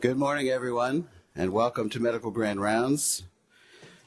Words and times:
Good 0.00 0.16
morning, 0.16 0.48
everyone, 0.48 1.08
and 1.34 1.52
welcome 1.52 1.90
to 1.90 1.98
Medical 1.98 2.30
Grand 2.30 2.62
Rounds. 2.62 3.24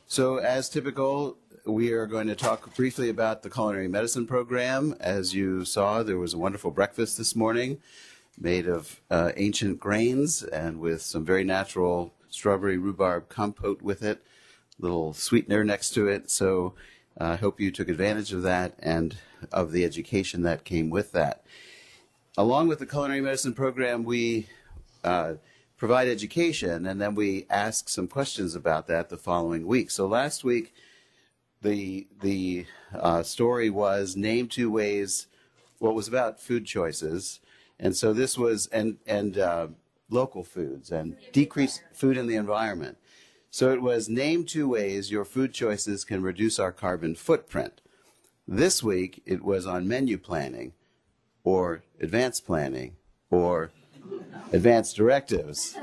So, 0.07 0.37
as 0.37 0.69
typical, 0.69 1.35
we 1.65 1.91
are 1.91 2.05
going 2.05 2.27
to 2.27 2.35
talk 2.35 2.73
briefly 2.75 3.09
about 3.09 3.43
the 3.43 3.49
culinary 3.49 3.89
medicine 3.89 4.25
program. 4.25 4.95
As 5.01 5.35
you 5.35 5.65
saw, 5.65 6.01
there 6.01 6.17
was 6.17 6.33
a 6.33 6.37
wonderful 6.37 6.71
breakfast 6.71 7.17
this 7.17 7.35
morning 7.35 7.79
made 8.39 8.69
of 8.69 9.01
uh, 9.09 9.33
ancient 9.35 9.81
grains 9.81 10.43
and 10.43 10.79
with 10.79 11.01
some 11.01 11.25
very 11.25 11.43
natural 11.43 12.13
strawberry 12.29 12.77
rhubarb 12.77 13.27
compote 13.27 13.81
with 13.81 14.01
it, 14.01 14.23
little 14.79 15.11
sweetener 15.11 15.65
next 15.65 15.89
to 15.89 16.07
it. 16.07 16.31
So, 16.31 16.73
uh, 17.19 17.25
I 17.25 17.35
hope 17.35 17.59
you 17.59 17.69
took 17.69 17.89
advantage 17.89 18.31
of 18.31 18.43
that 18.43 18.75
and 18.79 19.17
of 19.51 19.73
the 19.73 19.83
education 19.83 20.43
that 20.43 20.63
came 20.63 20.89
with 20.89 21.11
that. 21.11 21.43
Along 22.37 22.69
with 22.69 22.79
the 22.79 22.85
culinary 22.85 23.19
medicine 23.19 23.53
program, 23.53 24.05
we 24.05 24.47
uh, 25.03 25.33
provide 25.75 26.07
education, 26.07 26.85
and 26.85 27.01
then 27.01 27.13
we 27.13 27.45
ask 27.49 27.89
some 27.89 28.07
questions 28.07 28.55
about 28.55 28.87
that 28.87 29.09
the 29.09 29.17
following 29.17 29.67
week. 29.67 29.91
So 29.91 30.07
last 30.07 30.45
week, 30.45 30.73
the 31.61 32.07
the 32.21 32.67
uh, 32.93 33.23
story 33.23 33.69
was 33.69 34.15
name 34.15 34.47
two 34.47 34.71
ways. 34.71 35.27
Well, 35.81 35.93
was 35.93 36.07
about 36.07 36.39
food 36.39 36.65
choices, 36.65 37.41
and 37.77 37.97
so 37.97 38.13
this 38.13 38.37
was 38.37 38.67
and 38.67 38.97
and 39.05 39.37
uh, 39.37 39.67
local 40.09 40.45
foods 40.45 40.89
and 40.89 41.17
decrease 41.33 41.81
food 41.91 42.15
in 42.15 42.27
the 42.27 42.37
environment. 42.37 42.97
So 43.49 43.73
it 43.73 43.81
was 43.81 44.07
name 44.07 44.45
two 44.45 44.69
ways 44.69 45.11
your 45.11 45.25
food 45.25 45.53
choices 45.53 46.05
can 46.05 46.23
reduce 46.23 46.59
our 46.59 46.71
carbon 46.71 47.15
footprint. 47.15 47.81
This 48.47 48.81
week 48.81 49.21
it 49.25 49.43
was 49.43 49.65
on 49.65 49.85
menu 49.85 50.17
planning, 50.17 50.71
or 51.43 51.83
advanced 51.99 52.45
planning, 52.45 52.95
or 53.29 53.71
advanced 54.51 54.95
directives. 54.95 55.77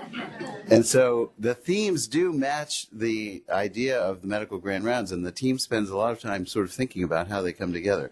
And 0.71 0.85
so 0.85 1.33
the 1.39 1.55
themes 1.55 2.07
do 2.07 2.33
match 2.33 2.87
the 2.93 3.43
idea 3.51 3.99
of 3.99 4.21
the 4.21 4.29
medical 4.29 4.59
grand 4.59 4.85
rounds, 4.85 5.13
and 5.13 5.25
the 5.25 5.33
team 5.33 5.59
spends 5.59 5.91
a 5.91 5.97
lot 5.97 6.13
of 6.13 6.21
time 6.21 6.47
sort 6.47 6.67
of 6.67 6.73
thinking 6.73 7.03
about 7.03 7.29
how 7.29 7.41
they 7.43 7.53
come 7.53 7.73
together. 7.73 8.11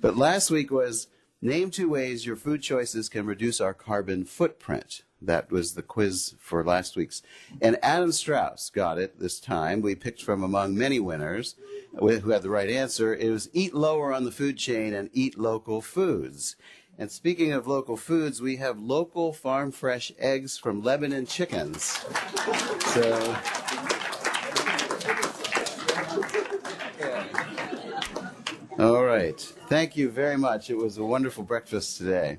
But 0.00 0.16
last 0.16 0.50
week 0.50 0.70
was 0.70 1.08
name 1.42 1.70
two 1.70 1.88
ways 1.88 2.26
your 2.26 2.36
food 2.36 2.62
choices 2.62 3.08
can 3.08 3.26
reduce 3.26 3.60
our 3.60 3.74
carbon 3.74 4.24
footprint. 4.24 5.02
That 5.20 5.50
was 5.50 5.74
the 5.74 5.82
quiz 5.82 6.34
for 6.38 6.62
last 6.62 6.94
week's. 6.94 7.22
And 7.60 7.78
Adam 7.82 8.12
Strauss 8.12 8.70
got 8.70 8.98
it 8.98 9.18
this 9.18 9.40
time. 9.40 9.80
We 9.80 9.94
picked 9.94 10.22
from 10.22 10.42
among 10.42 10.76
many 10.76 11.00
winners 11.00 11.56
who 11.98 12.30
had 12.30 12.42
the 12.42 12.50
right 12.50 12.68
answer. 12.68 13.14
It 13.14 13.30
was 13.30 13.48
eat 13.52 13.74
lower 13.74 14.12
on 14.12 14.24
the 14.24 14.30
food 14.30 14.58
chain 14.58 14.92
and 14.92 15.08
eat 15.12 15.38
local 15.38 15.80
foods. 15.80 16.56
And 16.98 17.10
speaking 17.10 17.52
of 17.52 17.66
local 17.66 17.98
foods, 17.98 18.40
we 18.40 18.56
have 18.56 18.78
local 18.78 19.34
farm 19.34 19.70
fresh 19.70 20.12
eggs 20.18 20.56
from 20.56 20.82
Lebanon 20.82 21.26
chickens. 21.26 21.82
So. 22.94 23.36
All 28.78 29.04
right. 29.04 29.38
Thank 29.68 29.96
you 29.96 30.08
very 30.08 30.38
much. 30.38 30.70
It 30.70 30.76
was 30.78 30.96
a 30.96 31.04
wonderful 31.04 31.44
breakfast 31.44 31.98
today. 31.98 32.38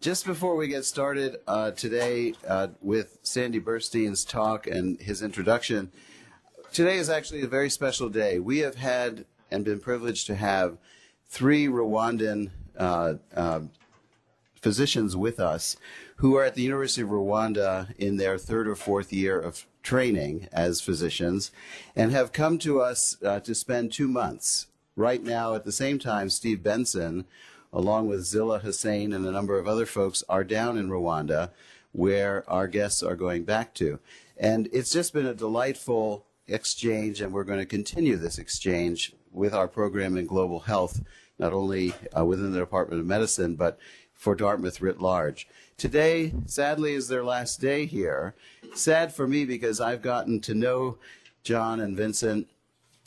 Just 0.00 0.24
before 0.24 0.56
we 0.56 0.68
get 0.68 0.86
started 0.86 1.36
uh, 1.46 1.72
today 1.72 2.32
uh, 2.48 2.68
with 2.80 3.18
Sandy 3.22 3.60
Burstein's 3.60 4.24
talk 4.24 4.66
and 4.66 4.98
his 4.98 5.20
introduction, 5.20 5.92
today 6.72 6.96
is 6.96 7.10
actually 7.10 7.42
a 7.42 7.48
very 7.48 7.68
special 7.68 8.08
day. 8.08 8.38
We 8.38 8.60
have 8.60 8.76
had 8.76 9.26
and 9.50 9.62
been 9.62 9.78
privileged 9.78 10.26
to 10.28 10.36
have 10.36 10.78
three 11.28 11.66
Rwandan 11.66 12.50
uh, 12.80 13.14
uh, 13.36 13.60
physicians 14.60 15.16
with 15.16 15.38
us 15.38 15.76
who 16.16 16.36
are 16.36 16.44
at 16.44 16.54
the 16.54 16.62
University 16.62 17.02
of 17.02 17.08
Rwanda 17.08 17.94
in 17.98 18.16
their 18.16 18.38
third 18.38 18.66
or 18.66 18.74
fourth 18.74 19.12
year 19.12 19.38
of 19.38 19.66
training 19.82 20.48
as 20.52 20.80
physicians 20.80 21.50
and 21.94 22.10
have 22.10 22.32
come 22.32 22.58
to 22.58 22.80
us 22.80 23.16
uh, 23.22 23.40
to 23.40 23.54
spend 23.54 23.92
two 23.92 24.08
months. 24.08 24.66
Right 24.96 25.22
now, 25.22 25.54
at 25.54 25.64
the 25.64 25.72
same 25.72 25.98
time, 25.98 26.28
Steve 26.30 26.62
Benson, 26.62 27.26
along 27.72 28.08
with 28.08 28.24
Zilla 28.24 28.58
Hussein 28.58 29.12
and 29.12 29.24
a 29.26 29.30
number 29.30 29.58
of 29.58 29.68
other 29.68 29.86
folks, 29.86 30.24
are 30.28 30.44
down 30.44 30.76
in 30.76 30.88
Rwanda 30.88 31.50
where 31.92 32.48
our 32.48 32.66
guests 32.66 33.02
are 33.02 33.16
going 33.16 33.44
back 33.44 33.74
to. 33.74 33.98
And 34.36 34.68
it's 34.72 34.92
just 34.92 35.12
been 35.12 35.26
a 35.26 35.34
delightful 35.34 36.26
exchange, 36.46 37.20
and 37.20 37.32
we're 37.32 37.44
going 37.44 37.58
to 37.58 37.66
continue 37.66 38.16
this 38.16 38.38
exchange 38.38 39.12
with 39.32 39.54
our 39.54 39.68
program 39.68 40.16
in 40.16 40.26
global 40.26 40.60
health 40.60 41.02
not 41.40 41.54
only 41.54 41.94
uh, 42.16 42.24
within 42.24 42.52
the 42.52 42.60
Department 42.60 43.00
of 43.00 43.06
Medicine, 43.06 43.56
but 43.56 43.78
for 44.12 44.34
Dartmouth 44.34 44.82
writ 44.82 45.00
large. 45.00 45.48
Today, 45.78 46.34
sadly, 46.44 46.92
is 46.92 47.08
their 47.08 47.24
last 47.24 47.58
day 47.58 47.86
here. 47.86 48.34
Sad 48.74 49.14
for 49.14 49.26
me 49.26 49.46
because 49.46 49.80
I've 49.80 50.02
gotten 50.02 50.40
to 50.40 50.54
know 50.54 50.98
John 51.42 51.80
and 51.80 51.96
Vincent 51.96 52.46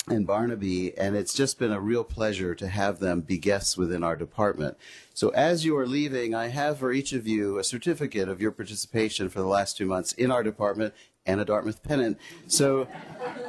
and 0.07 0.25
Barnaby, 0.25 0.97
and 0.97 1.15
it's 1.15 1.35
just 1.35 1.59
been 1.59 1.71
a 1.71 1.79
real 1.79 2.03
pleasure 2.03 2.55
to 2.55 2.67
have 2.67 2.99
them 2.99 3.21
be 3.21 3.37
guests 3.37 3.77
within 3.77 4.03
our 4.03 4.15
department. 4.15 4.77
So, 5.13 5.29
as 5.29 5.63
you 5.63 5.77
are 5.77 5.85
leaving, 5.85 6.33
I 6.33 6.47
have 6.47 6.79
for 6.79 6.91
each 6.91 7.13
of 7.13 7.27
you 7.27 7.59
a 7.59 7.63
certificate 7.63 8.27
of 8.27 8.41
your 8.41 8.51
participation 8.51 9.29
for 9.29 9.39
the 9.39 9.45
last 9.45 9.77
two 9.77 9.85
months 9.85 10.11
in 10.13 10.31
our 10.31 10.43
department 10.43 10.95
and 11.25 11.39
a 11.39 11.45
Dartmouth 11.45 11.83
pennant. 11.83 12.17
So, 12.47 12.87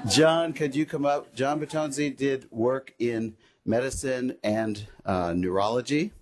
John, 0.07 0.53
could 0.53 0.77
you 0.77 0.85
come 0.85 1.07
up? 1.07 1.35
John 1.35 1.59
Batonzi 1.59 2.15
did 2.15 2.47
work 2.53 2.93
in 2.99 3.35
medicine 3.65 4.37
and 4.43 4.87
uh, 5.05 5.33
neurology. 5.35 6.13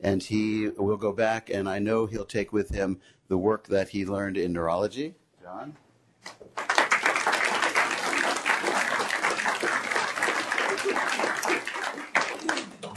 And 0.00 0.22
he 0.22 0.68
will 0.68 0.96
go 0.96 1.12
back, 1.12 1.50
and 1.50 1.68
I 1.68 1.78
know 1.78 2.06
he'll 2.06 2.24
take 2.24 2.52
with 2.52 2.70
him 2.70 3.00
the 3.28 3.36
work 3.38 3.68
that 3.68 3.90
he 3.90 4.06
learned 4.06 4.36
in 4.36 4.52
neurology. 4.52 5.14
John? 5.42 5.76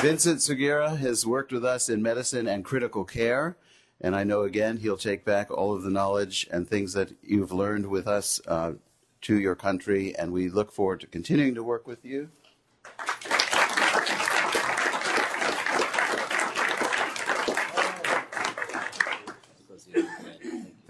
Vincent 0.03 0.39
Sugira 0.39 0.97
has 0.97 1.25
worked 1.25 1.53
with 1.53 1.63
us 1.63 1.87
in 1.87 2.01
medicine 2.01 2.45
and 2.45 2.65
critical 2.65 3.05
care. 3.05 3.55
And 4.01 4.17
I 4.17 4.25
know 4.25 4.41
again 4.41 4.75
he'll 4.75 4.97
take 4.97 5.23
back 5.23 5.49
all 5.49 5.73
of 5.73 5.83
the 5.83 5.89
knowledge 5.89 6.45
and 6.51 6.67
things 6.67 6.91
that 6.91 7.13
you've 7.21 7.53
learned 7.53 7.85
with 7.85 8.05
us 8.05 8.41
uh, 8.45 8.73
to 9.21 9.39
your 9.39 9.55
country. 9.55 10.13
And 10.13 10.33
we 10.33 10.49
look 10.49 10.73
forward 10.73 10.99
to 11.01 11.07
continuing 11.07 11.55
to 11.55 11.63
work 11.63 11.87
with 11.87 12.03
you. 12.03 12.31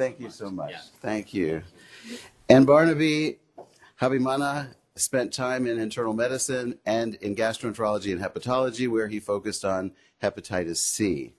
Thank 0.03 0.19
you 0.19 0.30
so 0.30 0.52
much. 0.52 0.72
Yeah. 0.72 0.81
Thank 1.00 1.34
you. 1.34 1.64
And 2.50 2.68
Barnaby 2.68 3.40
Habimana 4.02 4.75
spent 4.97 5.31
time 5.31 5.66
in 5.66 5.80
internal 5.80 6.12
medicine 6.12 6.78
and 6.86 7.16
in 7.16 7.38
gastroenterology 7.38 8.12
and 8.12 8.19
hepatology, 8.19 8.90
where 8.90 9.08
he 9.08 9.22
focused 9.22 9.63
on 9.63 9.94
hepatitis 10.22 10.75
C. 10.75 11.31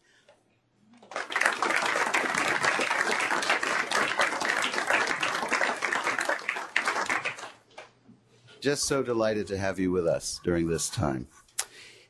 Just 8.62 8.84
so 8.84 9.02
delighted 9.02 9.46
to 9.48 9.58
have 9.58 9.78
you 9.78 9.90
with 9.90 10.06
us 10.06 10.40
during 10.42 10.66
this 10.68 10.88
time. 10.88 11.28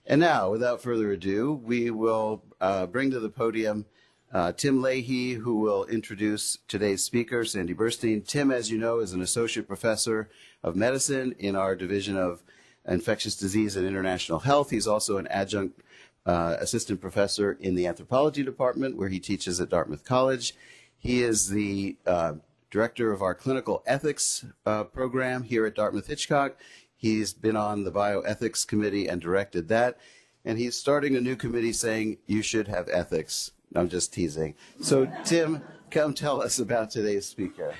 And 0.07 0.21
now, 0.21 0.53
without 0.53 0.81
further 0.81 1.11
ado, 1.11 1.55
we 1.65 1.91
will 1.91 2.45
uh, 2.61 2.87
bring 2.87 3.11
to 3.11 3.19
the 3.19 3.29
podium 3.29 3.87
uh, 4.35 4.51
Tim 4.51 4.83
Lahey, 4.83 5.37
who 5.37 5.61
will 5.61 5.85
introduce 5.85 6.59
today's 6.67 7.05
speaker, 7.05 7.45
Sandy 7.45 7.73
Burstein. 7.73 8.27
Tim, 8.27 8.51
as 8.51 8.69
you 8.69 8.77
know, 8.77 8.99
is 8.99 9.13
an 9.13 9.23
associate 9.23 9.69
professor 9.69 10.29
of 10.65 10.75
medicine 10.75 11.37
in 11.39 11.55
our 11.55 11.77
division 11.77 12.17
of 12.17 12.43
infectious 12.87 13.37
disease 13.37 13.77
and 13.77 13.87
international 13.87 14.41
health. 14.41 14.71
He's 14.71 14.89
also 14.89 15.19
an 15.19 15.29
adjunct 15.29 15.81
uh, 16.27 16.57
assistant 16.59 17.01
professor 17.01 17.53
in 17.61 17.77
the 17.77 17.87
anthropology 17.87 18.43
department, 18.43 18.97
where 18.97 19.09
he 19.09 19.21
teaches 19.21 19.61
at 19.61 19.69
Dartmouth 19.69 20.05
College. 20.05 20.55
He 20.99 21.23
is 21.23 21.51
the 21.51 21.97
uh, 22.05 22.35
director 22.73 23.13
of 23.13 23.23
our 23.23 23.37
clinical 23.37 23.85
ethics 23.87 24.45
uh, 24.67 24.83
program 24.83 25.45
here 25.45 25.65
at 25.65 25.77
Dartmouth 25.77 26.09
Hitchcock. 26.09 26.57
He's 26.97 27.33
been 27.33 27.57
on 27.57 27.85
the 27.85 27.93
bioethics 27.93 28.67
committee 28.67 29.07
and 29.07 29.21
directed 29.21 29.69
that. 29.69 29.97
And 30.45 30.59
he's 30.59 30.77
starting 30.77 31.15
a 31.15 31.21
new 31.21 31.37
committee 31.37 31.73
saying 31.73 32.19
you 32.27 32.43
should 32.43 32.67
have 32.69 32.89
ethics 32.89 33.53
I'm 33.75 33.89
just 33.89 34.13
teasing. 34.13 34.55
So, 34.81 35.11
Tim, 35.25 35.63
come 35.91 36.15
tell 36.15 36.41
us 36.41 36.59
about 36.59 36.91
today's 36.91 37.27
speaker. 37.27 37.75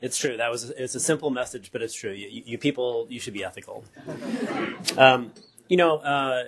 It's 0.00 0.18
true. 0.18 0.36
That 0.36 0.50
was 0.50 0.68
it's 0.68 0.94
a 0.94 1.00
simple 1.00 1.30
message, 1.30 1.72
but 1.72 1.80
it's 1.80 1.94
true. 1.94 2.12
You, 2.12 2.42
you 2.44 2.58
people, 2.58 3.06
you 3.08 3.18
should 3.18 3.32
be 3.32 3.42
ethical. 3.42 3.84
Um, 4.98 5.32
you 5.66 5.78
know, 5.78 5.96
uh, 5.96 6.44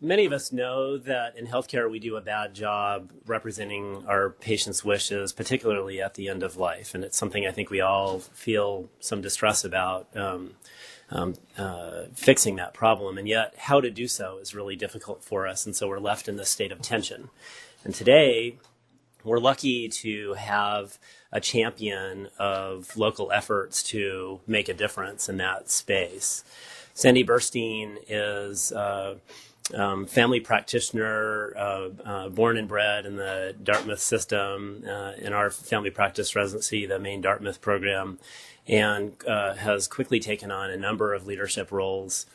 many 0.00 0.26
of 0.26 0.32
us 0.32 0.52
know 0.52 0.98
that 0.98 1.36
in 1.36 1.46
healthcare 1.46 1.90
we 1.90 2.00
do 2.00 2.16
a 2.16 2.20
bad 2.20 2.54
job 2.54 3.10
representing 3.26 4.04
our 4.06 4.28
patients' 4.28 4.84
wishes, 4.84 5.32
particularly 5.32 6.02
at 6.02 6.14
the 6.14 6.28
end 6.28 6.42
of 6.42 6.58
life, 6.58 6.94
and 6.94 7.02
it's 7.02 7.16
something 7.16 7.46
I 7.46 7.50
think 7.50 7.70
we 7.70 7.80
all 7.80 8.18
feel 8.18 8.90
some 9.00 9.22
distress 9.22 9.64
about. 9.64 10.14
Um, 10.14 10.56
um, 11.10 11.34
uh, 11.56 12.04
fixing 12.14 12.56
that 12.56 12.74
problem. 12.74 13.18
And 13.18 13.28
yet, 13.28 13.54
how 13.56 13.80
to 13.80 13.90
do 13.90 14.08
so 14.08 14.38
is 14.38 14.54
really 14.54 14.76
difficult 14.76 15.22
for 15.24 15.46
us. 15.46 15.66
And 15.66 15.74
so 15.74 15.88
we're 15.88 15.98
left 15.98 16.28
in 16.28 16.36
this 16.36 16.50
state 16.50 16.72
of 16.72 16.82
tension. 16.82 17.30
And 17.84 17.94
today, 17.94 18.56
we're 19.24 19.38
lucky 19.38 19.88
to 19.88 20.34
have 20.34 20.98
a 21.32 21.40
champion 21.40 22.28
of 22.38 22.96
local 22.96 23.30
efforts 23.32 23.82
to 23.84 24.40
make 24.46 24.68
a 24.68 24.74
difference 24.74 25.28
in 25.28 25.36
that 25.38 25.70
space. 25.70 26.44
Sandy 26.94 27.24
Burstein 27.24 27.98
is 28.08 28.72
a 28.72 29.16
um, 29.74 30.06
family 30.06 30.40
practitioner, 30.40 31.52
uh, 31.56 31.88
uh, 32.04 32.28
born 32.28 32.56
and 32.56 32.68
bred 32.68 33.06
in 33.06 33.16
the 33.16 33.54
Dartmouth 33.62 34.00
system, 34.00 34.84
uh, 34.88 35.12
in 35.18 35.32
our 35.32 35.50
family 35.50 35.90
practice 35.90 36.34
residency, 36.34 36.86
the 36.86 36.98
main 36.98 37.20
Dartmouth 37.20 37.60
program, 37.60 38.18
and 38.68 39.16
uh, 39.26 39.54
has 39.54 39.88
quickly 39.88 40.20
taken 40.20 40.50
on 40.50 40.70
a 40.70 40.76
number 40.76 41.14
of 41.14 41.26
leadership 41.26 41.72
roles 41.72 42.26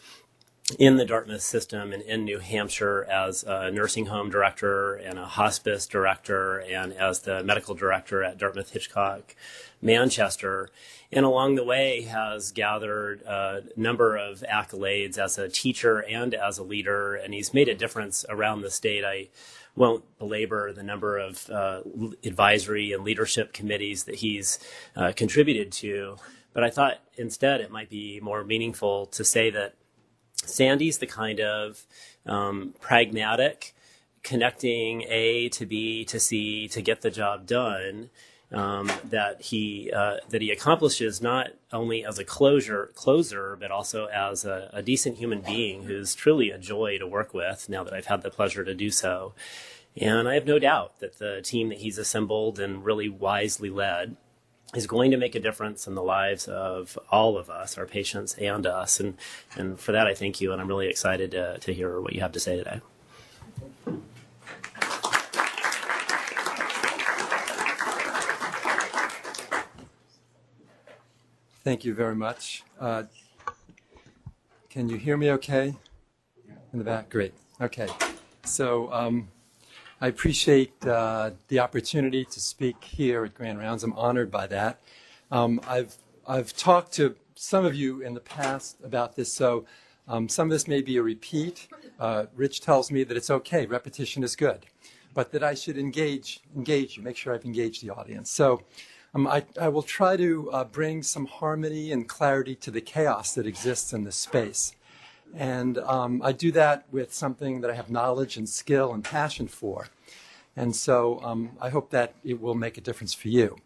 in 0.79 0.95
the 0.95 1.05
Dartmouth 1.05 1.41
system 1.41 1.91
and 1.91 2.01
in 2.03 2.23
New 2.23 2.39
Hampshire 2.39 3.05
as 3.09 3.43
a 3.43 3.69
nursing 3.69 4.05
home 4.05 4.29
director 4.29 4.95
and 4.95 5.19
a 5.19 5.25
hospice 5.25 5.85
director 5.85 6.59
and 6.59 6.93
as 6.93 7.19
the 7.19 7.43
medical 7.43 7.75
director 7.75 8.23
at 8.23 8.37
Dartmouth 8.37 8.71
Hitchcock 8.71 9.35
Manchester. 9.81 10.69
And 11.11 11.25
along 11.25 11.55
the 11.55 11.65
way 11.65 12.03
has 12.03 12.51
gathered 12.51 13.21
a 13.23 13.63
number 13.75 14.15
of 14.15 14.43
accolades 14.49 15.17
as 15.17 15.37
a 15.37 15.49
teacher 15.49 15.99
and 15.99 16.33
as 16.33 16.57
a 16.57 16.63
leader. 16.63 17.13
And 17.13 17.33
he's 17.33 17.53
made 17.53 17.67
a 17.67 17.75
difference 17.75 18.25
around 18.29 18.61
the 18.61 18.71
state. 18.71 19.03
I 19.03 19.27
won't 19.75 20.03
belabor 20.19 20.71
the 20.71 20.83
number 20.83 21.17
of 21.17 21.49
uh, 21.49 21.81
advisory 22.23 22.91
and 22.91 23.03
leadership 23.03 23.53
committees 23.53 24.03
that 24.03 24.15
he's 24.15 24.59
uh, 24.95 25.11
contributed 25.15 25.71
to. 25.71 26.17
But 26.53 26.63
I 26.63 26.69
thought 26.69 26.99
instead 27.17 27.61
it 27.61 27.71
might 27.71 27.89
be 27.89 28.19
more 28.19 28.43
meaningful 28.43 29.07
to 29.07 29.23
say 29.23 29.49
that 29.49 29.73
Sandy's 30.35 30.99
the 30.99 31.07
kind 31.07 31.39
of 31.39 31.85
um, 32.25 32.75
pragmatic, 32.79 33.73
connecting 34.21 35.03
A 35.07 35.49
to 35.49 35.65
B 35.65 36.05
to 36.05 36.19
C 36.19 36.67
to 36.67 36.81
get 36.81 37.01
the 37.01 37.11
job 37.11 37.47
done. 37.47 38.09
Um, 38.53 38.91
that 39.05 39.41
he 39.41 39.91
uh, 39.91 40.17
that 40.29 40.43
he 40.43 40.51
accomplishes 40.51 41.23
not 41.23 41.53
only 41.71 42.05
as 42.05 42.19
a 42.19 42.23
closure 42.23 42.91
closer, 42.93 43.57
but 43.59 43.71
also 43.71 44.05
as 44.05 44.45
a, 44.45 44.69
a, 44.71 44.83
decent 44.83 45.17
human 45.17 45.41
being 45.41 45.83
who's 45.85 46.13
truly 46.13 46.51
a 46.51 46.59
joy 46.59 46.99
to 46.99 47.07
work 47.07 47.33
with. 47.33 47.67
Now 47.67 47.83
that 47.83 47.95
I've 47.95 48.05
had 48.05 48.21
the 48.21 48.29
pleasure 48.29 48.63
to 48.63 48.75
do 48.75 48.91
so, 48.91 49.33
and 49.97 50.27
I 50.27 50.35
have 50.35 50.45
no 50.45 50.59
doubt 50.59 50.99
that 50.99 51.17
the 51.17 51.41
team 51.41 51.69
that 51.69 51.79
he's 51.79 51.97
assembled 51.97 52.59
and 52.59 52.85
really 52.85 53.09
wisely 53.09 53.71
led 53.71 54.17
is 54.73 54.87
going 54.87 55.11
to 55.11 55.17
make 55.17 55.35
a 55.35 55.39
difference 55.39 55.85
in 55.87 55.93
the 55.93 56.01
lives 56.01 56.47
of 56.47 56.97
all 57.11 57.37
of 57.37 57.49
us, 57.49 57.77
our 57.77 57.85
patients 57.85 58.33
and 58.35 58.65
us. 58.65 58.99
And, 58.99 59.17
and 59.55 59.79
for 59.79 59.91
that, 59.91 60.07
I 60.07 60.15
thank 60.15 60.41
you. 60.41 60.51
And 60.51 60.59
I'm 60.59 60.67
really 60.67 60.87
excited 60.87 61.31
to, 61.31 61.59
to 61.59 61.73
hear 61.73 62.01
what 62.01 62.13
you 62.13 62.21
have 62.21 62.31
to 62.31 62.39
say 62.39 62.57
today. 62.57 62.81
Thank 71.63 71.85
you 71.85 71.93
very 71.93 72.15
much. 72.15 72.63
Uh, 72.77 73.03
can 74.69 74.89
you 74.89 74.97
hear 74.97 75.15
me 75.15 75.31
okay? 75.31 75.73
In 76.73 76.79
the 76.79 76.83
back? 76.83 77.09
Great. 77.09 77.33
Okay. 77.61 77.87
So, 78.43 78.91
um, 78.91 79.29
I 80.01 80.07
appreciate 80.07 80.73
uh, 80.85 81.31
the 81.47 81.59
opportunity 81.59 82.25
to 82.25 82.39
speak 82.41 82.83
here 82.83 83.23
at 83.23 83.33
Grand 83.33 83.59
Rounds. 83.59 83.85
I'm 83.85 83.93
honored 83.93 84.29
by 84.29 84.45
that. 84.47 84.81
Um, 85.31 85.61
I've 85.65 85.95
I've 86.27 86.53
talked 86.53 86.91
to 86.93 87.15
some 87.35 87.63
of 87.63 87.73
you 87.73 88.01
in 88.01 88.13
the 88.13 88.19
past 88.19 88.75
about 88.83 89.15
this, 89.15 89.31
so 89.31 89.65
um, 90.09 90.27
some 90.27 90.47
of 90.47 90.51
this 90.51 90.67
may 90.67 90.81
be 90.81 90.97
a 90.97 91.01
repeat. 91.01 91.69
Uh, 91.97 92.25
Rich 92.35 92.59
tells 92.59 92.91
me 92.91 93.05
that 93.05 93.15
it's 93.15 93.29
okay, 93.29 93.65
repetition 93.65 94.21
is 94.21 94.35
good, 94.35 94.65
but 95.13 95.31
that 95.31 95.43
I 95.43 95.53
should 95.53 95.77
engage 95.77 96.41
engage 96.53 96.97
you, 96.97 97.03
make 97.03 97.15
sure 97.15 97.33
I've 97.33 97.45
engaged 97.45 97.81
the 97.81 97.91
audience. 97.91 98.29
So. 98.29 98.63
Um, 99.15 99.27
I, 99.27 99.45
I, 99.61 99.69
will 99.69 99.83
try 99.83 100.17
to 100.17 100.51
uh, 100.51 100.63
bring 100.63 101.03
some 101.03 101.27
harmony 101.27 101.91
and 101.91 102.09
clarity 102.09 102.55
to 102.55 102.71
the 102.71 102.81
chaos 102.81 103.35
that 103.35 103.45
exists 103.45 103.93
in 103.93 104.03
this 104.05 104.15
space. 104.15 104.75
And 105.35 105.77
um, 105.79 106.21
I 106.23 106.31
do 106.31 106.51
that 106.53 106.85
with 106.91 107.13
something 107.13 107.61
that 107.61 107.69
I 107.69 107.75
have 107.75 107.91
knowledge 107.91 108.37
and 108.37 108.49
skill 108.49 108.91
and 108.93 109.03
passion 109.03 109.47
for. 109.47 109.87
And 110.55 110.75
so 110.75 111.19
um, 111.23 111.51
I 111.61 111.69
hope 111.69 111.91
that 111.91 112.15
it 112.23 112.41
will 112.41 112.55
make 112.55 112.77
a 112.77 112.81
difference 112.81 113.13
for 113.13 113.27
you. 113.27 113.57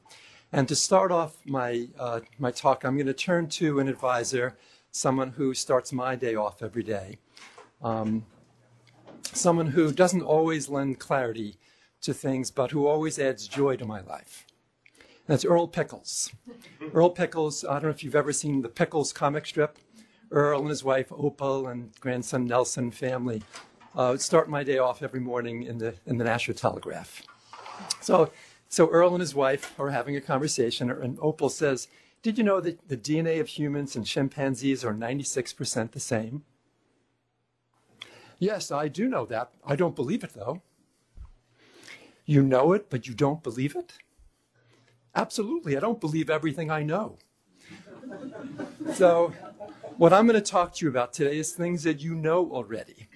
And 0.51 0.67
to 0.69 0.75
start 0.75 1.11
off 1.11 1.37
my, 1.45 1.87
uh, 1.99 2.21
my 2.39 2.51
talk, 2.51 2.83
I'm 2.83 2.95
going 2.95 3.07
to 3.07 3.13
turn 3.13 3.47
to 3.49 3.79
an 3.79 3.89
advisor, 3.89 4.57
someone 4.91 5.31
who 5.31 5.53
starts 5.53 5.91
my 5.91 6.15
day 6.15 6.35
off 6.35 6.63
every 6.63 6.83
day, 6.83 7.17
um, 7.83 8.25
someone 9.33 9.67
who 9.67 9.91
doesn't 9.91 10.21
always 10.21 10.69
lend 10.69 10.99
clarity 10.99 11.57
to 12.01 12.13
things, 12.13 12.49
but 12.49 12.71
who 12.71 12.87
always 12.87 13.19
adds 13.19 13.47
joy 13.47 13.75
to 13.75 13.85
my 13.85 14.01
life. 14.01 14.46
That's 15.27 15.43
Earl 15.43 15.67
Pickles. 15.67 16.31
Earl 16.93 17.09
Pickles, 17.09 17.65
I 17.65 17.73
don't 17.73 17.83
know 17.83 17.89
if 17.89 18.03
you've 18.03 18.15
ever 18.15 18.31
seen 18.31 18.61
the 18.61 18.69
Pickles 18.69 19.11
comic 19.11 19.45
strip. 19.45 19.77
Earl 20.31 20.61
and 20.61 20.69
his 20.69 20.83
wife 20.83 21.11
Opal 21.11 21.67
and 21.67 21.91
grandson 21.99 22.45
Nelson 22.45 22.91
family 22.91 23.43
uh, 23.95 24.17
start 24.17 24.49
my 24.49 24.63
day 24.63 24.77
off 24.77 25.03
every 25.03 25.19
morning 25.19 25.63
in 25.63 25.77
the 25.77 25.95
in 26.05 26.17
the 26.17 26.23
Nashua 26.23 26.55
Telegraph. 26.55 27.23
So, 28.01 28.31
so 28.69 28.89
Earl 28.89 29.11
and 29.11 29.21
his 29.21 29.35
wife 29.35 29.73
are 29.79 29.89
having 29.89 30.15
a 30.15 30.21
conversation, 30.21 30.89
and 30.89 31.17
Opal 31.21 31.49
says, 31.49 31.87
"Did 32.21 32.37
you 32.37 32.43
know 32.43 32.59
that 32.61 32.87
the 32.87 32.97
DNA 32.97 33.39
of 33.39 33.47
humans 33.47 33.95
and 33.95 34.05
chimpanzees 34.05 34.83
are 34.83 34.93
96% 34.93 35.91
the 35.91 35.99
same?" 35.99 36.43
Yes, 38.39 38.71
I 38.71 38.87
do 38.87 39.07
know 39.07 39.25
that. 39.25 39.51
I 39.65 39.75
don't 39.75 39.95
believe 39.95 40.23
it 40.23 40.33
though. 40.33 40.61
You 42.25 42.43
know 42.43 42.73
it, 42.73 42.89
but 42.89 43.07
you 43.07 43.13
don't 43.13 43.41
believe 43.41 43.75
it? 43.75 43.93
Absolutely, 45.17 45.75
I 45.75 45.79
don't 45.79 45.99
believe 45.99 46.29
everything 46.29 46.69
I 46.69 46.83
know. 46.83 47.17
so 48.93 49.33
what 49.97 50.13
I'm 50.13 50.27
going 50.27 50.39
to 50.39 50.51
talk 50.51 50.75
to 50.75 50.85
you 50.85 50.91
about 50.91 51.11
today 51.11 51.39
is 51.39 51.53
things 51.53 51.81
that 51.83 52.01
you 52.01 52.13
know 52.13 52.51
already. 52.51 53.07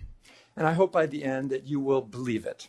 And 0.57 0.65
I 0.65 0.73
hope 0.73 0.91
by 0.91 1.05
the 1.05 1.23
end 1.23 1.51
that 1.51 1.67
you 1.67 1.79
will 1.79 2.01
believe 2.01 2.47
it. 2.47 2.67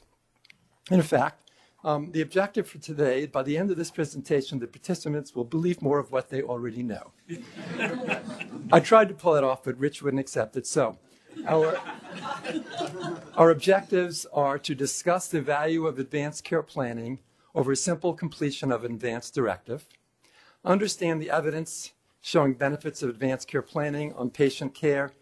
In 0.90 1.00
fact, 1.00 1.50
um, 1.82 2.12
the 2.12 2.20
objective 2.20 2.69
for 2.69 2.76
today, 2.76 3.25
by 3.25 3.43
the 3.43 3.56
end 3.56 3.70
of 3.70 3.79
this 3.79 3.90
presentation, 3.90 4.58
the 4.58 4.67
participants 4.67 5.34
will 5.34 5.44
believe 5.44 5.81
more 5.81 5.99
of 5.99 6.12
what 6.12 6.29
they 6.29 6.43
already 6.43 6.82
know. 6.82 7.12
I 8.70 8.81
tried 8.81 9.08
to 9.08 9.14
pull 9.14 9.34
it 9.37 9.44
off, 9.44 9.64
but 9.64 9.79
Rich 9.79 10.02
wouldn't 10.02 10.20
accept 10.20 10.58
it. 10.58 10.67
So, 10.67 10.99
our, 11.49 11.81
our 13.34 13.50
objectives 13.50 14.27
are 14.32 14.58
to 14.58 14.74
discuss 14.74 15.29
the 15.29 15.41
value 15.41 15.86
of 15.86 15.98
advanced 15.98 16.44
care 16.44 16.62
planning 16.62 17.20
over 17.55 17.75
simple 17.75 18.15
completion 18.15 18.73
of 18.73 18.85
an 18.85 18.93
advanced 18.93 19.35
directive, 19.35 19.87
understand 20.65 21.21
the 21.21 21.31
evidence 21.31 21.93
showing 22.21 22.55
benefits 22.55 23.03
of 23.03 23.11
advanced 23.11 23.49
care 23.49 23.63
planning 23.63 24.13
on 24.15 24.31
patient 24.31 24.75
care, 24.75 25.13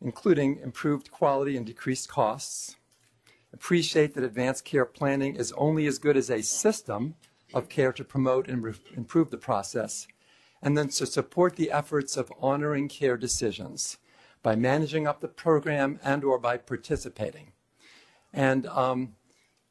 including 0.00 0.58
improved 0.58 1.10
quality 1.10 1.56
and 1.56 1.66
decreased 1.66 2.08
costs. 2.08 2.76
Appreciate 3.52 4.14
that 4.14 4.24
advanced 4.24 4.64
care 4.64 4.84
planning 4.84 5.36
is 5.36 5.52
only 5.52 5.86
as 5.86 5.98
good 5.98 6.16
as 6.16 6.30
a 6.30 6.42
system 6.42 7.14
of 7.54 7.68
care 7.68 7.92
to 7.92 8.04
promote 8.04 8.48
and 8.48 8.74
improve 8.96 9.30
the 9.30 9.38
process, 9.38 10.06
and 10.62 10.76
then 10.76 10.88
to 10.88 11.06
support 11.06 11.56
the 11.56 11.70
efforts 11.70 12.16
of 12.16 12.32
honoring 12.40 12.88
care 12.88 13.16
decisions 13.16 13.98
by 14.42 14.54
managing 14.54 15.06
up 15.06 15.20
the 15.20 15.28
program 15.28 15.98
and 16.02 16.24
or 16.24 16.38
by 16.38 16.56
participating. 16.56 17.52
And 18.32 18.66
um, 18.66 19.14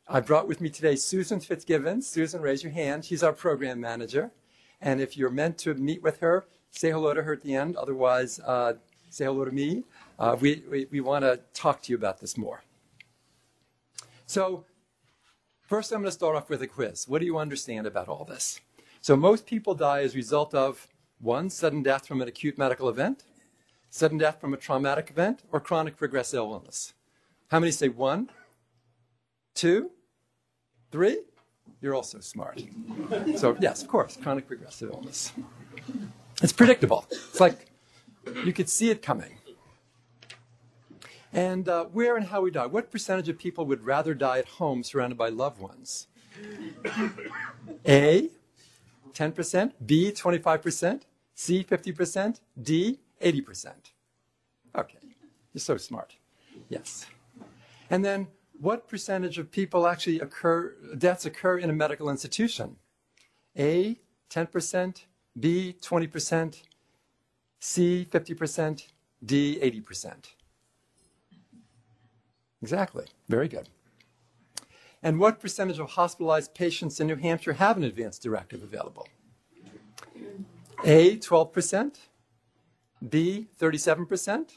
I 0.10 0.22
brought 0.22 0.48
with 0.48 0.62
me 0.62 0.70
today 0.70 0.96
Susan 0.96 1.42
Fitzgibbons. 1.42 2.08
Susan, 2.08 2.40
raise 2.42 2.64
your 2.64 2.72
hand. 2.72 3.04
She's 3.04 3.24
our 3.24 3.34
program 3.34 3.82
manager. 3.82 4.32
And 4.80 5.02
if 5.02 5.18
you're 5.18 5.30
meant 5.30 5.58
to 5.60 5.74
meet 5.74 6.02
with 6.02 6.22
her, 6.22 6.46
say 6.72 6.92
hello 6.92 7.14
to 7.14 7.24
her 7.24 7.34
at 7.34 7.42
the 7.42 7.54
end. 7.54 7.76
Otherwise, 7.76 8.40
uh, 8.40 8.76
say 9.10 9.26
hello 9.26 9.44
to 9.44 9.52
me. 9.52 9.84
Uh, 10.18 10.38
we 10.40 10.64
we, 10.72 10.88
we 10.92 11.02
want 11.02 11.26
to 11.26 11.42
talk 11.54 11.82
to 11.82 11.92
you 11.92 11.98
about 11.98 12.22
this 12.22 12.38
more. 12.38 12.64
So, 14.26 14.64
first, 15.64 15.92
I'm 15.92 16.00
going 16.00 16.06
to 16.06 16.12
start 16.12 16.38
off 16.38 16.50
with 16.50 16.62
a 16.62 16.68
quiz. 16.68 17.06
What 17.10 17.20
do 17.20 17.26
you 17.26 17.38
understand 17.38 17.86
about 17.86 18.08
all 18.08 18.24
this? 18.24 18.62
So, 19.02 19.18
most 19.18 19.46
people 19.46 19.76
die 19.76 20.04
as 20.04 20.14
a 20.14 20.18
result 20.18 20.54
of 20.54 20.88
one, 21.20 21.50
sudden 21.50 21.84
death 21.84 22.08
from 22.08 22.22
an 22.22 22.30
acute 22.30 22.58
medical 22.58 22.88
event, 22.88 23.26
sudden 23.90 24.20
death 24.20 24.40
from 24.40 24.54
a 24.54 24.58
traumatic 24.58 25.10
event, 25.10 25.44
or 25.52 25.60
chronic 25.60 25.98
progressive 25.98 26.38
illness. 26.38 26.94
How 27.50 27.60
many 27.60 27.74
say 27.74 27.90
one, 27.90 28.30
two, 29.54 29.92
three? 30.92 31.22
You're 31.82 31.96
also 31.96 32.20
smart. 32.20 32.64
So, 33.38 33.56
yes, 33.60 33.82
of 33.84 33.88
course, 33.88 34.18
chronic 34.18 34.48
progressive 34.48 34.90
illness. 34.92 35.32
It's 36.42 36.54
predictable. 36.54 37.06
It's 37.10 37.40
like 37.40 37.68
you 38.46 38.54
could 38.54 38.70
see 38.70 38.90
it 38.90 39.02
coming. 39.02 39.38
And 41.34 41.68
uh, 41.70 41.86
where 41.86 42.16
and 42.16 42.28
how 42.28 42.42
we 42.42 42.52
die. 42.52 42.66
What 42.66 42.92
percentage 42.92 43.30
of 43.30 43.38
people 43.38 43.66
would 43.66 43.86
rather 43.86 44.14
die 44.14 44.40
at 44.40 44.48
home 44.48 44.84
surrounded 44.84 45.18
by 45.18 45.30
loved 45.30 45.60
ones? 45.60 46.08
A, 47.86 48.30
10%, 49.14 49.72
B, 49.86 50.12
25%, 50.12 51.02
C, 51.34 51.64
50%, 51.64 52.40
D, 52.62 53.00
80%. 53.22 53.72
Okay, 54.78 54.98
you're 55.54 55.60
so 55.60 55.78
smart. 55.78 56.16
Yes. 56.70 57.06
And 57.90 58.04
then 58.04 58.28
what 58.60 58.88
percentage 58.88 59.38
of 59.38 59.52
people 59.52 59.88
actually 59.88 60.20
occur, 60.20 60.76
deaths 60.98 61.26
occur 61.26 61.58
in 61.58 61.70
a 61.70 61.74
medical 61.74 62.10
institution? 62.10 62.78
A, 63.58 64.00
10%, 64.30 65.06
B, 65.40 65.76
20%, 65.82 66.62
C, 67.60 68.08
50%, 68.10 68.88
D, 69.26 69.60
80%. 69.62 70.14
Exactly. 72.62 73.06
Very 73.30 73.48
good. 73.48 73.70
And 75.04 75.20
what 75.20 75.40
percentage 75.40 75.80
of 75.80 75.92
hospitalized 75.92 76.54
patients 76.56 77.00
in 77.00 77.08
New 77.08 77.16
Hampshire 77.16 77.54
have 77.54 77.78
an 77.78 77.84
advance 77.84 78.18
directive 78.18 78.64
available? 78.64 79.08
A, 80.84 81.18
12%, 81.18 81.96
B, 83.08 83.48
37%, 83.60 84.50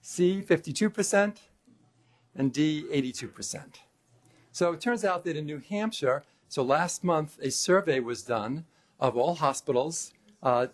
C, 0.00 0.44
52%, 0.46 1.36
and 2.36 2.52
D, 2.52 2.84
82%. 2.92 3.76
So 4.52 4.72
it 4.72 4.80
turns 4.80 5.04
out 5.04 5.24
that 5.24 5.36
in 5.36 5.46
New 5.46 5.60
Hampshire, 5.68 6.24
so 6.48 6.62
last 6.62 7.02
month 7.02 7.38
a 7.42 7.50
survey 7.50 8.00
was 8.00 8.22
done 8.22 8.64
of 9.00 9.16
all 9.16 9.34
hospitals 9.34 10.12
uh, 10.42 10.68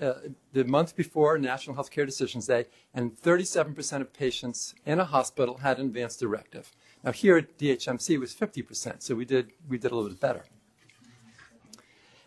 uh, 0.00 0.14
the 0.52 0.64
month 0.64 0.94
before 0.94 1.38
National 1.38 1.74
Healthcare 1.74 2.06
Decisions 2.06 2.46
Day, 2.46 2.66
and 2.94 3.16
37% 3.16 4.00
of 4.00 4.12
patients 4.12 4.74
in 4.86 5.00
a 5.00 5.04
hospital 5.04 5.58
had 5.58 5.78
an 5.78 5.86
advance 5.86 6.16
directive. 6.16 6.70
Now 7.02 7.10
here 7.10 7.36
at 7.36 7.58
DHMC 7.58 8.20
was 8.20 8.32
50%, 8.32 9.02
so 9.02 9.16
we 9.16 9.24
did, 9.24 9.50
we 9.68 9.76
did 9.76 9.90
a 9.90 9.96
little 9.96 10.10
bit 10.10 10.20
better. 10.20 10.44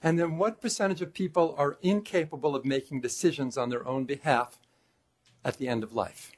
And 0.04 0.20
then 0.20 0.38
what 0.38 0.62
percentage 0.62 1.02
of 1.02 1.14
people 1.14 1.56
are 1.58 1.78
incapable 1.82 2.56
of 2.56 2.66
making 2.66 3.02
decisions 3.02 3.58
on 3.58 3.70
their 3.70 3.88
own 3.88 4.06
behalf 4.06 4.60
at 5.46 5.58
the 5.58 5.68
end 5.68 5.84
of 5.84 5.94
life? 5.94 6.32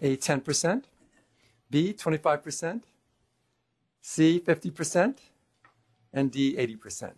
A, 0.00 0.16
10%, 0.16 0.84
B, 1.70 1.92
25%, 1.92 2.82
C, 4.00 4.40
50%, 4.40 5.16
and 6.12 6.30
D, 6.30 6.56
80%. 6.56 7.12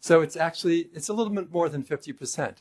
So 0.00 0.20
it's 0.20 0.36
actually, 0.36 0.88
it's 0.94 1.08
a 1.08 1.12
little 1.12 1.32
bit 1.32 1.50
more 1.52 1.68
than 1.68 1.82
50%. 1.82 2.56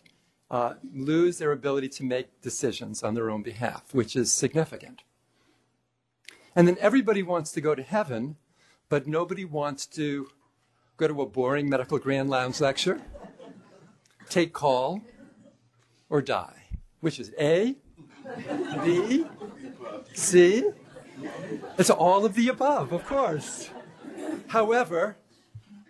Uh, 0.50 0.74
lose 0.94 1.38
their 1.38 1.52
ability 1.52 1.90
to 1.90 2.04
make 2.04 2.42
decisions 2.42 3.04
on 3.04 3.14
their 3.14 3.30
own 3.30 3.42
behalf, 3.42 3.94
which 3.94 4.16
is 4.16 4.32
significant. 4.32 5.04
And 6.56 6.68
then 6.68 6.78
everybody 6.80 7.24
wants 7.24 7.52
to 7.54 7.62
go 7.62 7.76
to 7.76 7.84
heaven, 7.84 8.38
but 8.90 9.08
nobody 9.08 9.44
wants 9.44 9.86
to 9.88 10.30
go 10.98 11.08
to 11.08 11.22
a 11.22 11.26
boring 11.26 11.70
medical 11.70 11.98
grand 11.98 12.30
lounge 12.30 12.62
lecture, 12.62 13.02
take 14.30 14.54
call, 14.54 15.02
or 16.10 16.22
die. 16.22 16.64
Which 17.02 17.20
is 17.20 17.34
A, 17.40 17.76
B, 18.84 19.26
C? 20.14 20.64
It's 21.78 21.90
all 21.90 22.26
of 22.26 22.36
the 22.36 22.50
above, 22.50 22.92
of 22.92 23.06
course. 23.06 23.70
However, 24.48 25.18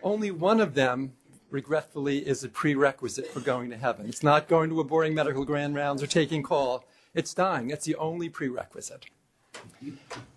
only 0.03 0.31
one 0.31 0.59
of 0.59 0.73
them 0.73 1.13
regretfully, 1.55 2.19
is 2.19 2.43
a 2.43 2.49
prerequisite 2.49 3.27
for 3.27 3.39
going 3.39 3.69
to 3.69 3.77
heaven. 3.77 4.07
It's 4.07 4.21
not 4.21 4.47
going 4.47 4.69
to 4.69 4.79
a 4.81 4.83
boring 4.83 5.13
medical 5.15 5.45
grand 5.45 5.73
rounds 5.73 6.03
or 6.03 6.07
taking 6.07 6.43
call. 6.43 6.85
It's 7.13 7.33
dying. 7.33 7.69
That's 7.69 7.85
the 7.85 7.95
only 7.95 8.29
prerequisite. 8.29 9.05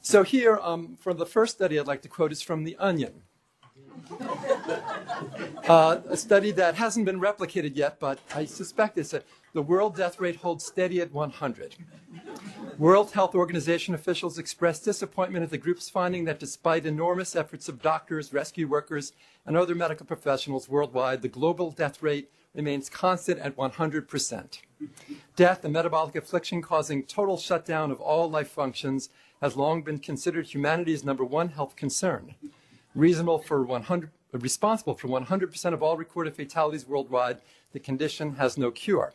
So 0.01 0.23
here, 0.23 0.61
um, 0.63 0.97
for 1.01 1.13
the 1.13 1.27
first 1.27 1.57
study 1.57 1.79
I'd 1.79 1.89
like 1.89 2.03
to 2.03 2.09
quote 2.09 2.31
is 2.31 2.41
from 2.41 2.65
The 2.65 2.77
Onion. 2.79 3.23
Uh, 5.69 6.01
a 6.09 6.17
study 6.17 6.53
that 6.53 6.77
hasn't 6.77 7.05
been 7.05 7.21
replicated 7.21 7.77
yet, 7.77 7.99
but 7.99 8.21
I 8.35 8.45
suspect 8.45 8.97
it's 8.97 9.13
a, 9.13 9.23
the 9.55 9.63
world 9.63 9.97
death 9.97 10.21
rate 10.21 10.37
holds 10.37 10.65
steady 10.65 11.01
at 11.01 11.13
100. 11.13 11.77
World 12.77 13.13
Health 13.13 13.35
Organization 13.35 13.95
officials 13.95 14.39
expressed 14.39 14.85
disappointment 14.85 15.43
at 15.43 15.51
the 15.51 15.59
group's 15.59 15.89
finding 15.89 16.25
that 16.27 16.39
despite 16.39 16.87
enormous 16.87 17.35
efforts 17.35 17.69
of 17.69 17.83
doctors, 17.83 18.33
rescue 18.33 18.69
workers, 18.69 19.13
and 19.47 19.57
other 19.57 19.75
medical 19.75 20.07
professionals 20.07 20.69
worldwide, 20.69 21.23
the 21.23 21.29
global 21.29 21.71
death 21.71 22.03
rate 22.03 22.31
remains 22.55 22.91
constant 22.91 23.41
at 23.41 23.57
100%. 23.57 24.59
Death, 25.35 25.65
a 25.65 25.69
metabolic 25.69 26.15
affliction 26.15 26.63
causing 26.63 27.03
total 27.03 27.37
shutdown 27.39 27.91
of 27.91 28.01
all 28.01 28.31
life 28.31 28.51
functions, 28.51 29.09
has 29.41 29.57
long 29.57 29.83
been 29.83 29.99
considered 29.99 30.47
humanity's 30.47 31.05
number 31.05 31.25
one 31.25 31.49
health 31.49 31.75
concern. 31.75 32.35
Reasonable 32.95 33.39
for 33.39 33.63
100, 33.63 34.11
responsible 34.33 34.95
for 34.95 35.09
100% 35.09 35.73
of 35.73 35.83
all 35.83 35.97
recorded 35.97 36.37
fatalities 36.37 36.87
worldwide, 36.87 37.41
the 37.73 37.81
condition 37.81 38.37
has 38.37 38.59
no 38.59 38.71
cure 38.71 39.15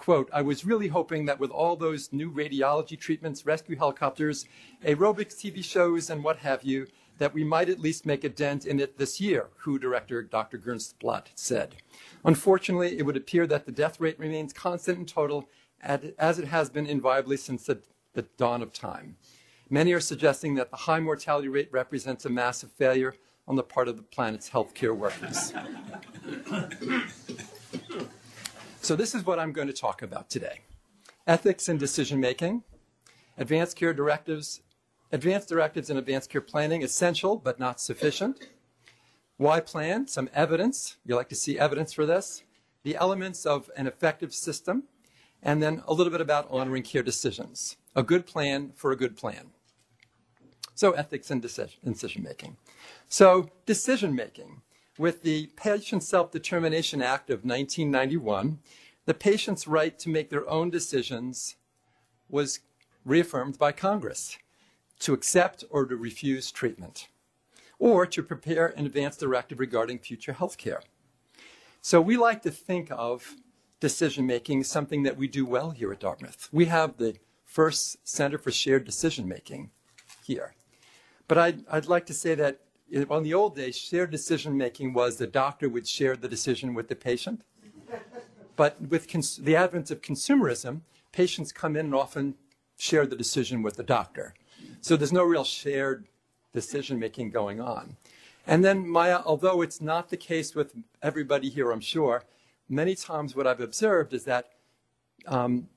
quote, 0.00 0.30
I 0.32 0.40
was 0.40 0.64
really 0.64 0.88
hoping 0.88 1.26
that 1.26 1.38
with 1.38 1.50
all 1.50 1.76
those 1.76 2.10
new 2.10 2.32
radiology 2.32 2.98
treatments, 2.98 3.44
rescue 3.44 3.76
helicopters, 3.76 4.46
aerobics 4.82 5.36
TV 5.36 5.62
shows, 5.62 6.08
and 6.08 6.24
what 6.24 6.38
have 6.38 6.62
you, 6.62 6.86
that 7.18 7.34
we 7.34 7.44
might 7.44 7.68
at 7.68 7.80
least 7.80 8.06
make 8.06 8.24
a 8.24 8.30
dent 8.30 8.64
in 8.64 8.80
it 8.80 8.96
this 8.96 9.20
year, 9.20 9.48
WHO 9.58 9.78
Director 9.78 10.22
Dr. 10.22 10.56
Gernstblatt 10.56 11.26
said. 11.34 11.76
Unfortunately, 12.24 12.98
it 12.98 13.04
would 13.04 13.18
appear 13.18 13.46
that 13.46 13.66
the 13.66 13.72
death 13.72 14.00
rate 14.00 14.18
remains 14.18 14.54
constant 14.54 14.98
in 14.98 15.04
total, 15.04 15.46
as 15.82 16.38
it 16.38 16.48
has 16.48 16.70
been 16.70 16.86
inviolably 16.86 17.36
since 17.36 17.64
the, 17.64 17.82
the 18.14 18.22
dawn 18.38 18.62
of 18.62 18.72
time. 18.72 19.16
Many 19.68 19.92
are 19.92 20.00
suggesting 20.00 20.54
that 20.54 20.70
the 20.70 20.78
high 20.78 21.00
mortality 21.00 21.48
rate 21.48 21.68
represents 21.72 22.24
a 22.24 22.30
massive 22.30 22.72
failure 22.72 23.16
on 23.46 23.56
the 23.56 23.62
part 23.62 23.86
of 23.86 23.98
the 23.98 24.02
planet's 24.02 24.48
healthcare 24.48 24.96
workers. 24.96 25.52
So, 28.82 28.96
this 28.96 29.14
is 29.14 29.26
what 29.26 29.38
I'm 29.38 29.52
going 29.52 29.66
to 29.66 29.74
talk 29.74 30.00
about 30.00 30.30
today 30.30 30.60
ethics 31.26 31.68
in 31.68 31.76
decision 31.76 32.18
making, 32.18 32.64
advanced 33.36 33.76
care 33.76 33.92
directives, 33.92 34.62
advanced 35.12 35.50
directives 35.50 35.90
and 35.90 35.98
advanced 35.98 36.30
care 36.30 36.40
planning, 36.40 36.82
essential 36.82 37.36
but 37.36 37.60
not 37.60 37.78
sufficient. 37.78 38.48
Why 39.36 39.60
plan? 39.60 40.08
Some 40.08 40.30
evidence. 40.32 40.96
You 41.04 41.14
like 41.14 41.28
to 41.28 41.34
see 41.34 41.58
evidence 41.58 41.92
for 41.92 42.06
this. 42.06 42.42
The 42.82 42.96
elements 42.96 43.44
of 43.44 43.70
an 43.76 43.86
effective 43.86 44.32
system, 44.32 44.84
and 45.42 45.62
then 45.62 45.82
a 45.86 45.92
little 45.92 46.10
bit 46.10 46.22
about 46.22 46.48
honoring 46.50 46.82
care 46.82 47.02
decisions. 47.02 47.76
A 47.94 48.02
good 48.02 48.24
plan 48.24 48.72
for 48.74 48.92
a 48.92 48.96
good 48.96 49.14
plan. 49.14 49.50
So, 50.74 50.92
ethics 50.92 51.30
in 51.30 51.40
decision 51.40 52.22
making. 52.22 52.56
So, 53.08 53.50
decision 53.66 54.14
making. 54.14 54.62
With 55.00 55.22
the 55.22 55.46
Patient 55.56 56.02
Self 56.02 56.30
Determination 56.30 57.00
Act 57.00 57.30
of 57.30 57.42
1991, 57.42 58.58
the 59.06 59.14
patient's 59.14 59.66
right 59.66 59.98
to 59.98 60.10
make 60.10 60.28
their 60.28 60.46
own 60.46 60.68
decisions 60.68 61.56
was 62.28 62.60
reaffirmed 63.06 63.58
by 63.58 63.72
Congress 63.72 64.36
to 64.98 65.14
accept 65.14 65.64
or 65.70 65.86
to 65.86 65.96
refuse 65.96 66.50
treatment, 66.50 67.08
or 67.78 68.04
to 68.04 68.22
prepare 68.22 68.74
an 68.76 68.84
advance 68.84 69.16
directive 69.16 69.58
regarding 69.58 70.00
future 70.00 70.34
health 70.34 70.58
care. 70.58 70.82
So 71.80 72.02
we 72.02 72.18
like 72.18 72.42
to 72.42 72.50
think 72.50 72.88
of 72.90 73.36
decision 73.80 74.26
making 74.26 74.60
as 74.60 74.68
something 74.68 75.02
that 75.04 75.16
we 75.16 75.28
do 75.28 75.46
well 75.46 75.70
here 75.70 75.90
at 75.92 76.00
Dartmouth. 76.00 76.50
We 76.52 76.66
have 76.66 76.98
the 76.98 77.16
first 77.46 78.06
Center 78.06 78.36
for 78.36 78.50
Shared 78.50 78.84
Decision 78.84 79.26
Making 79.26 79.70
here. 80.22 80.54
But 81.26 81.38
I'd, 81.38 81.64
I'd 81.70 81.86
like 81.86 82.04
to 82.04 82.12
say 82.12 82.34
that 82.34 82.60
on 83.08 83.22
the 83.22 83.34
old 83.34 83.56
days, 83.56 83.76
shared 83.76 84.10
decision 84.10 84.56
making 84.56 84.92
was 84.92 85.16
the 85.16 85.26
doctor 85.26 85.68
would 85.68 85.86
share 85.86 86.16
the 86.16 86.28
decision 86.28 86.74
with 86.74 86.88
the 86.88 86.96
patient. 86.96 87.42
But 88.56 88.80
with 88.80 89.08
cons- 89.08 89.36
the 89.36 89.56
advent 89.56 89.90
of 89.90 90.02
consumerism, 90.02 90.82
patients 91.12 91.52
come 91.52 91.76
in 91.76 91.86
and 91.86 91.94
often 91.94 92.34
share 92.78 93.06
the 93.06 93.16
decision 93.16 93.62
with 93.62 93.76
the 93.76 93.82
doctor. 93.82 94.34
So 94.80 94.96
there's 94.96 95.12
no 95.12 95.24
real 95.24 95.44
shared 95.44 96.06
decision 96.52 96.98
making 96.98 97.30
going 97.30 97.60
on. 97.60 97.96
And 98.46 98.64
then, 98.64 98.88
Maya, 98.88 99.20
although 99.24 99.62
it's 99.62 99.80
not 99.80 100.08
the 100.08 100.16
case 100.16 100.54
with 100.54 100.74
everybody 101.02 101.48
here, 101.48 101.70
I'm 101.70 101.80
sure, 101.80 102.24
many 102.68 102.94
times 102.94 103.36
what 103.36 103.46
I've 103.46 103.60
observed 103.60 104.12
is 104.12 104.24
that 104.24 104.50
um, 105.26 105.68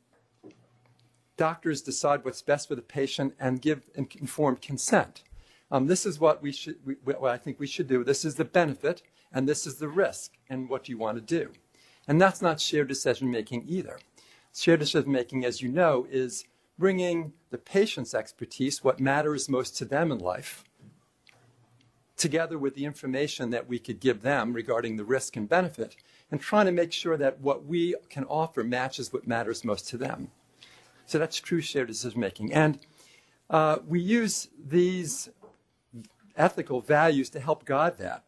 doctors 1.38 1.82
decide 1.82 2.24
what's 2.24 2.41
best 2.41 2.67
for 2.67 2.75
the 2.75 2.82
patient 2.82 3.36
and 3.39 3.62
give 3.62 3.84
informed 3.96 4.62
consent. 4.62 5.24
Um, 5.74 5.88
this 5.88 6.06
is 6.06 6.20
what 6.20 6.44
we 6.44 6.51
should, 6.51 6.75
we, 6.86 6.94
what 7.03 7.32
I 7.32 7.38
think 7.38 7.60
we 7.60 7.65
should 7.65 7.88
do. 7.88 8.03
This 8.03 8.24
is 8.24 8.36
the 8.36 8.46
benefit, 8.46 9.01
and 9.34 9.50
this 9.50 9.65
is 9.65 9.77
the 9.77 9.88
risk, 9.88 10.34
and 10.48 10.70
what 10.70 10.88
you 10.88 11.00
want 11.00 11.18
to 11.18 11.22
do? 11.22 11.51
And 12.08 12.22
that's 12.22 12.44
not 12.44 12.60
shared 12.60 12.89
decision 12.89 13.32
making 13.32 13.65
either. 13.68 13.98
Shared 14.56 14.82
decision 14.82 15.12
making, 15.12 15.46
as 15.46 15.63
you 15.63 15.70
know, 15.70 16.06
is 16.12 16.46
bringing 16.77 17.34
the 17.50 17.58
patient's 17.58 18.13
expertise, 18.13 18.84
what 18.84 19.00
matters 19.00 19.50
most 19.50 19.75
to 19.77 19.86
them 19.86 20.12
in 20.12 20.20
life, 20.20 20.63
together 22.18 22.60
with 22.60 22.75
the 22.75 22.86
information 22.86 23.50
that 23.50 23.68
we 23.68 23.80
could 23.80 24.00
give 24.00 24.22
them 24.22 24.53
regarding 24.53 24.96
the 24.96 25.03
risk 25.03 25.36
and 25.36 25.50
benefit, 25.50 25.96
and 26.30 26.39
trying 26.39 26.68
to 26.68 26.72
make 26.72 26.94
sure 26.94 27.18
that 27.18 27.42
what 27.42 27.65
we 27.65 27.96
can 28.12 28.25
offer 28.25 28.63
matches 28.63 29.12
what 29.12 29.25
matters 29.25 29.65
most 29.65 29.88
to 29.88 29.98
them. 29.98 30.30
So 31.08 31.18
that's 31.18 31.39
true 31.39 31.62
shared 31.62 31.88
decision 31.88 32.20
making. 32.20 32.53
And 32.53 32.77
uh, 33.50 33.80
we 33.88 34.00
use 34.00 34.50
these 34.63 35.30
ethical 36.36 36.82
values 36.82 37.30
to 37.32 37.40
help 37.40 37.66
guide 37.66 37.98
that, 37.98 38.24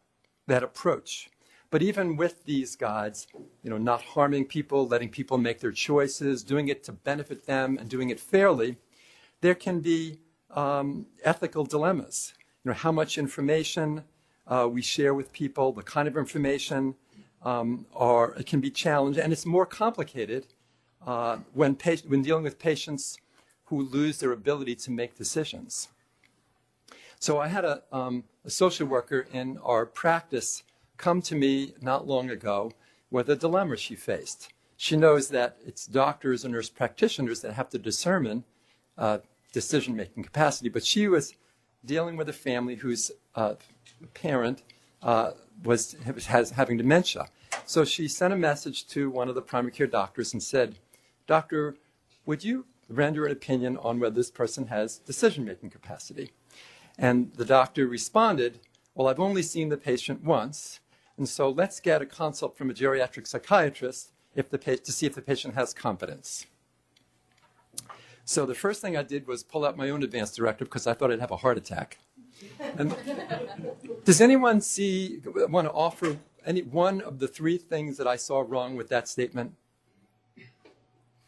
that 0.46 0.62
approach. 0.62 1.30
But 1.70 1.82
even 1.82 2.16
with 2.16 2.44
these 2.44 2.76
guides, 2.76 3.26
you 3.62 3.70
know, 3.70 3.78
not 3.78 4.02
harming 4.02 4.46
people, 4.46 4.86
letting 4.86 5.08
people 5.08 5.38
make 5.38 5.60
their 5.60 5.72
choices, 5.72 6.44
doing 6.44 6.68
it 6.68 6.84
to 6.84 6.92
benefit 6.92 7.46
them, 7.46 7.76
and 7.78 7.88
doing 7.88 8.10
it 8.10 8.20
fairly, 8.20 8.76
there 9.40 9.54
can 9.54 9.80
be 9.80 10.20
um, 10.50 11.06
ethical 11.24 11.64
dilemmas. 11.64 12.34
You 12.64 12.70
know, 12.70 12.74
how 12.74 12.92
much 12.92 13.18
information 13.18 14.04
uh, 14.46 14.68
we 14.70 14.80
share 14.82 15.12
with 15.12 15.32
people, 15.32 15.72
the 15.72 15.82
kind 15.82 16.06
of 16.06 16.16
information, 16.16 16.94
um, 17.42 17.86
are, 17.94 18.34
it 18.34 18.46
can 18.46 18.60
be 18.60 18.70
challenged, 18.70 19.18
and 19.18 19.32
it's 19.32 19.46
more 19.46 19.66
complicated 19.66 20.46
uh, 21.06 21.38
when, 21.52 21.76
when 22.06 22.22
dealing 22.22 22.44
with 22.44 22.58
patients 22.58 23.18
who 23.66 23.82
lose 23.82 24.18
their 24.18 24.32
ability 24.32 24.76
to 24.76 24.90
make 24.90 25.16
decisions. 25.16 25.88
So 27.18 27.38
I 27.38 27.48
had 27.48 27.64
a, 27.64 27.82
um, 27.92 28.24
a 28.44 28.50
social 28.50 28.86
worker 28.86 29.26
in 29.32 29.58
our 29.58 29.86
practice 29.86 30.62
come 30.96 31.22
to 31.22 31.34
me 31.34 31.74
not 31.80 32.06
long 32.06 32.30
ago 32.30 32.72
with 33.10 33.28
a 33.28 33.36
dilemma 33.36 33.76
she 33.76 33.94
faced. 33.94 34.52
She 34.76 34.96
knows 34.96 35.28
that 35.28 35.56
it's 35.64 35.86
doctors 35.86 36.44
and 36.44 36.52
nurse 36.52 36.68
practitioners 36.68 37.40
that 37.40 37.54
have 37.54 37.70
to 37.70 37.78
determine 37.78 38.44
uh, 38.98 39.18
decision 39.52 39.96
making 39.96 40.24
capacity, 40.24 40.68
but 40.68 40.84
she 40.84 41.08
was 41.08 41.34
dealing 41.84 42.16
with 42.16 42.28
a 42.28 42.32
family 42.32 42.76
whose 42.76 43.10
uh, 43.34 43.54
parent 44.12 44.62
uh, 45.02 45.32
was 45.64 45.96
has 46.26 46.50
having 46.50 46.76
dementia. 46.76 47.28
So 47.64 47.84
she 47.84 48.08
sent 48.08 48.34
a 48.34 48.36
message 48.36 48.86
to 48.88 49.08
one 49.08 49.28
of 49.28 49.34
the 49.34 49.42
primary 49.42 49.72
care 49.72 49.86
doctors 49.86 50.32
and 50.32 50.42
said, 50.42 50.76
Doctor, 51.26 51.76
would 52.26 52.44
you 52.44 52.66
render 52.88 53.24
an 53.24 53.32
opinion 53.32 53.76
on 53.78 53.98
whether 53.98 54.14
this 54.14 54.30
person 54.30 54.66
has 54.66 54.98
decision 54.98 55.44
making 55.44 55.70
capacity? 55.70 56.32
And 56.98 57.32
the 57.34 57.44
doctor 57.44 57.86
responded, 57.86 58.60
Well, 58.94 59.08
I've 59.08 59.20
only 59.20 59.42
seen 59.42 59.68
the 59.68 59.76
patient 59.76 60.24
once, 60.24 60.80
and 61.16 61.28
so 61.28 61.50
let's 61.50 61.80
get 61.80 62.02
a 62.02 62.06
consult 62.06 62.56
from 62.56 62.70
a 62.70 62.74
geriatric 62.74 63.26
psychiatrist 63.26 64.12
if 64.34 64.50
the 64.50 64.58
pa- 64.58 64.82
to 64.82 64.92
see 64.92 65.06
if 65.06 65.14
the 65.14 65.22
patient 65.22 65.54
has 65.54 65.72
competence. 65.74 66.46
So 68.24 68.44
the 68.44 68.54
first 68.54 68.80
thing 68.80 68.96
I 68.96 69.02
did 69.02 69.26
was 69.26 69.42
pull 69.42 69.64
out 69.64 69.76
my 69.76 69.88
own 69.88 70.02
advance 70.02 70.34
directive 70.34 70.68
because 70.68 70.86
I 70.86 70.94
thought 70.94 71.12
I'd 71.12 71.20
have 71.20 71.30
a 71.30 71.36
heart 71.36 71.56
attack. 71.56 71.98
Does 74.04 74.20
anyone 74.20 74.60
see 74.60 75.20
want 75.24 75.66
to 75.66 75.72
offer 75.72 76.18
any 76.44 76.62
one 76.62 77.00
of 77.00 77.18
the 77.18 77.28
three 77.28 77.56
things 77.56 77.96
that 77.98 78.06
I 78.06 78.16
saw 78.16 78.44
wrong 78.46 78.76
with 78.76 78.88
that 78.88 79.08
statement? 79.08 79.52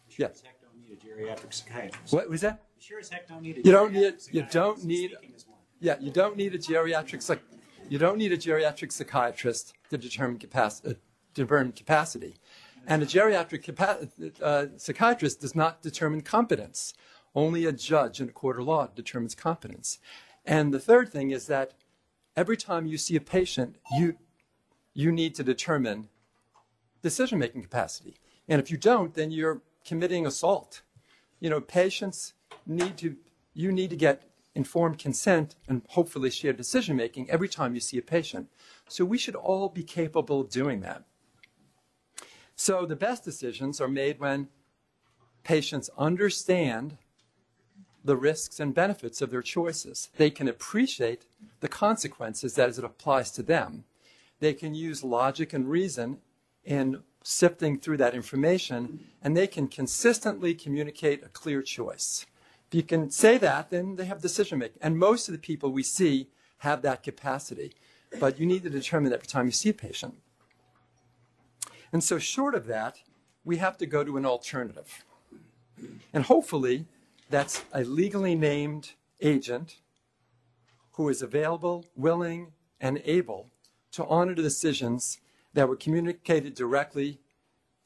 Sure 0.09 0.27
as 0.27 0.43
heck 0.43 0.61
don't 0.61 0.77
need 0.77 0.99
a 0.99 1.07
geriatric 1.07 1.55
psychiatrist. 1.55 2.13
What 2.13 2.29
was 2.29 2.41
that? 2.41 2.65
Sure 2.81 2.99
as 2.99 3.09
heck 3.09 3.29
don't 3.29 3.43
need 3.43 3.59
a 3.59 3.61
You 3.63 3.73
don't 3.73 3.93
need 3.93 4.15
you 4.33 4.43
don't 4.51 4.85
need 4.85 5.13
Speaking 5.13 5.35
is 5.37 5.47
one. 5.47 5.48
Yeah 5.81 5.97
you 6.01 6.11
don't 6.11 6.37
need 6.37 6.55
a 6.55 6.59
geriatric 6.59 7.23
psych 7.23 7.43
you 7.89 7.99
don't 7.99 8.19
need 8.19 8.33
a 8.33 8.37
geriatric 8.37 8.93
psychiatrist 8.93 9.73
to 9.91 9.97
determine 9.97 10.39
capacity 10.39 10.91
uh, 10.91 10.95
determine 11.39 11.73
capacity, 11.73 12.37
and 12.87 13.03
a 13.03 13.07
geriatric 13.07 13.63
capa- 13.63 14.09
uh, 14.43 14.67
psychiatrist 14.77 15.41
does 15.41 15.55
not 15.55 15.83
determine 15.83 16.21
competence. 16.21 16.95
Only 17.35 17.67
a 17.67 17.73
judge 17.73 18.21
in 18.21 18.29
a 18.29 18.33
court 18.33 18.59
of 18.59 18.67
law 18.67 18.89
determines 18.89 19.35
competence. 19.35 19.99
And 20.45 20.73
the 20.73 20.81
third 20.81 21.13
thing 21.13 21.31
is 21.31 21.47
that 21.47 21.75
every 22.37 22.57
time 22.57 22.87
you 22.87 22.99
see 22.99 23.17
a 23.17 23.21
patient, 23.21 23.77
you 23.97 24.17
you 24.95 25.13
need 25.13 25.35
to 25.37 25.45
determine 25.45 26.09
decision 27.03 27.39
making 27.39 27.63
capacity. 27.63 28.17
And 28.49 28.61
if 28.61 28.71
you 28.71 28.77
don't, 28.77 29.15
then 29.15 29.31
you're 29.31 29.63
committing 29.85 30.27
assault. 30.27 30.83
You 31.39 31.51
know, 31.51 31.61
patients 31.61 32.35
need 32.67 32.97
to, 32.99 33.17
you 33.55 33.71
need 33.71 33.91
to 33.91 33.97
get 33.97 34.23
informed 34.59 34.99
consent 34.99 35.55
and 35.69 35.81
hopefully 35.89 36.31
shared 36.31 36.57
decision 36.59 36.97
making 36.97 37.31
every 37.31 37.49
time 37.49 37.75
you 37.75 37.81
see 37.81 37.97
a 37.97 38.03
patient. 38.03 38.49
So 38.89 39.05
we 39.05 39.17
should 39.17 39.37
all 39.37 39.69
be 39.69 39.85
capable 39.85 40.43
of 40.43 40.51
doing 40.51 40.81
that. 40.81 41.05
So 42.57 42.85
the 42.85 42.97
best 42.97 43.25
decisions 43.25 43.81
are 43.81 43.89
made 43.89 44.19
when 44.19 44.49
patients 45.45 45.89
understand 45.97 46.99
the 48.05 48.17
risks 48.17 48.59
and 48.59 48.75
benefits 48.75 49.23
of 49.23 49.31
their 49.31 49.43
choices. 49.43 50.11
They 50.17 50.31
can 50.31 50.49
appreciate 50.49 51.27
the 51.61 51.69
consequences 51.69 52.59
as 52.59 52.79
it 52.79 52.85
applies 52.85 53.31
to 53.33 53.43
them. 53.43 53.85
They 54.41 54.55
can 54.55 54.75
use 54.75 55.05
logic 55.05 55.53
and 55.53 55.71
reason 55.71 56.19
in 56.65 57.03
sifting 57.23 57.79
through 57.79 57.99
that 57.99 58.15
information, 58.15 59.07
and 59.23 59.37
they 59.37 59.47
can 59.47 59.69
consistently 59.69 60.55
communicate 60.55 61.23
a 61.23 61.29
clear 61.29 61.63
choice. 61.63 62.27
If 62.69 62.75
you 62.75 62.83
can 62.83 63.11
say 63.11 63.39
that, 63.39 63.71
then 63.71 63.97
they 63.97 64.05
have 64.05 64.21
decision 64.21 64.59
making. 64.59 64.79
And 64.83 64.99
most 64.99 65.29
of 65.29 65.33
the 65.33 65.39
people 65.39 65.71
we 65.71 65.83
see 65.83 66.29
have 66.59 66.83
that 66.83 67.03
capacity. 67.03 67.73
But 68.21 68.39
you 68.39 68.47
need 68.47 68.63
to 68.65 68.71
determine 68.71 69.11
that 69.11 69.17
every 69.17 69.27
time 69.27 69.47
you 69.47 69.53
see 69.53 69.71
a 69.71 69.75
patient. 69.75 70.15
And 71.93 72.05
so, 72.05 72.19
short 72.19 72.55
of 72.55 72.67
that, 72.67 73.01
we 73.45 73.57
have 73.57 73.79
to 73.79 73.87
go 73.87 74.05
to 74.05 74.17
an 74.19 74.27
alternative. 74.27 75.05
And 76.13 76.25
hopefully, 76.25 76.85
that's 77.31 77.65
a 77.73 77.85
legally 77.85 78.35
named 78.35 78.93
agent 79.23 79.79
who 80.93 81.09
is 81.09 81.23
available, 81.23 81.87
willing, 81.97 82.53
and 82.81 83.01
able 83.05 83.51
to 83.93 84.05
honor 84.07 84.35
the 84.35 84.43
decisions 84.43 85.21
that 85.55 85.69
were 85.69 85.77
communicated 85.77 86.55
directly 86.55 87.19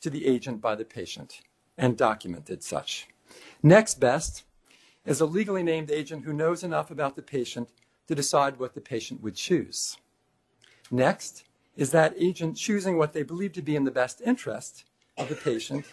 to 0.01 0.11
the 0.11 0.27
agent 0.27 0.61
by 0.61 0.75
the 0.75 0.85
patient 0.85 1.41
and 1.79 1.97
documented 1.97 2.63
such. 2.63 3.07
Next 3.63 4.01
best 4.01 4.45
is 5.05 5.21
a 5.21 5.27
legally 5.27 5.63
named 5.63 5.91
agent 5.91 6.25
who 6.25 6.33
knows 6.33 6.63
enough 6.63 6.91
about 6.91 7.17
the 7.17 7.23
patient 7.23 7.69
to 8.07 8.15
decide 8.15 8.59
what 8.59 8.75
the 8.75 8.81
patient 8.81 9.23
would 9.23 9.35
choose. 9.35 9.97
Next 10.91 11.45
is 11.77 11.91
that 11.91 12.15
agent 12.19 12.57
choosing 12.57 12.99
what 12.99 13.13
they 13.13 13.23
believe 13.23 13.53
to 13.55 13.63
be 13.63 13.77
in 13.77 13.85
the 13.85 13.91
best 13.91 14.21
interest 14.25 14.85
of 15.17 15.29
the 15.29 15.35
patient. 15.35 15.87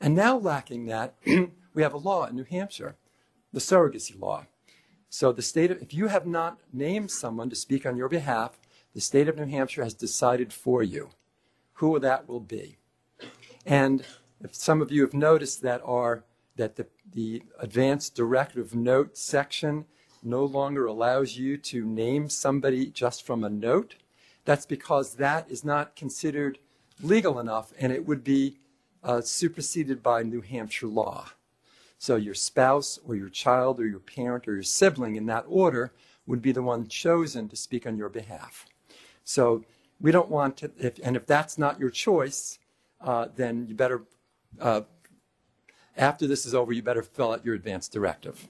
And 0.00 0.14
now, 0.14 0.36
lacking 0.36 0.86
that, 0.86 1.14
we 1.74 1.82
have 1.82 1.94
a 1.94 1.98
law 1.98 2.26
in 2.26 2.36
New 2.36 2.44
Hampshire, 2.44 2.96
the 3.52 3.60
surrogacy 3.60 4.20
law. 4.20 4.46
So, 5.08 5.32
the 5.32 5.42
state 5.42 5.70
of, 5.70 5.80
if 5.80 5.94
you 5.94 6.08
have 6.08 6.26
not 6.26 6.58
named 6.72 7.10
someone 7.10 7.48
to 7.48 7.56
speak 7.56 7.86
on 7.86 7.96
your 7.96 8.08
behalf, 8.08 8.58
the 8.94 9.00
state 9.00 9.28
of 9.28 9.36
New 9.36 9.46
Hampshire 9.46 9.84
has 9.84 9.94
decided 9.94 10.52
for 10.52 10.82
you 10.82 11.10
who 11.74 11.98
that 11.98 12.28
will 12.28 12.40
be. 12.40 12.76
And 13.64 14.04
if 14.42 14.54
some 14.54 14.80
of 14.80 14.90
you 14.90 15.02
have 15.02 15.14
noticed 15.14 15.62
that 15.62 15.82
our 15.84 16.24
that 16.56 16.76
the, 16.76 16.86
the 17.12 17.42
advanced 17.58 18.14
directive 18.14 18.74
note 18.74 19.16
section 19.16 19.84
no 20.22 20.44
longer 20.44 20.86
allows 20.86 21.36
you 21.36 21.56
to 21.56 21.84
name 21.84 22.28
somebody 22.28 22.86
just 22.86 23.24
from 23.24 23.44
a 23.44 23.48
note, 23.48 23.96
that's 24.44 24.66
because 24.66 25.14
that 25.14 25.50
is 25.50 25.64
not 25.64 25.96
considered 25.96 26.58
legal 27.02 27.38
enough 27.38 27.72
and 27.78 27.92
it 27.92 28.06
would 28.06 28.24
be 28.24 28.58
uh, 29.04 29.20
superseded 29.20 30.02
by 30.02 30.22
New 30.22 30.40
Hampshire 30.40 30.86
law. 30.86 31.30
So 31.98 32.16
your 32.16 32.34
spouse 32.34 32.98
or 33.06 33.14
your 33.14 33.28
child 33.28 33.80
or 33.80 33.86
your 33.86 34.00
parent 34.00 34.48
or 34.48 34.54
your 34.54 34.62
sibling 34.62 35.16
in 35.16 35.26
that 35.26 35.44
order 35.48 35.92
would 36.26 36.42
be 36.42 36.52
the 36.52 36.62
one 36.62 36.88
chosen 36.88 37.48
to 37.48 37.56
speak 37.56 37.86
on 37.86 37.96
your 37.96 38.08
behalf. 38.08 38.66
So 39.24 39.64
we 40.00 40.10
don't 40.10 40.28
want 40.28 40.56
to, 40.58 40.70
if, 40.78 40.98
and 41.02 41.16
if 41.16 41.26
that's 41.26 41.56
not 41.56 41.80
your 41.80 41.90
choice, 41.90 42.58
uh, 43.00 43.28
then 43.34 43.66
you 43.68 43.74
better, 43.74 44.02
uh, 44.60 44.82
after 45.96 46.26
this 46.26 46.46
is 46.46 46.54
over, 46.54 46.72
you 46.72 46.82
better 46.82 47.02
fill 47.02 47.32
out 47.32 47.44
your 47.44 47.54
advance 47.54 47.88
directive. 47.88 48.46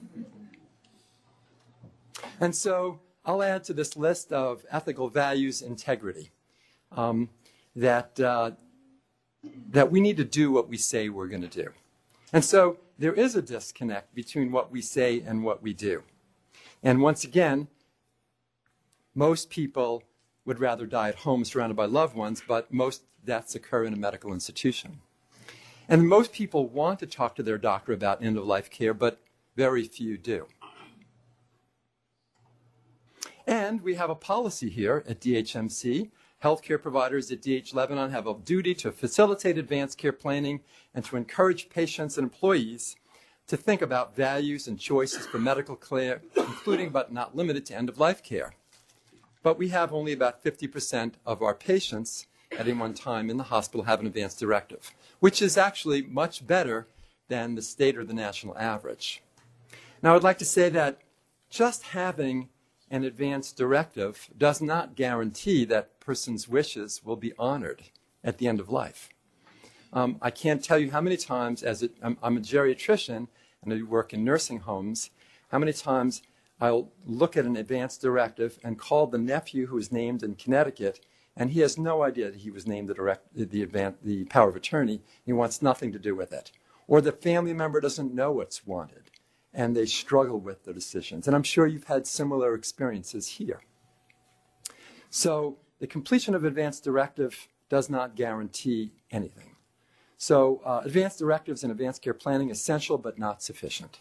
And 2.39 2.55
so 2.55 2.99
I'll 3.25 3.43
add 3.43 3.63
to 3.65 3.73
this 3.73 3.95
list 3.95 4.31
of 4.31 4.65
ethical 4.71 5.09
values 5.09 5.61
integrity. 5.61 6.31
Um, 6.91 7.29
that, 7.77 8.19
uh, 8.19 8.51
that 9.69 9.91
we 9.91 10.01
need 10.01 10.17
to 10.17 10.25
do 10.25 10.51
what 10.51 10.67
we 10.67 10.77
say 10.77 11.09
we're 11.09 11.27
going 11.27 11.47
to 11.47 11.47
do. 11.47 11.69
And 12.33 12.43
so 12.43 12.77
there 12.97 13.13
is 13.13 13.35
a 13.35 13.41
disconnect 13.41 14.13
between 14.13 14.51
what 14.51 14.71
we 14.71 14.81
say 14.81 15.21
and 15.21 15.43
what 15.43 15.61
we 15.61 15.73
do. 15.73 16.03
And 16.83 17.01
once 17.01 17.23
again, 17.23 17.67
most 19.15 19.49
people 19.49 20.03
would 20.45 20.59
rather 20.59 20.85
die 20.85 21.09
at 21.09 21.15
home 21.15 21.45
surrounded 21.45 21.75
by 21.75 21.85
loved 21.85 22.15
ones, 22.15 22.41
but 22.45 22.73
most 22.73 23.03
deaths 23.23 23.55
occur 23.55 23.83
in 23.83 23.93
a 23.93 23.97
medical 23.97 24.33
institution. 24.33 24.99
And 25.89 26.07
most 26.07 26.33
people 26.33 26.67
want 26.67 26.99
to 26.99 27.05
talk 27.05 27.35
to 27.35 27.43
their 27.43 27.57
doctor 27.57 27.93
about 27.93 28.23
end 28.23 28.37
of 28.37 28.45
life 28.45 28.69
care, 28.69 28.93
but 28.93 29.19
very 29.55 29.83
few 29.83 30.17
do. 30.17 30.47
And 33.45 33.81
we 33.81 33.95
have 33.95 34.09
a 34.09 34.15
policy 34.15 34.69
here 34.69 35.03
at 35.07 35.21
DHMC. 35.21 36.11
Healthcare 36.43 36.81
providers 36.81 37.31
at 37.31 37.41
DH 37.41 37.73
Lebanon 37.73 38.11
have 38.11 38.27
a 38.27 38.33
duty 38.33 38.75
to 38.75 38.91
facilitate 38.91 39.57
advanced 39.57 39.97
care 39.97 40.11
planning 40.11 40.59
and 40.93 41.05
to 41.05 41.15
encourage 41.15 41.69
patients 41.69 42.17
and 42.17 42.25
employees 42.25 42.97
to 43.47 43.55
think 43.55 43.81
about 43.81 44.15
values 44.15 44.67
and 44.67 44.77
choices 44.77 45.25
for 45.25 45.39
medical 45.39 45.77
care, 45.77 46.21
including 46.35 46.89
but 46.89 47.13
not 47.13 47.35
limited 47.35 47.65
to 47.65 47.75
end 47.75 47.87
of 47.87 47.97
life 47.97 48.21
care. 48.21 48.53
But 49.41 49.57
we 49.57 49.69
have 49.69 49.93
only 49.93 50.11
about 50.11 50.43
50% 50.43 51.13
of 51.25 51.41
our 51.41 51.55
patients 51.55 52.27
at 52.57 52.67
any 52.67 52.73
one 52.77 52.93
time 52.93 53.29
in 53.29 53.37
the 53.37 53.43
hospital 53.43 53.85
have 53.85 53.99
an 53.99 54.07
advanced 54.07 54.39
directive, 54.39 54.93
which 55.19 55.41
is 55.41 55.57
actually 55.57 56.01
much 56.01 56.45
better 56.45 56.87
than 57.27 57.55
the 57.55 57.61
state 57.61 57.97
or 57.97 58.03
the 58.03 58.13
national 58.13 58.57
average. 58.57 59.21
Now, 60.01 60.15
I'd 60.15 60.23
like 60.23 60.37
to 60.39 60.45
say 60.45 60.69
that 60.69 60.99
just 61.49 61.83
having 61.83 62.49
an 62.89 63.03
advance 63.03 63.51
directive 63.51 64.29
does 64.37 64.61
not 64.61 64.95
guarantee 64.95 65.65
that 65.65 65.99
person's 65.99 66.47
wishes 66.47 67.01
will 67.03 67.15
be 67.15 67.33
honored 67.37 67.83
at 68.23 68.37
the 68.37 68.47
end 68.47 68.59
of 68.59 68.69
life. 68.69 69.09
Um, 69.93 70.17
I 70.21 70.31
can't 70.31 70.63
tell 70.63 70.77
you 70.77 70.91
how 70.91 71.01
many 71.01 71.17
times, 71.17 71.63
as 71.63 71.83
a, 71.83 71.89
I'm, 72.01 72.17
I'm 72.21 72.37
a 72.37 72.41
geriatrician 72.41 73.27
and 73.63 73.73
I 73.73 73.81
work 73.83 74.13
in 74.13 74.23
nursing 74.23 74.59
homes, 74.59 75.09
how 75.49 75.59
many 75.59 75.73
times 75.73 76.21
I'll 76.59 76.89
look 77.05 77.37
at 77.37 77.45
an 77.45 77.55
advance 77.55 77.97
directive 77.97 78.59
and 78.63 78.77
call 78.77 79.07
the 79.07 79.17
nephew 79.17 79.67
who 79.67 79.77
is 79.77 79.91
named 79.91 80.23
in 80.23 80.35
Connecticut, 80.35 80.99
and 81.37 81.51
he 81.51 81.59
has 81.59 81.77
no 81.77 82.03
idea 82.03 82.31
that 82.31 82.41
he 82.41 82.49
was 82.49 82.65
named 82.65 82.89
the, 82.89 82.95
direct, 82.95 83.33
the, 83.33 83.45
the 84.03 84.25
power 84.25 84.49
of 84.49 84.55
attorney. 84.55 85.01
He 85.23 85.31
wants 85.31 85.61
nothing 85.61 85.91
to 85.91 85.99
do 85.99 86.15
with 86.15 86.33
it. 86.33 86.51
Or 86.87 86.99
the 86.99 87.11
family 87.11 87.53
member 87.53 87.79
doesn't 87.79 88.13
know 88.13 88.31
what's 88.31 88.65
wanted, 88.65 89.11
and 89.53 89.75
they 89.75 89.85
struggle 89.85 90.39
with 90.39 90.63
the 90.63 90.73
decisions. 90.73 91.27
And 91.27 91.35
I'm 91.35 91.43
sure 91.43 91.67
you've 91.67 91.83
had 91.83 92.07
similar 92.07 92.55
experiences 92.55 93.27
here. 93.27 93.61
So 95.09 95.57
the 95.79 95.87
completion 95.87 96.33
of 96.33 96.43
advance 96.43 96.79
directive 96.79 97.47
does 97.69 97.89
not 97.89 98.15
guarantee 98.15 98.93
anything. 99.11 99.55
So 100.17 100.61
uh, 100.65 100.81
advanced 100.83 101.19
directives 101.19 101.63
and 101.63 101.71
advanced 101.71 102.01
care 102.01 102.13
planning 102.13 102.49
essential 102.49 102.97
but 102.97 103.19
not 103.19 103.43
sufficient. 103.43 103.99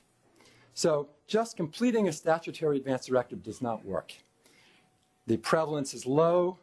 So 0.73 1.09
just 1.27 1.57
completing 1.57 2.09
a 2.09 2.13
statutory 2.13 2.79
advance 2.79 3.07
directive 3.07 3.43
does 3.43 3.61
not 3.61 3.85
work. 3.85 4.15
The 5.27 5.37
prevalence 5.37 5.93
is 5.93 6.07
low, 6.07 6.59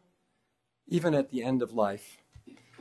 even 0.87 1.13
at 1.13 1.31
the 1.31 1.43
end 1.43 1.61
of 1.61 1.73
life. 1.73 2.17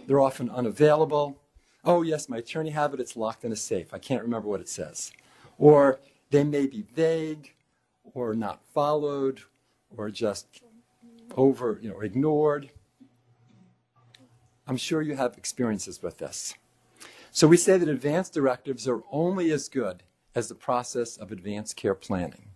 They're 0.06 0.20
often 0.20 0.50
unavailable. 0.50 1.38
Oh, 1.84 2.02
yes, 2.02 2.28
my 2.28 2.38
attorney 2.38 2.70
have 2.70 2.94
it, 2.94 3.00
it's 3.00 3.16
locked 3.16 3.44
in 3.44 3.52
a 3.52 3.56
safe. 3.56 3.92
I 3.92 3.98
can't 3.98 4.22
remember 4.22 4.48
what 4.48 4.60
it 4.60 4.68
says. 4.68 5.12
Or 5.58 6.00
they 6.30 6.44
may 6.44 6.66
be 6.66 6.82
vague 6.94 7.54
or 8.14 8.34
not 8.34 8.60
followed 8.72 9.42
or 9.96 10.10
just 10.10 10.62
over, 11.36 11.78
you 11.80 11.90
know, 11.90 12.00
ignored. 12.00 12.70
I'm 14.66 14.76
sure 14.76 15.02
you 15.02 15.16
have 15.16 15.36
experiences 15.36 16.02
with 16.02 16.18
this. 16.18 16.54
So 17.30 17.48
we 17.48 17.56
say 17.56 17.78
that 17.78 17.88
advanced 17.88 18.34
directives 18.34 18.86
are 18.86 19.02
only 19.10 19.50
as 19.50 19.68
good 19.68 20.02
as 20.34 20.48
the 20.48 20.54
process 20.54 21.16
of 21.16 21.32
advanced 21.32 21.76
care 21.76 21.94
planning. 21.94 22.50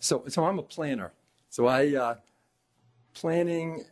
So, 0.00 0.24
so 0.28 0.44
I'm 0.44 0.58
a 0.58 0.62
planner. 0.62 1.12
So 1.54 1.68
I, 1.68 1.94
uh, 1.94 2.14
planning, 3.14 3.84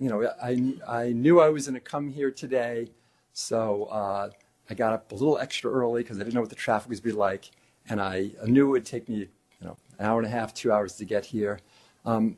you 0.00 0.08
know, 0.08 0.28
I, 0.42 0.74
I 0.88 1.12
knew 1.12 1.40
I 1.40 1.48
was 1.48 1.68
going 1.68 1.74
to 1.74 1.80
come 1.80 2.08
here 2.08 2.32
today. 2.32 2.90
So 3.32 3.84
uh, 3.84 4.30
I 4.68 4.74
got 4.74 4.92
up 4.92 5.12
a 5.12 5.14
little 5.14 5.38
extra 5.38 5.70
early 5.70 6.02
because 6.02 6.16
I 6.16 6.24
didn't 6.24 6.34
know 6.34 6.40
what 6.40 6.50
the 6.50 6.56
traffic 6.56 6.90
was 6.90 6.98
going 6.98 7.12
to 7.12 7.14
be 7.14 7.20
like. 7.20 7.52
And 7.88 8.00
I 8.00 8.30
knew 8.46 8.66
it 8.66 8.70
would 8.70 8.84
take 8.84 9.08
me, 9.08 9.18
you 9.18 9.28
know, 9.62 9.76
an 10.00 10.06
hour 10.06 10.18
and 10.18 10.26
a 10.26 10.28
half, 10.28 10.54
two 10.54 10.72
hours 10.72 10.96
to 10.96 11.04
get 11.04 11.24
here. 11.26 11.60
Um, 12.04 12.36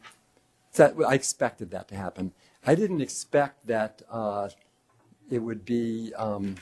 that, 0.74 0.94
I 1.08 1.14
expected 1.14 1.70
that 1.70 1.88
to 1.88 1.96
happen. 1.96 2.32
I 2.66 2.74
didn't 2.74 3.00
expect 3.00 3.66
that 3.68 4.02
uh, 4.10 4.50
it 5.30 5.38
would 5.38 5.64
be, 5.64 6.12
um, 6.18 6.56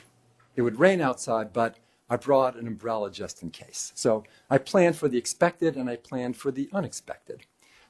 it 0.55 0.61
would 0.61 0.79
rain 0.79 1.01
outside, 1.01 1.51
but 1.51 1.79
I 2.09 2.15
brought 2.15 2.55
an 2.55 2.65
umbrella 2.65 3.11
just 3.11 3.43
in 3.43 3.49
case. 3.49 3.91
So 3.93 4.23
I 4.49 4.57
planned 4.57 4.95
for 4.95 5.09
the 5.09 5.17
expected 5.17 5.75
and 5.75 5.89
I 5.89 5.97
planned 5.97 6.37
for 6.37 6.49
the 6.49 6.69
unexpected. 6.71 7.45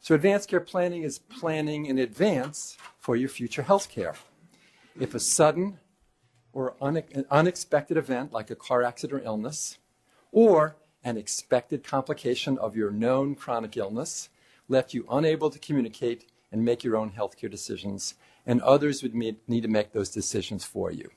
So 0.06 0.14
advanced 0.14 0.50
care 0.50 0.60
planning 0.60 1.02
is 1.02 1.18
planning 1.18 1.88
in 1.88 1.98
advance 1.98 2.78
for 3.00 3.16
your 3.16 3.28
future 3.28 3.64
health 3.64 3.90
care. 3.90 4.14
If 5.00 5.16
a 5.16 5.20
sudden 5.20 5.80
or 6.54 6.76
une- 6.80 7.26
unexpected 7.32 7.98
event 7.98 8.32
like 8.32 8.52
a 8.52 8.56
car 8.56 8.84
accident 8.84 9.24
or 9.24 9.26
illness, 9.26 9.80
or 10.32 10.76
an 11.04 11.18
expected 11.18 11.84
complication 11.84 12.60
of 12.60 12.76
your 12.76 12.92
known 12.92 13.34
chronic 13.34 13.78
illness 13.78 14.30
left 14.70 14.94
you 14.94 15.08
unable 15.10 15.50
to 15.50 15.58
communicate 15.58 16.30
and 16.52 16.64
make 16.64 16.84
your 16.84 16.98
own 16.98 17.10
healthcare 17.10 17.50
decisions, 17.50 18.14
and 18.46 18.62
others 18.62 19.02
would 19.02 19.16
need 19.16 19.40
to 19.48 19.68
make 19.68 19.92
those 19.92 20.10
decisions 20.10 20.64
for 20.64 20.92
you. 20.92 21.10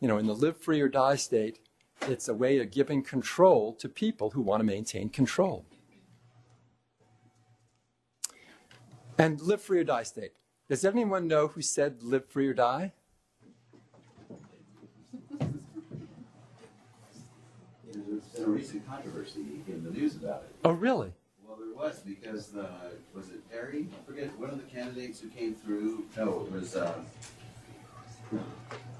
You 0.00 0.08
know, 0.08 0.16
in 0.16 0.26
the 0.26 0.34
live 0.34 0.56
free 0.56 0.80
or 0.80 0.88
die 0.88 1.16
state, 1.16 1.58
it's 2.06 2.26
a 2.26 2.32
way 2.32 2.58
of 2.58 2.70
giving 2.70 3.02
control 3.02 3.74
to 3.74 3.86
people 3.86 4.30
who 4.30 4.40
want 4.40 4.60
to 4.60 4.64
maintain 4.64 5.10
control. 5.10 5.66
And 9.18 9.40
live 9.40 9.60
free 9.60 9.80
or 9.80 9.84
die 9.84 10.04
state. 10.04 10.32
Does 10.68 10.84
anyone 10.84 11.26
know 11.26 11.48
who 11.48 11.60
said 11.62 12.02
live 12.02 12.26
free 12.26 12.46
or 12.46 12.54
die? 12.54 12.92
There's 17.92 18.46
a 18.46 18.50
recent 18.50 18.86
controversy 18.86 19.40
in 19.66 19.84
the 19.84 19.90
news 19.90 20.16
about 20.16 20.42
it. 20.42 20.54
Oh, 20.64 20.70
really? 20.72 21.12
Well, 21.46 21.56
there 21.56 21.74
was 21.74 21.98
because 22.00 22.48
the 22.48 22.68
was 23.14 23.28
it 23.30 23.40
Harry? 23.50 23.88
I 23.92 24.06
forget 24.06 24.38
one 24.38 24.50
of 24.50 24.58
the 24.58 24.64
candidates 24.70 25.20
who 25.20 25.28
came 25.28 25.54
through. 25.54 26.04
No, 26.16 26.46
it 26.46 26.52
was. 26.52 26.76
Uh, 26.76 26.92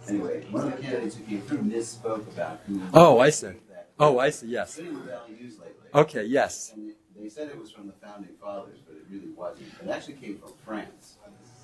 anyway, 0.09 0.45
one 0.51 0.67
of 0.69 0.77
the 0.77 0.83
candidates 0.83 1.17
who 1.17 1.25
came 1.25 1.43
through 1.43 1.59
misspoke 1.59 2.27
about 2.29 2.61
who. 2.67 2.81
Oh, 2.95 3.19
I 3.19 3.31
see. 3.31 3.47
that- 3.49 3.91
Oh, 4.01 4.19
I 4.21 4.31
see, 4.31 4.47
yes. 4.47 4.77
Been 4.77 4.87
in 4.87 4.95
the 4.95 5.01
Valley 5.01 5.33
News 5.41 5.59
lately. 5.59 5.75
Okay, 5.93 6.25
yes. 6.25 6.73
And 6.73 6.89
they- 6.91 7.21
they 7.23 7.29
said 7.29 7.49
it 7.49 7.59
was 7.59 7.71
from 7.73 7.89
the 7.89 7.93
founding 7.95 8.35
fathers, 8.41 8.79
really 9.11 9.31
wasn't. 9.37 9.69
It 9.83 9.91
actually 9.91 10.15
came 10.15 10.39
from 10.39 10.53
France. 10.65 11.17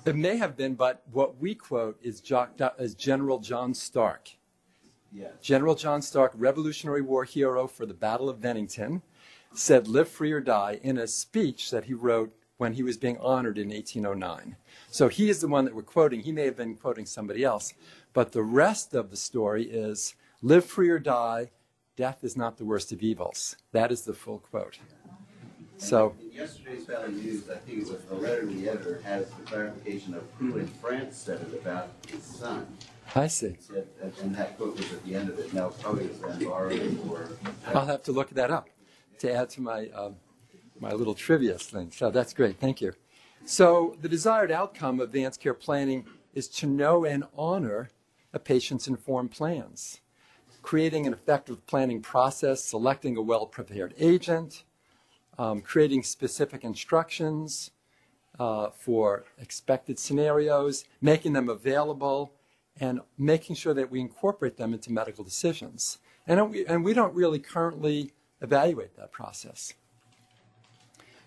It 0.05 0.15
may 0.15 0.37
have 0.37 0.55
been, 0.55 0.75
but 0.75 1.01
what 1.11 1.39
we 1.39 1.55
quote 1.55 1.97
is, 2.01 2.21
is 2.77 2.95
General 2.95 3.39
John 3.39 3.73
Stark. 3.73 4.29
Yeah. 5.11 5.29
General 5.41 5.75
John 5.75 6.01
Stark, 6.01 6.33
Revolutionary 6.35 7.01
War 7.01 7.23
hero 7.23 7.67
for 7.67 7.85
the 7.85 7.93
Battle 7.93 8.29
of 8.29 8.41
Bennington, 8.41 9.01
said, 9.53 9.87
Live 9.87 10.09
free 10.09 10.31
or 10.31 10.41
die, 10.41 10.79
in 10.83 10.97
a 10.97 11.07
speech 11.07 11.71
that 11.71 11.85
he 11.85 11.93
wrote 11.93 12.33
when 12.57 12.73
he 12.73 12.83
was 12.83 12.97
being 12.97 13.17
honored 13.17 13.57
in 13.57 13.69
1809. 13.69 14.55
So 14.91 15.07
he 15.07 15.29
is 15.29 15.41
the 15.41 15.47
one 15.47 15.65
that 15.65 15.75
we're 15.75 15.81
quoting. 15.81 16.21
He 16.21 16.31
may 16.31 16.45
have 16.45 16.57
been 16.57 16.75
quoting 16.75 17.05
somebody 17.05 17.43
else. 17.43 17.73
But 18.13 18.31
the 18.31 18.43
rest 18.43 18.93
of 18.93 19.09
the 19.09 19.17
story 19.17 19.63
is 19.63 20.15
live 20.41 20.65
free 20.65 20.89
or 20.89 20.99
die, 20.99 21.51
death 21.95 22.23
is 22.23 22.37
not 22.37 22.57
the 22.57 22.65
worst 22.65 22.91
of 22.91 23.01
evils. 23.01 23.55
That 23.71 23.91
is 23.91 24.01
the 24.01 24.13
full 24.13 24.39
quote. 24.39 24.79
So, 25.77 26.15
In 26.21 26.31
yesterday's 26.31 26.85
Valley 26.85 27.11
News, 27.13 27.49
I 27.49 27.55
think 27.57 27.79
it 27.79 27.89
was 27.89 28.01
the 28.05 28.15
letter 28.15 28.41
to 28.41 28.47
the 28.47 28.69
editor 28.69 29.01
has 29.03 29.29
the 29.29 29.43
clarification 29.43 30.13
of 30.13 30.23
who 30.39 30.57
in 30.57 30.67
France 30.67 31.17
said 31.17 31.41
it 31.41 31.53
about 31.61 31.89
his 32.07 32.23
son. 32.23 32.65
I 33.13 33.27
see. 33.27 33.55
Said, 33.59 33.87
and- 34.21 34.35
that 34.35 34.57
quote 34.57 34.77
was 34.77 34.91
at 34.91 35.03
the 35.05 35.15
end 35.15 35.29
of 35.29 35.37
it. 35.39 35.53
Now, 35.53 35.69
probably 35.69 36.07
was 36.07 36.17
borrowed 36.17 36.99
or. 37.09 37.29
I'll 37.67 37.85
have 37.85 38.03
to 38.03 38.11
look 38.11 38.29
that 38.31 38.51
up 38.51 38.69
to 39.19 39.31
add 39.31 39.49
to 39.51 39.61
my, 39.61 39.87
um, 39.89 40.15
my 40.79 40.91
little 40.91 41.13
trivia 41.13 41.57
thing. 41.57 41.91
So 41.91 42.09
that's 42.09 42.33
great. 42.33 42.57
Thank 42.59 42.81
you. 42.81 42.93
So 43.45 43.95
the 44.01 44.09
desired 44.09 44.51
outcome 44.51 44.99
of 44.99 45.09
advanced 45.09 45.39
care 45.39 45.53
planning 45.53 46.05
is 46.33 46.47
to 46.49 46.67
know 46.67 47.05
and 47.05 47.25
honor 47.37 47.89
a 48.33 48.39
patient's 48.39 48.87
informed 48.87 49.31
plans, 49.31 50.01
creating 50.61 51.05
an 51.05 51.13
effective 51.13 51.65
planning 51.67 52.01
process, 52.01 52.63
selecting 52.63 53.15
a 53.15 53.21
well-prepared 53.21 53.93
agent, 53.97 54.63
um, 55.37 55.61
creating 55.61 56.03
specific 56.03 56.63
instructions 56.63 57.71
uh, 58.39 58.69
for 58.69 59.25
expected 59.39 59.97
scenarios, 59.99 60.85
making 61.01 61.33
them 61.33 61.49
available, 61.49 62.33
and 62.79 62.99
making 63.17 63.55
sure 63.55 63.73
that 63.73 63.89
we 63.89 63.99
incorporate 63.99 64.57
them 64.57 64.73
into 64.73 64.91
medical 64.91 65.23
decisions. 65.23 65.99
And 66.27 66.51
we, 66.51 66.65
and 66.65 66.83
we 66.83 66.93
don't 66.93 67.13
really 67.13 67.39
currently 67.39 68.11
evaluate 68.41 68.95
that 68.97 69.11
process. 69.11 69.73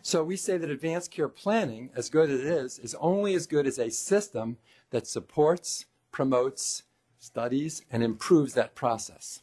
So 0.02 0.22
we 0.24 0.36
say 0.36 0.58
that 0.58 0.70
advanced 0.70 1.10
care 1.10 1.28
planning, 1.28 1.90
as 1.94 2.08
good 2.08 2.30
as 2.30 2.40
it 2.40 2.46
is, 2.46 2.78
is 2.78 2.94
only 3.00 3.34
as 3.34 3.46
good 3.46 3.66
as 3.66 3.78
a 3.78 3.90
system 3.90 4.56
that 4.90 5.06
supports, 5.06 5.86
promotes, 6.12 6.84
studies, 7.18 7.82
and 7.90 8.02
improves 8.02 8.54
that 8.54 8.74
process. 8.74 9.42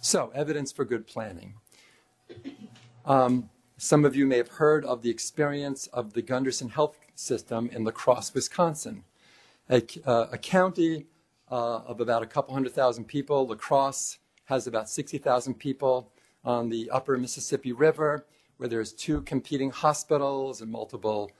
So, 0.00 0.30
evidence 0.34 0.70
for 0.70 0.84
good 0.84 1.06
planning. 1.06 1.54
Um, 3.08 3.48
some 3.78 4.04
of 4.04 4.14
you 4.14 4.26
may 4.26 4.36
have 4.36 4.48
heard 4.48 4.84
of 4.84 5.00
the 5.00 5.08
experience 5.08 5.86
of 5.86 6.12
the 6.12 6.22
Gundersen 6.22 6.70
Health 6.70 6.98
System 7.14 7.70
in 7.72 7.82
La 7.82 7.90
Crosse, 7.90 8.34
Wisconsin, 8.34 9.02
a, 9.70 9.82
uh, 10.04 10.26
a 10.30 10.36
county 10.36 11.06
uh, 11.50 11.78
of 11.78 12.02
about 12.02 12.22
a 12.22 12.26
couple 12.26 12.52
hundred 12.52 12.74
thousand 12.74 13.06
people. 13.06 13.46
La 13.46 13.54
Crosse 13.54 14.18
has 14.44 14.66
about 14.66 14.90
60,000 14.90 15.54
people 15.54 16.12
on 16.44 16.68
the 16.68 16.90
upper 16.90 17.16
Mississippi 17.16 17.72
River, 17.72 18.26
where 18.58 18.68
there's 18.68 18.92
two 18.92 19.22
competing 19.22 19.70
hospitals 19.70 20.60
and 20.60 20.70
multiple 20.70 21.30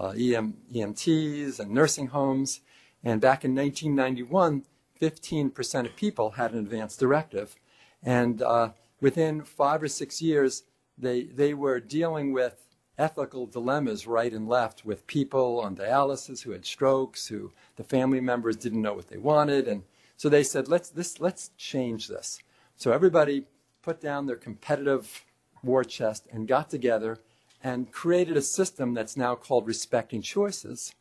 uh, 0.00 0.14
EM, 0.18 0.54
EMTs 0.74 1.60
and 1.60 1.70
nursing 1.70 2.06
homes. 2.06 2.60
And 3.04 3.20
back 3.20 3.44
in 3.44 3.54
1991, 3.54 4.64
15% 4.98 5.84
of 5.84 5.94
people 5.94 6.30
had 6.30 6.52
an 6.54 6.60
advance 6.60 6.96
directive. 6.96 7.54
And 8.02 8.40
uh, 8.40 8.70
within 9.02 9.42
five 9.42 9.82
or 9.82 9.88
six 9.88 10.22
years, 10.22 10.62
they, 10.98 11.24
they 11.24 11.54
were 11.54 11.80
dealing 11.80 12.32
with 12.32 12.68
ethical 12.98 13.46
dilemmas 13.46 14.06
right 14.06 14.32
and 14.32 14.48
left 14.48 14.84
with 14.84 15.06
people 15.06 15.60
on 15.60 15.76
dialysis 15.76 16.42
who 16.42 16.50
had 16.50 16.66
strokes, 16.66 17.28
who 17.28 17.52
the 17.76 17.84
family 17.84 18.20
members 18.20 18.56
didn't 18.56 18.82
know 18.82 18.94
what 18.94 19.08
they 19.08 19.18
wanted. 19.18 19.68
And 19.68 19.84
so 20.16 20.28
they 20.28 20.42
said, 20.42 20.66
let's, 20.68 20.90
this, 20.90 21.20
let's 21.20 21.50
change 21.56 22.08
this. 22.08 22.40
So 22.76 22.92
everybody 22.92 23.44
put 23.82 24.00
down 24.00 24.26
their 24.26 24.36
competitive 24.36 25.24
war 25.62 25.84
chest 25.84 26.26
and 26.32 26.48
got 26.48 26.70
together 26.70 27.18
and 27.62 27.92
created 27.92 28.36
a 28.36 28.42
system 28.42 28.94
that's 28.94 29.16
now 29.16 29.34
called 29.34 29.66
Respecting 29.66 30.22
Choices. 30.22 30.94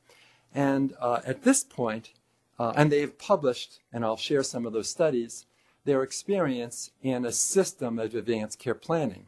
And 0.54 0.94
uh, 1.00 1.22
at 1.26 1.44
this 1.44 1.64
point, 1.64 2.14
uh, 2.60 2.74
and 2.76 2.92
they've 2.92 3.18
published, 3.18 3.80
and 3.94 4.04
I'll 4.04 4.18
share 4.18 4.44
some 4.44 4.66
of 4.66 4.74
those 4.74 4.90
studies, 4.90 5.46
their 5.86 6.04
experience 6.04 6.92
in 7.02 7.26
a 7.26 7.32
system 7.32 8.00
of 8.00 8.14
advanced 8.16 8.60
care 8.60 8.74
planning. 8.76 9.28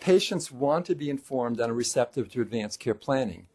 Patients 0.00 0.50
want 0.50 0.86
to 0.86 0.94
be 0.94 1.10
informed 1.10 1.60
and 1.60 1.70
are 1.70 1.74
receptive 1.74 2.30
to 2.30 2.40
advanced 2.40 2.80
care 2.80 2.94
planning. 2.94 3.46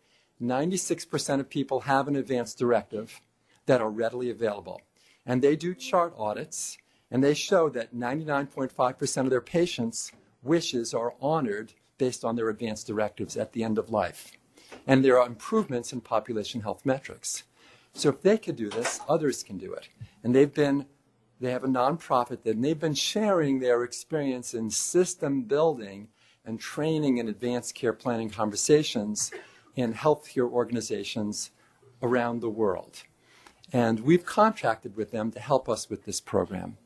96% 0.41 1.39
of 1.39 1.49
people 1.49 1.81
have 1.81 2.07
an 2.07 2.15
advanced 2.15 2.59
directive 2.59 3.19
that 3.65 3.81
are 3.81 3.89
readily 3.89 4.29
available. 4.29 4.81
And 5.25 5.41
they 5.41 5.55
do 5.55 5.73
chart 5.73 6.13
audits, 6.15 6.77
and 7.09 7.23
they 7.23 7.33
show 7.33 7.67
that 7.69 7.95
99.5% 7.95 9.23
of 9.23 9.29
their 9.31 9.41
patients' 9.41 10.11
wishes 10.43 10.93
are 10.93 11.15
honored 11.19 11.73
based 11.97 12.23
on 12.23 12.35
their 12.35 12.49
advanced 12.49 12.85
directives 12.85 13.35
at 13.35 13.53
the 13.53 13.63
end 13.63 13.79
of 13.79 13.89
life. 13.89 14.31
And 14.85 15.03
there 15.03 15.19
are 15.19 15.25
improvements 15.25 15.93
in 15.93 16.01
population 16.01 16.61
health 16.61 16.85
metrics. 16.85 17.43
So 17.93 18.09
if 18.09 18.21
they 18.21 18.37
could 18.37 18.55
do 18.55 18.69
this, 18.69 18.99
others 19.09 19.41
can 19.41 19.57
do 19.57 19.73
it. 19.73 19.87
And 20.23 20.35
they've 20.35 20.53
been, 20.53 20.85
they 21.39 21.51
have 21.51 21.63
a 21.63 21.67
nonprofit 21.67 22.45
and 22.45 22.63
they've 22.63 22.79
been 22.79 22.93
sharing 22.93 23.59
their 23.59 23.83
experience 23.83 24.53
in 24.53 24.69
system 24.69 25.43
building 25.43 26.09
and 26.45 26.59
training 26.59 27.19
and 27.19 27.29
advanced 27.29 27.75
care 27.75 27.93
planning 27.93 28.29
conversations 28.29 29.31
in 29.75 29.93
healthcare 29.93 30.49
organizations 30.49 31.51
around 32.01 32.41
the 32.41 32.49
world. 32.49 33.03
And 33.73 34.01
we've 34.01 34.25
contracted 34.25 34.95
with 34.95 35.11
them 35.11 35.31
to 35.31 35.39
help 35.39 35.67
us 35.67 35.89
with 35.89 36.05
this 36.05 36.21
program. 36.21 36.77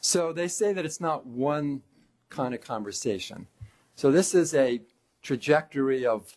So 0.00 0.32
they 0.32 0.48
say 0.48 0.72
that 0.72 0.84
it's 0.84 1.00
not 1.00 1.26
one 1.26 1.82
kind 2.28 2.54
of 2.54 2.60
conversation. 2.60 3.46
So 3.94 4.10
this 4.10 4.34
is 4.34 4.54
a 4.54 4.82
trajectory 5.22 6.04
of 6.04 6.34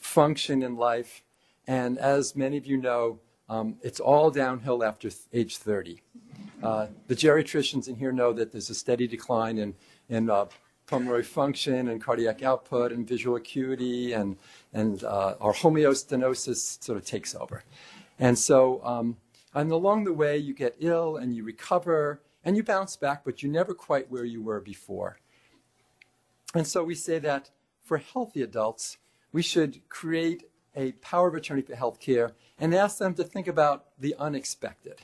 function 0.00 0.62
in 0.62 0.76
life. 0.76 1.22
And 1.66 1.98
as 1.98 2.36
many 2.36 2.56
of 2.56 2.66
you 2.66 2.76
know, 2.76 3.18
um, 3.48 3.76
it's 3.82 4.00
all 4.00 4.30
downhill 4.30 4.84
after 4.84 5.10
th- 5.10 5.22
age 5.32 5.58
30. 5.58 6.00
Uh, 6.62 6.86
the 7.08 7.16
geriatricians 7.16 7.88
in 7.88 7.96
here 7.96 8.12
know 8.12 8.32
that 8.32 8.52
there's 8.52 8.70
a 8.70 8.74
steady 8.74 9.06
decline 9.06 9.58
in, 9.58 9.74
in 10.12 10.28
uh, 10.28 10.44
pulmonary 10.86 11.22
function 11.22 11.88
and 11.88 12.02
cardiac 12.02 12.42
output 12.42 12.92
and 12.92 13.08
visual 13.08 13.36
acuity, 13.36 14.12
and, 14.12 14.36
and 14.74 15.02
uh, 15.04 15.34
our 15.40 15.54
homeostenosis 15.54 16.82
sort 16.84 16.98
of 16.98 17.04
takes 17.04 17.34
over. 17.34 17.64
And 18.18 18.38
so, 18.38 18.84
um, 18.84 19.16
and 19.54 19.72
along 19.72 20.04
the 20.04 20.12
way, 20.12 20.36
you 20.36 20.52
get 20.52 20.76
ill 20.80 21.16
and 21.16 21.34
you 21.34 21.44
recover 21.44 22.20
and 22.44 22.56
you 22.56 22.62
bounce 22.62 22.96
back, 22.96 23.24
but 23.24 23.42
you're 23.42 23.50
never 23.50 23.72
quite 23.72 24.10
where 24.10 24.24
you 24.24 24.42
were 24.42 24.60
before. 24.60 25.18
And 26.54 26.66
so 26.66 26.84
we 26.84 26.94
say 26.94 27.18
that 27.20 27.50
for 27.82 27.96
healthy 27.96 28.42
adults, 28.42 28.98
we 29.32 29.42
should 29.42 29.88
create 29.88 30.44
a 30.76 30.92
power 30.92 31.28
of 31.28 31.34
attorney 31.34 31.62
for 31.62 31.74
healthcare 31.74 32.32
and 32.58 32.74
ask 32.74 32.98
them 32.98 33.14
to 33.14 33.24
think 33.24 33.48
about 33.48 33.86
the 33.98 34.14
unexpected 34.18 35.00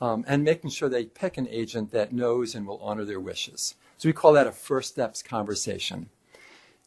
um, 0.00 0.24
and 0.26 0.42
making 0.42 0.70
sure 0.70 0.88
they 0.88 1.04
pick 1.04 1.36
an 1.36 1.46
agent 1.48 1.92
that 1.92 2.12
knows 2.12 2.54
and 2.56 2.66
will 2.66 2.78
honor 2.78 3.04
their 3.04 3.20
wishes. 3.20 3.76
So 4.00 4.08
we 4.08 4.14
call 4.14 4.32
that 4.32 4.46
a 4.46 4.52
first 4.52 4.92
steps 4.92 5.22
conversation. 5.22 6.08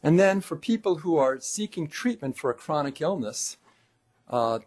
And 0.02 0.18
then 0.18 0.40
for 0.40 0.56
people 0.56 0.96
who 0.96 1.16
are 1.16 1.38
seeking 1.38 1.86
treatment 1.86 2.36
for 2.36 2.50
a 2.50 2.54
chronic 2.54 3.00
illness, 3.00 3.56
uh, 4.28 4.58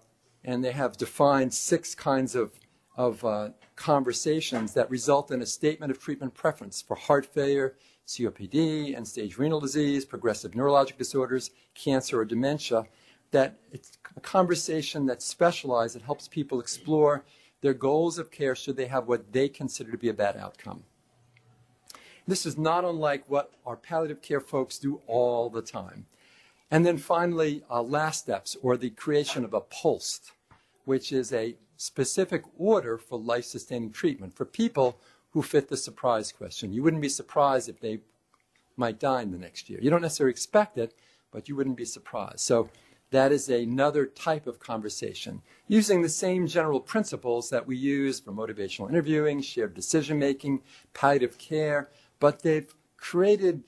and 0.46 0.64
they 0.64 0.72
have 0.72 0.96
defined 0.96 1.54
six 1.54 1.94
kinds 1.94 2.36
of, 2.36 2.54
of 2.96 3.26
uh, 3.26 3.50
conversations 3.76 4.74
that 4.76 4.90
result 4.90 5.30
in 5.30 5.42
a 5.42 5.46
statement 5.46 5.92
of 5.92 6.00
treatment 6.00 6.36
preference 6.36 6.82
for 6.82 6.96
heart 6.96 7.26
failure, 7.26 7.76
COPD, 8.08 8.96
end 8.96 9.10
stage 9.10 9.38
renal 9.38 9.60
disease, 9.60 10.06
progressive 10.06 10.54
neurologic 10.54 10.98
disorders, 10.98 11.52
cancer, 11.76 12.22
or 12.22 12.24
dementia. 12.24 12.86
That 13.32 13.60
it's 13.74 13.98
a 14.16 14.22
conversation 14.22 15.06
that's 15.06 15.26
specialized 15.26 15.96
that 15.96 16.04
helps 16.04 16.30
people 16.30 16.62
explore 16.62 17.26
their 17.60 17.74
goals 17.74 18.18
of 18.18 18.32
care 18.32 18.56
should 18.56 18.78
they 18.78 18.86
have 18.86 19.06
what 19.06 19.34
they 19.34 19.50
consider 19.50 19.92
to 19.92 19.98
be 19.98 20.08
a 20.08 20.14
bad 20.14 20.38
outcome. 20.38 20.86
This 22.28 22.46
is 22.46 22.58
not 22.58 22.84
unlike 22.84 23.24
what 23.28 23.54
our 23.66 23.78
palliative 23.78 24.22
care 24.22 24.42
folks 24.42 24.78
do 24.78 25.02
all 25.08 25.50
the 25.50 25.62
time. 25.62 26.06
And 26.70 26.86
then 26.86 26.98
finally, 26.98 27.64
uh, 27.70 27.82
last 27.82 28.20
steps, 28.20 28.58
or 28.62 28.76
the 28.76 28.90
creation 28.90 29.46
of 29.46 29.54
a 29.54 29.62
POLST, 29.62 30.34
which 30.84 31.14
is 31.14 31.32
a 31.32 31.56
specific 31.78 32.44
order 32.58 32.98
for 32.98 33.18
life 33.18 33.46
sustaining 33.46 33.92
treatment 33.92 34.36
for 34.36 34.44
people 34.44 35.00
who 35.32 35.42
fit 35.42 35.70
the 35.70 35.78
surprise 35.78 36.34
question. 36.34 36.74
You 36.74 36.84
wouldn't 36.84 37.02
be 37.02 37.10
surprised 37.10 37.70
if 37.70 37.80
they 37.80 38.00
might 38.76 39.00
die 39.00 39.22
in 39.22 39.32
the 39.32 39.38
next 39.38 39.70
year. 39.70 39.80
You 39.82 39.90
don't 39.90 40.02
necessarily 40.02 40.32
expect 40.32 40.78
it, 40.78 40.94
but 41.32 41.48
you 41.48 41.56
wouldn't 41.56 41.78
be 41.78 41.86
surprised. 41.86 42.40
So 42.42 42.70
that 43.12 43.32
is 43.32 43.48
another 43.48 44.06
type 44.06 44.48
of 44.48 44.60
conversation 44.60 45.42
using 45.68 46.02
the 46.02 46.10
same 46.10 46.48
general 46.48 46.82
principles 46.82 47.50
that 47.50 47.66
we 47.66 47.78
use 47.78 48.20
for 48.20 48.34
motivational 48.34 48.90
interviewing, 48.90 49.42
shared 49.42 49.74
decision 49.74 50.20
making, 50.20 50.62
palliative 50.94 51.38
care, 51.38 51.90
but 52.20 52.42
they've 52.42 52.74
created 52.98 53.64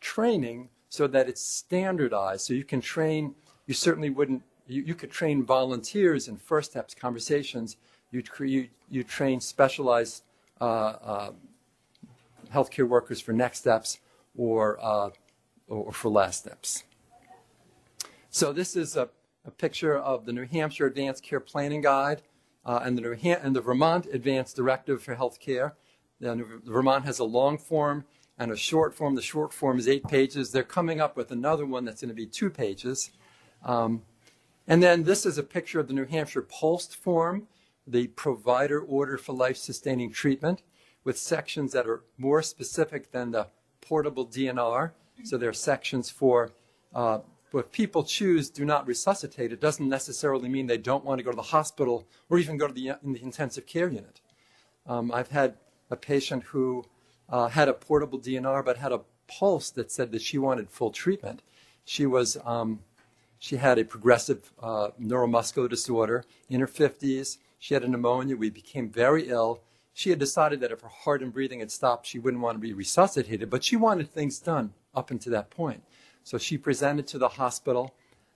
training 0.00 0.68
so 0.88 1.06
that 1.06 1.28
it's 1.28 1.42
standardized. 1.42 2.46
So 2.46 2.54
you 2.54 2.64
can 2.64 2.80
train, 2.80 3.34
you 3.66 3.74
certainly 3.74 4.10
wouldn't, 4.10 4.42
you, 4.66 4.82
you 4.82 4.94
could 4.94 5.10
train 5.10 5.44
volunteers 5.44 6.28
in 6.28 6.36
first 6.36 6.70
steps 6.70 6.94
conversations. 6.94 7.76
You'd 8.10 8.28
you, 8.38 8.68
you 8.88 9.02
train 9.02 9.40
specialized 9.40 10.22
uh, 10.60 10.64
uh, 10.64 11.32
healthcare 12.52 12.88
workers 12.88 13.20
for 13.20 13.32
next 13.32 13.58
steps 13.58 13.98
or, 14.36 14.78
uh, 14.80 15.10
or 15.68 15.92
for 15.92 16.10
last 16.10 16.40
steps. 16.40 16.84
So 18.30 18.52
this 18.52 18.76
is 18.76 18.96
a, 18.96 19.08
a, 19.44 19.50
picture 19.50 19.96
of 19.96 20.26
the 20.26 20.32
New 20.32 20.46
Hampshire 20.46 20.86
Advanced 20.86 21.22
Care 21.22 21.40
Planning 21.40 21.82
Guide 21.82 22.22
uh, 22.64 22.80
and, 22.82 22.96
the 22.96 23.02
New 23.02 23.12
and 23.12 23.54
the 23.54 23.60
Vermont 23.60 24.06
Advanced 24.12 24.56
Directive 24.56 25.02
for 25.02 25.16
Healthcare. 25.16 25.72
The 26.24 26.60
Vermont 26.64 27.04
has 27.04 27.18
a 27.18 27.24
long 27.24 27.58
form 27.58 28.04
and 28.38 28.50
a 28.50 28.56
short 28.56 28.94
form. 28.94 29.14
The 29.14 29.22
short 29.22 29.52
form 29.52 29.78
is 29.78 29.86
eight 29.86 30.06
pages. 30.08 30.50
They're 30.50 30.62
coming 30.62 31.00
up 31.00 31.16
with 31.16 31.30
another 31.30 31.66
one 31.66 31.84
that's 31.84 32.00
going 32.00 32.08
to 32.08 32.14
be 32.14 32.26
two 32.26 32.50
pages. 32.50 33.10
Um, 33.62 34.02
and 34.66 34.82
then 34.82 35.04
this 35.04 35.26
is 35.26 35.36
a 35.36 35.42
picture 35.42 35.80
of 35.80 35.88
the 35.88 35.92
New 35.92 36.06
Hampshire 36.06 36.42
POLST 36.42 36.96
form, 36.96 37.46
the 37.86 38.06
provider 38.08 38.80
order 38.80 39.18
for 39.18 39.34
life 39.34 39.58
sustaining 39.58 40.10
treatment, 40.10 40.62
with 41.04 41.18
sections 41.18 41.72
that 41.72 41.86
are 41.86 42.02
more 42.16 42.40
specific 42.40 43.12
than 43.12 43.30
the 43.30 43.48
portable 43.82 44.26
DNR. 44.26 44.92
So 45.24 45.36
there 45.36 45.50
are 45.50 45.52
sections 45.52 46.08
for 46.08 46.52
uh, 46.94 47.18
if 47.52 47.70
people 47.70 48.02
choose 48.02 48.50
do 48.50 48.64
not 48.64 48.86
resuscitate, 48.86 49.52
it 49.52 49.60
doesn't 49.60 49.88
necessarily 49.88 50.48
mean 50.48 50.66
they 50.66 50.78
don't 50.78 51.04
want 51.04 51.18
to 51.18 51.22
go 51.22 51.30
to 51.30 51.36
the 51.36 51.42
hospital 51.42 52.06
or 52.28 52.38
even 52.38 52.56
go 52.56 52.66
to 52.66 52.72
the, 52.72 52.94
in 53.04 53.12
the 53.12 53.22
intensive 53.22 53.66
care 53.66 53.88
unit. 53.88 54.20
Um, 54.86 55.12
I've 55.12 55.30
had 55.30 55.54
a 55.94 55.96
patient 55.96 56.44
who 56.44 56.84
uh, 57.30 57.48
had 57.48 57.68
a 57.68 57.72
portable 57.72 58.18
DNR 58.18 58.64
but 58.64 58.76
had 58.76 58.92
a 58.92 59.00
pulse 59.26 59.70
that 59.70 59.90
said 59.90 60.12
that 60.12 60.20
she 60.20 60.36
wanted 60.36 60.68
full 60.70 60.90
treatment. 60.90 61.40
She 61.84 62.04
was 62.04 62.36
um, 62.44 62.80
she 63.38 63.56
had 63.56 63.78
a 63.78 63.84
progressive 63.84 64.52
uh, 64.62 64.88
neuromuscular 65.00 65.68
disorder 65.68 66.24
in 66.48 66.60
her 66.60 66.66
50s. 66.66 67.38
She 67.58 67.74
had 67.74 67.82
a 67.82 67.88
pneumonia. 67.88 68.36
We 68.36 68.50
became 68.50 68.88
very 68.88 69.28
ill. 69.28 69.60
She 69.92 70.10
had 70.10 70.18
decided 70.18 70.60
that 70.60 70.72
if 70.72 70.80
her 70.80 70.88
heart 70.88 71.22
and 71.22 71.32
breathing 71.32 71.60
had 71.60 71.70
stopped, 71.70 72.06
she 72.06 72.18
wouldn't 72.18 72.42
want 72.42 72.56
to 72.56 72.60
be 72.60 72.72
resuscitated, 72.72 73.48
but 73.48 73.62
she 73.62 73.76
wanted 73.76 74.12
things 74.12 74.38
done 74.38 74.74
up 74.94 75.10
until 75.10 75.32
that 75.32 75.50
point. 75.50 75.82
So 76.24 76.38
she 76.38 76.58
presented 76.58 77.06
to 77.08 77.18
the 77.18 77.28
hospital, 77.28 77.94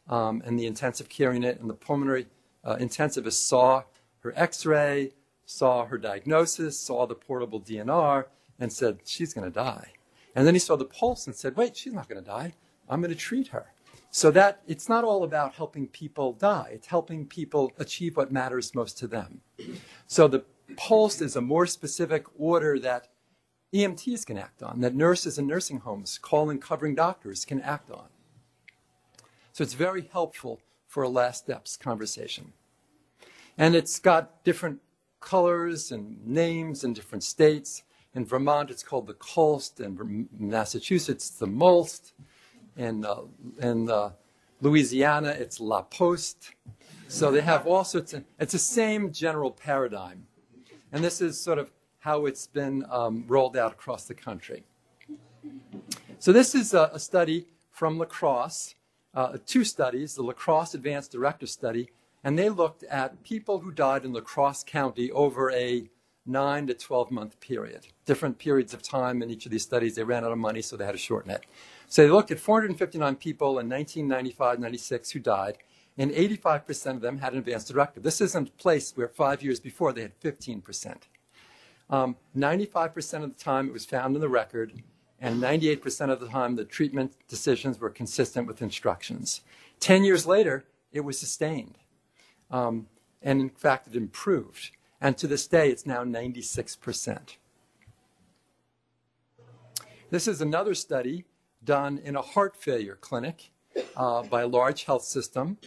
um, 0.09 0.43
and 0.45 0.59
the 0.59 0.67
intensive 0.67 1.09
care 1.09 1.33
unit 1.33 1.59
and 1.59 1.69
the 1.69 1.75
pulmonary 1.75 2.27
uh, 2.65 2.77
intensivist 2.77 3.47
saw 3.47 3.83
her 4.21 4.33
x 4.37 4.67
ray, 4.67 5.13
saw 5.51 5.87
her 5.87 5.97
diagnosis, 5.97 6.79
saw 6.79 7.07
the 7.07 7.15
portable 7.15 7.59
DNR, 7.59 8.27
and 8.61 8.71
said, 8.71 8.99
She's 9.07 9.33
going 9.33 9.51
to 9.51 9.55
die. 9.55 9.93
And 10.35 10.47
then 10.47 10.55
he 10.55 10.59
saw 10.59 10.77
the 10.77 10.85
POLST 10.85 11.27
and 11.27 11.35
said, 11.35 11.57
Wait, 11.57 11.75
she's 11.75 11.95
not 11.95 12.09
going 12.09 12.23
to 12.23 12.31
die. 12.31 12.53
I'm 12.89 13.01
going 13.01 13.13
to 13.13 13.19
treat 13.19 13.49
her. 13.49 13.73
So 14.11 14.31
that 14.33 14.61
it's 14.67 14.91
not 14.91 15.05
all 15.05 15.25
about 15.25 15.55
helping 15.55 15.89
people 15.89 16.35
die, 16.35 16.71
it's 16.73 16.89
helping 16.89 17.27
people 17.27 17.73
achieve 17.79 18.17
what 18.17 18.31
matters 18.31 18.75
most 18.75 18.99
to 18.99 19.07
them. 19.07 19.41
So 20.07 20.29
the 20.29 20.45
POLST 20.77 21.23
is 21.23 21.35
a 21.35 21.41
more 21.41 21.67
specific 21.67 22.27
order 22.39 22.79
that 22.81 23.09
EMTs 23.73 24.27
can 24.27 24.37
act 24.37 24.63
on, 24.63 24.81
that 24.81 24.95
nurses 24.95 25.39
in 25.39 25.47
nursing 25.47 25.81
homes, 25.81 26.19
calling 26.21 26.59
covering 26.59 26.95
doctors 26.95 27.47
can 27.47 27.61
act 27.63 27.91
on. 27.91 28.09
So 29.53 29.63
it's 29.63 29.75
very 29.75 30.09
helpful 30.13 30.61
for 30.87 31.03
a 31.03 31.09
last 31.09 31.45
steps 31.45 31.77
conversation. 31.77 32.53
And 33.57 33.75
it's 33.75 33.99
got 33.99 34.45
different 34.45 34.81
colors 35.21 35.93
and 35.93 36.25
names 36.27 36.85
in 36.85 36.93
different 36.93 37.25
states. 37.25 37.83
In 38.15 38.25
Vermont, 38.25 38.71
it's 38.71 38.83
called 38.83 39.07
the 39.07 39.15
COLST. 39.15 39.81
and 39.81 40.29
Massachusetts, 40.39 41.31
the 41.31 41.47
MOLST. 41.47 42.13
In, 42.77 43.05
uh, 43.05 43.23
in 43.61 43.91
uh, 43.91 44.11
Louisiana, 44.61 45.31
it's 45.31 45.59
LaPOST. 45.61 46.53
So 47.09 47.31
they 47.31 47.41
have 47.41 47.67
all 47.67 47.85
sorts 47.85 48.13
of, 48.15 48.25
it's 48.39 48.53
the 48.53 48.59
same 48.59 49.13
general 49.13 49.51
paradigm. 49.51 50.27
And 50.93 51.03
this 51.03 51.21
is 51.21 51.41
sort 51.41 51.59
of 51.59 51.71
how 52.01 52.27
it's 52.27 52.47
been 52.47 52.85
um, 52.91 53.25
rolled 53.27 53.57
out 53.57 53.73
across 53.73 54.05
the 54.05 54.15
country. 54.15 54.65
So 56.19 56.33
this 56.33 56.55
is 56.55 56.75
a, 56.75 56.91
a 56.93 56.99
study 56.99 57.47
from 57.71 57.99
La 57.99 58.05
Crosse, 58.05 58.75
uh, 59.15 59.39
two 59.47 59.65
studies, 59.65 60.15
the 60.15 60.23
La 60.23 60.33
Crosse 60.33 60.75
Advanced 60.75 61.13
Directive 61.13 61.49
Study, 61.49 61.91
and 62.25 62.39
they 62.39 62.49
looked 62.49 62.83
at 62.85 63.23
people 63.23 63.61
who 63.61 63.71
died 63.71 64.05
in 64.05 64.13
La 64.13 64.21
Crosse 64.21 64.65
County 64.65 65.11
over 65.11 65.51
a 65.53 65.89
9 66.29 66.67
to 66.67 66.75
12 66.75 67.11
month 67.11 67.41
period. 67.41 67.87
Different 68.05 68.39
periods 68.39 68.75
of 68.75 68.83
time 68.83 69.23
in 69.23 69.31
each 69.31 69.47
of 69.47 69.53
these 69.53 69.63
studies. 69.63 69.95
They 69.95 70.05
ran 70.05 70.25
out 70.25 70.33
of 70.33 70.39
money, 70.39 70.61
so 70.61 70.77
they 70.77 70.85
had 70.85 70.93
to 70.93 70.99
shorten 70.99 71.31
it. 71.31 71.45
So 71.89 72.03
they 72.03 72.11
looked 72.11 72.31
at 72.31 72.39
459 72.39 73.17
people 73.17 73.59
in 73.59 73.69
1995 73.69 74.61
96 74.61 75.11
who 75.11 75.21
died, 75.21 75.59
and 75.97 76.11
85% 76.11 76.97
of 76.97 77.01
them 77.01 77.19
had 77.19 77.33
an 77.33 77.39
advanced 77.39 77.69
directive. 77.69 78.03
This 78.03 78.21
isn't 78.21 78.49
a 78.49 78.63
place 78.63 78.93
where 78.95 79.09
five 79.09 79.43
years 79.43 79.59
before 79.59 79.93
they 79.93 80.03
had 80.03 80.21
15%. 80.21 81.03
Um, 81.91 82.17
95% 82.37 83.25
of 83.25 83.37
the 83.37 83.43
time 83.43 83.69
it 83.69 83.73
was 83.73 83.87
found 83.87 84.15
in 84.15 84.21
the 84.21 84.29
record, 84.29 84.83
and 85.19 85.43
98% 85.43 86.11
of 86.11 86.21
the 86.21 86.29
time 86.29 86.57
the 86.57 86.65
treatment 86.65 87.15
decisions 87.27 87.81
were 87.81 87.91
consistent 87.91 88.47
with 88.47 88.61
instructions. 88.61 89.41
10 89.81 90.05
years 90.05 90.27
later, 90.27 90.65
it 90.93 91.01
was 91.01 91.19
sustained. 91.19 91.79
Um, 92.51 92.87
and 93.23 93.41
in 93.41 93.51
fact, 93.51 93.89
it 93.89 93.97
improved. 93.97 94.71
And 95.01 95.17
to 95.19 95.27
this 95.27 95.47
day, 95.47 95.71
it's 95.71 95.87
now 95.87 96.05
96%. 96.05 97.37
This 100.11 100.27
is 100.27 100.41
another 100.41 100.75
study 100.75 101.25
done 101.63 101.99
in 101.99 102.17
a 102.17 102.23
heart 102.23 102.57
failure 102.57 102.97
clinic 103.01 103.51
uh, 103.97 104.23
by 104.23 104.43
a 104.43 104.47
large 104.47 104.85
health 104.85 105.05
system 105.05 105.59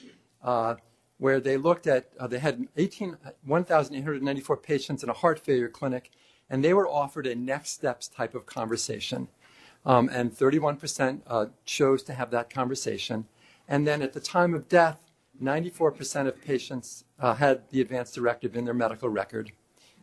uh, 0.44 0.76
where 1.17 1.39
they 1.39 1.58
looked 1.58 1.86
at, 1.86 2.10
uh, 2.20 2.26
they 2.26 2.39
had 2.39 2.67
18, 2.76 3.17
1,894 3.46 4.58
patients 4.58 5.04
in 5.04 5.10
a 5.10 5.13
heart 5.13 5.39
failure 5.39 5.70
clinic, 5.70 6.10
and 6.50 6.63
they 6.63 6.74
were 6.74 6.89
offered 6.89 7.28
a 7.28 7.36
next 7.36 7.70
steps 7.70 8.08
type 8.08 8.34
of 8.34 8.46
conversation. 8.48 9.28
Um, 9.86 10.10
and 10.10 10.32
31% 10.32 11.22
uh, 11.28 11.46
chose 11.65 12.04
to 12.04 12.13
have 12.13 12.32
that 12.32 12.50
conversation. 12.50 13.26
And 13.67 13.88
then 13.88 14.02
at 14.02 14.13
the 14.13 14.20
time 14.20 14.54
of 14.54 14.67
death, 14.67 15.11
94% 15.41 16.28
of 16.28 16.41
patients 16.41 17.04
uh, 17.20 17.36
had 17.36 17.70
the 17.70 17.82
advance 17.82 18.12
directive 18.12 18.56
in 18.56 18.65
their 18.65 18.74
medical 18.74 19.10
record 19.10 19.52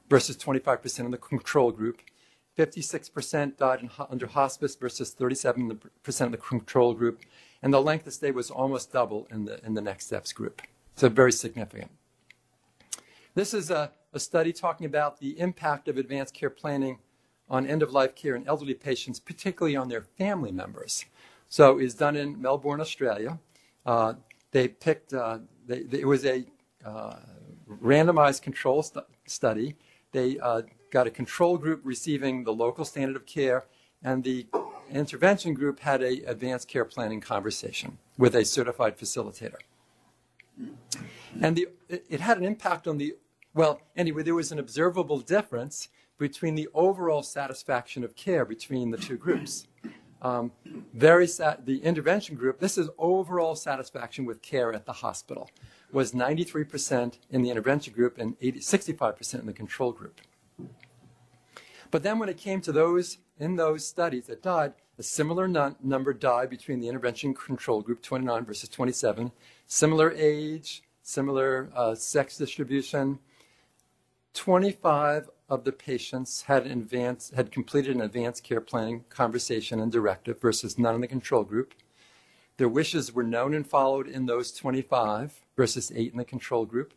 versus 0.09 0.37
25% 0.37 1.01
in 1.01 1.11
the 1.11 1.19
control 1.19 1.71
group. 1.73 2.01
56% 2.57 3.57
died 3.57 3.81
in, 3.83 3.91
under 4.11 4.27
hospice 4.27 4.75
versus 4.75 5.15
37% 5.15 6.21
in 6.21 6.31
the 6.31 6.37
control 6.37 6.95
group. 6.95 7.21
And 7.63 7.73
the 7.73 7.81
length 7.81 8.07
of 8.07 8.15
stay 8.15 8.31
was 8.31 8.51
almost 8.51 8.93
double 8.93 9.29
in 9.31 9.45
the, 9.45 9.65
in 9.65 9.75
the 9.75 9.81
next 9.81 10.07
steps 10.07 10.33
group. 10.33 10.63
So 10.97 11.09
very 11.09 11.33
significant. 11.33 11.91
This 13.35 13.55
is 13.55 13.71
a, 13.71 13.93
a 14.13 14.19
study 14.19 14.53
talking 14.53 14.87
about 14.87 15.21
the 15.21 15.39
impact 15.39 15.87
of 15.87 15.97
advanced 15.97 16.35
care 16.35 16.51
planning 16.51 16.99
on 17.49 17.67
end 17.67 17.83
of 17.83 17.93
life 17.93 18.15
care 18.15 18.35
in 18.35 18.47
elderly 18.47 18.75
patients, 18.75 19.21
particularly 19.21 19.77
on 19.77 19.89
their 19.89 20.03
family 20.03 20.53
members. 20.53 21.05
So 21.49 21.79
it's 21.79 21.95
done 21.95 22.17
in 22.17 22.41
Melbourne, 22.41 22.81
Australia. 22.81 23.39
Uh, 23.87 24.15
they 24.51 24.69
picked, 24.69 25.13
uh, 25.13 25.39
they, 25.67 25.83
they, 25.83 26.01
it 26.01 26.07
was 26.07 26.25
a 26.25 26.45
uh, 26.85 27.17
randomized 27.83 28.43
control 28.43 28.83
stu- 28.83 29.03
study. 29.27 29.77
They 30.13 30.39
uh, 30.39 30.63
got 30.91 31.07
a 31.07 31.11
control 31.11 31.59
group 31.59 31.81
receiving 31.85 32.45
the 32.45 32.53
local 32.53 32.85
standard 32.85 33.17
of 33.17 33.27
care, 33.27 33.67
and 34.03 34.25
the 34.25 34.47
intervention 34.91 35.55
group 35.55 35.81
had 35.81 36.03
a 36.03 36.23
advanced 36.23 36.69
care 36.69 36.85
planning 36.85 37.21
conversation 37.21 37.99
with 38.17 38.35
a 38.35 38.45
certified 38.45 38.97
facilitator. 38.99 39.59
And 41.41 41.57
the, 41.57 41.69
it, 41.89 42.05
it 42.09 42.21
had 42.21 42.39
an 42.39 42.45
impact 42.45 42.89
on 42.89 42.99
the, 42.99 43.17
well, 43.55 43.81
anyway, 43.97 44.23
there 44.23 44.35
was 44.35 44.51
an 44.51 44.59
observable 44.59 45.21
difference 45.21 45.89
between 46.17 46.55
the 46.55 46.69
overall 46.75 47.23
satisfaction 47.23 48.03
of 48.03 48.17
care 48.17 48.45
between 48.45 48.91
the 48.91 48.97
two 48.97 49.17
groups. 49.17 49.69
Um, 50.21 50.51
very 50.93 51.27
sat- 51.29 51.65
the 51.65 51.79
intervention 51.83 52.35
group, 52.35 52.59
this 52.59 52.77
is 52.77 52.91
overall 52.99 53.55
satisfaction 53.55 54.25
with 54.25 54.43
care 54.43 54.73
at 54.73 54.85
the 54.85 54.93
hospital, 54.93 55.51
was 55.93 56.13
93% 56.13 57.19
in 57.31 57.43
the 57.43 57.51
intervention 57.51 57.95
group 57.95 58.19
and 58.19 58.37
80, 58.41 58.61
65% 58.61 59.41
in 59.41 59.47
the 59.47 59.53
control 59.53 59.93
group. 59.93 60.21
But 61.91 62.03
then 62.03 62.19
when 62.19 62.29
it 62.29 62.37
came 62.37 62.61
to 62.63 62.73
those 62.73 63.19
in 63.39 63.55
those 63.55 63.87
studies 63.87 64.27
that 64.27 64.43
died, 64.43 64.73
a 64.99 65.03
similar 65.03 65.47
nun- 65.47 65.77
number 65.81 66.13
died 66.13 66.51
between 66.51 66.81
the 66.81 66.89
intervention 66.89 67.33
control 67.33 67.81
group, 67.83 68.03
29 68.03 68.45
versus 68.45 68.69
27, 68.69 69.31
similar 69.69 70.11
age, 70.13 70.83
similar 71.03 71.71
uh, 71.75 71.95
sex 71.95 72.37
distribution. 72.37 73.19
25 74.35 75.31
of 75.49 75.65
the 75.65 75.73
patients 75.73 76.43
had, 76.43 76.67
advanced, 76.67 77.35
had 77.35 77.51
completed 77.51 77.95
an 77.97 78.03
advanced 78.03 78.45
care 78.45 78.61
planning 78.61 79.05
conversation 79.09 79.81
and 79.81 79.91
directive 79.91 80.41
versus 80.41 80.79
none 80.79 80.95
in 80.95 81.01
the 81.01 81.07
control 81.07 81.43
group. 81.43 81.75
Their 82.59 82.69
wishes 82.69 83.15
were 83.15 83.23
known 83.23 83.55
and 83.55 83.67
followed 83.67 84.09
in 84.09 84.27
those 84.27 84.53
25 84.53 85.41
versus 85.57 85.91
eight 85.95 86.13
in 86.13 86.19
the 86.19 86.25
control 86.25 86.67
group. 86.67 86.93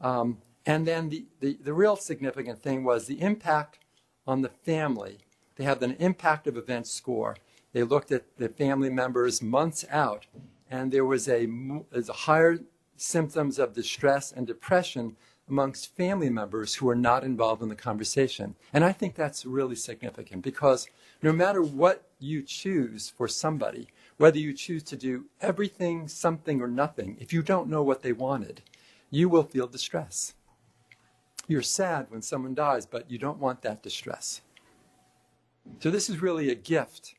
Um, 0.00 0.38
and 0.64 0.86
then 0.86 1.10
the, 1.10 1.26
the, 1.40 1.58
the 1.62 1.72
real 1.72 1.96
significant 1.96 2.60
thing 2.60 2.82
was 2.82 3.06
the 3.06 3.20
impact 3.20 3.78
on 4.26 4.42
the 4.42 4.48
family. 4.48 5.18
They 5.54 5.64
had 5.64 5.82
an 5.82 5.96
impact 5.98 6.46
of 6.46 6.56
event 6.56 6.86
score. 6.88 7.36
They 7.72 7.84
looked 7.84 8.10
at 8.10 8.36
the 8.38 8.48
family 8.48 8.90
members 8.90 9.40
months 9.40 9.84
out, 9.90 10.26
and 10.70 10.90
there 10.90 11.04
was 11.04 11.28
a, 11.28 11.46
there's 11.92 12.08
a 12.08 12.14
higher 12.14 12.58
symptoms 12.96 13.58
of 13.58 13.74
distress 13.74 14.32
and 14.32 14.46
depression 14.46 15.16
amongst 15.48 15.94
family 15.94 16.28
members 16.28 16.74
who 16.74 16.88
are 16.88 16.96
not 16.96 17.22
involved 17.22 17.62
in 17.62 17.68
the 17.68 17.76
conversation. 17.76 18.56
And 18.72 18.84
I 18.84 18.92
think 18.92 19.14
that's 19.14 19.46
really 19.46 19.76
significant 19.76 20.42
because 20.42 20.88
no 21.22 21.32
matter 21.32 21.62
what 21.62 22.08
you 22.18 22.42
choose 22.42 23.10
for 23.10 23.28
somebody, 23.28 23.88
whether 24.16 24.38
you 24.38 24.52
choose 24.52 24.82
to 24.84 24.96
do 24.96 25.26
everything, 25.40 26.08
something, 26.08 26.60
or 26.60 26.68
nothing, 26.68 27.16
if 27.20 27.32
you 27.32 27.42
don't 27.42 27.68
know 27.68 27.82
what 27.82 28.02
they 28.02 28.12
wanted, 28.12 28.62
you 29.10 29.28
will 29.28 29.44
feel 29.44 29.66
distress. 29.66 30.34
You're 31.46 31.62
sad 31.62 32.06
when 32.08 32.22
someone 32.22 32.54
dies, 32.54 32.86
but 32.86 33.10
you 33.10 33.18
don't 33.18 33.38
want 33.38 33.62
that 33.62 33.82
distress. 33.82 34.40
So 35.80 35.90
this 35.90 36.10
is 36.10 36.20
really 36.20 36.50
a 36.50 36.54
gift. 36.54 37.14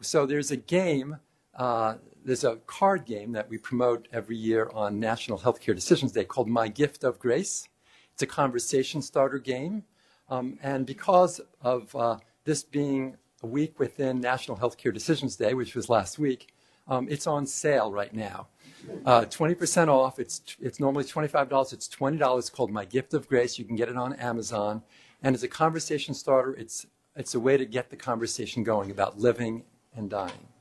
So 0.00 0.26
there's 0.26 0.50
a 0.50 0.56
game, 0.56 1.18
uh, 1.54 1.94
there's 2.24 2.44
a 2.44 2.56
card 2.66 3.04
game 3.04 3.32
that 3.32 3.48
we 3.48 3.58
promote 3.58 4.08
every 4.12 4.36
year 4.36 4.70
on 4.74 5.00
National 5.00 5.38
Healthcare 5.38 5.74
Decisions 5.74 6.12
Day 6.12 6.24
called 6.24 6.48
My 6.48 6.68
Gift 6.68 7.04
of 7.04 7.18
Grace. 7.18 7.68
It's 8.12 8.22
a 8.22 8.26
conversation 8.26 9.02
starter 9.02 9.38
game. 9.38 9.84
Um, 10.28 10.58
and 10.62 10.86
because 10.86 11.40
of 11.60 11.94
uh, 11.96 12.18
this 12.44 12.62
being 12.62 13.16
a 13.42 13.46
week 13.46 13.78
within 13.78 14.20
National 14.20 14.56
Healthcare 14.56 14.94
Decisions 14.94 15.36
Day, 15.36 15.54
which 15.54 15.74
was 15.74 15.88
last 15.88 16.18
week, 16.18 16.52
um, 16.88 17.08
it's 17.10 17.26
on 17.26 17.46
sale 17.46 17.90
right 17.92 18.12
now. 18.14 18.48
Uh, 19.04 19.22
20% 19.22 19.88
off. 19.88 20.18
It's, 20.18 20.42
it's 20.60 20.80
normally 20.80 21.04
$25. 21.04 21.72
It's 21.72 21.88
$20 21.88 22.38
it's 22.38 22.50
called 22.50 22.70
My 22.70 22.84
Gift 22.84 23.14
of 23.14 23.28
Grace. 23.28 23.58
You 23.58 23.64
can 23.64 23.76
get 23.76 23.88
it 23.88 23.96
on 23.96 24.14
Amazon. 24.14 24.82
And 25.22 25.34
as 25.34 25.42
a 25.42 25.48
conversation 25.48 26.14
starter, 26.14 26.54
it's, 26.54 26.86
it's 27.14 27.34
a 27.34 27.40
way 27.40 27.56
to 27.56 27.64
get 27.64 27.90
the 27.90 27.96
conversation 27.96 28.64
going 28.64 28.90
about 28.90 29.18
living 29.18 29.64
and 29.94 30.10
dying. 30.10 30.51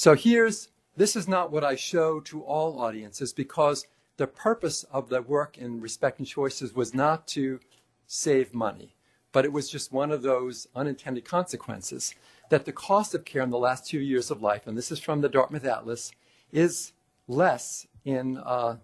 So 0.00 0.14
here's, 0.14 0.70
this 0.96 1.14
is 1.14 1.28
not 1.28 1.52
what 1.52 1.62
I 1.62 1.76
show 1.76 2.20
to 2.20 2.40
all 2.40 2.80
audiences 2.80 3.34
because 3.34 3.86
the 4.16 4.26
purpose 4.26 4.82
of 4.84 5.10
the 5.10 5.20
work 5.20 5.58
in 5.58 5.78
Respecting 5.78 6.24
Choices 6.24 6.72
was 6.72 6.94
not 6.94 7.28
to 7.28 7.60
save 8.06 8.54
money, 8.54 8.96
but 9.30 9.44
it 9.44 9.52
was 9.52 9.68
just 9.68 9.92
one 9.92 10.10
of 10.10 10.22
those 10.22 10.66
unintended 10.74 11.26
consequences 11.26 12.14
that 12.48 12.64
the 12.64 12.72
cost 12.72 13.14
of 13.14 13.26
care 13.26 13.42
in 13.42 13.50
the 13.50 13.58
last 13.58 13.86
two 13.86 14.00
years 14.00 14.30
of 14.30 14.40
life, 14.40 14.66
and 14.66 14.78
this 14.78 14.90
is 14.90 14.98
from 14.98 15.20
the 15.20 15.28
Dartmouth 15.28 15.66
Atlas, 15.66 16.12
is 16.50 16.92
less 17.28 17.86
in, 18.06 18.38
uh, 18.38 18.78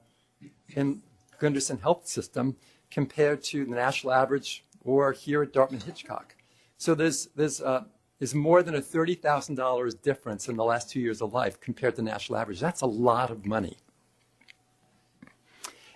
in 0.74 1.00
Gundersen 1.40 1.80
Health 1.80 2.06
System 2.06 2.56
compared 2.90 3.42
to 3.44 3.64
the 3.64 3.74
national 3.74 4.12
average 4.12 4.66
or 4.84 5.12
here 5.12 5.42
at 5.42 5.54
Dartmouth 5.54 5.86
Hitchcock. 5.86 6.36
So 6.76 6.94
there's, 6.94 7.30
there's 7.34 7.62
uh, 7.62 7.84
is 8.20 8.34
more 8.34 8.62
than 8.62 8.74
a 8.74 8.80
$30,000 8.80 10.02
difference 10.02 10.48
in 10.48 10.56
the 10.56 10.64
last 10.64 10.90
two 10.90 11.00
years 11.00 11.20
of 11.20 11.34
life 11.34 11.60
compared 11.60 11.96
to 11.96 12.02
national 12.02 12.38
average. 12.38 12.60
That's 12.60 12.80
a 12.80 12.86
lot 12.86 13.30
of 13.30 13.44
money. 13.44 13.76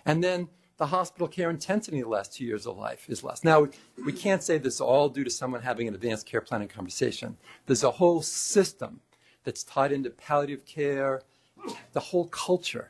And 0.05 0.23
then 0.23 0.49
the 0.77 0.87
hospital 0.87 1.27
care 1.27 1.49
intensity 1.49 1.97
in 1.97 2.03
the 2.03 2.09
last 2.09 2.33
two 2.33 2.45
years 2.45 2.65
of 2.65 2.77
life 2.77 3.05
is 3.07 3.23
less. 3.23 3.43
Now, 3.43 3.67
we 4.03 4.13
can't 4.13 4.41
say 4.41 4.57
this 4.57 4.75
is 4.75 4.81
all 4.81 5.09
due 5.09 5.23
to 5.23 5.29
someone 5.29 5.61
having 5.61 5.87
an 5.87 5.93
advanced 5.93 6.25
care 6.25 6.41
planning 6.41 6.67
conversation. 6.67 7.37
There's 7.65 7.83
a 7.83 7.91
whole 7.91 8.21
system 8.21 9.01
that's 9.43 9.63
tied 9.63 9.91
into 9.91 10.09
palliative 10.09 10.65
care, 10.65 11.21
the 11.93 11.99
whole 11.99 12.27
culture. 12.27 12.89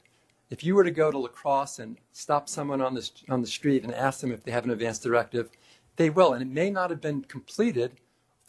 If 0.50 0.64
you 0.64 0.76
were 0.76 0.84
to 0.84 0.92
go 0.92 1.12
to 1.12 1.18
La 1.18 1.28
Crosse 1.28 1.80
and 1.80 1.98
stop 2.12 2.50
someone 2.50 2.82
on 2.82 2.94
the, 2.94 3.10
on 3.30 3.42
the 3.42 3.48
street 3.48 3.84
and 3.84 3.94
ask 3.94 4.20
them 4.20 4.32
if 4.32 4.44
they 4.44 4.52
have 4.52 4.66
an 4.66 4.72
advanced 4.72 5.04
directive, 5.04 5.50
they 5.96 6.10
will. 6.10 6.34
And 6.34 6.42
it 6.42 6.50
may 6.50 6.70
not 6.70 6.90
have 6.90 7.02
been 7.02 7.24
completed 7.24 7.94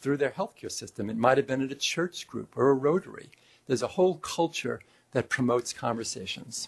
through 0.03 0.17
their 0.17 0.31
healthcare 0.31 0.71
system. 0.71 1.09
It 1.09 1.15
might 1.15 1.37
have 1.37 1.47
been 1.47 1.61
at 1.61 1.71
a 1.71 1.75
church 1.75 2.27
group 2.27 2.57
or 2.57 2.69
a 2.69 2.73
rotary. 2.73 3.29
There's 3.67 3.81
a 3.81 3.87
whole 3.87 4.15
culture 4.15 4.81
that 5.13 5.29
promotes 5.29 5.71
conversations. 5.71 6.67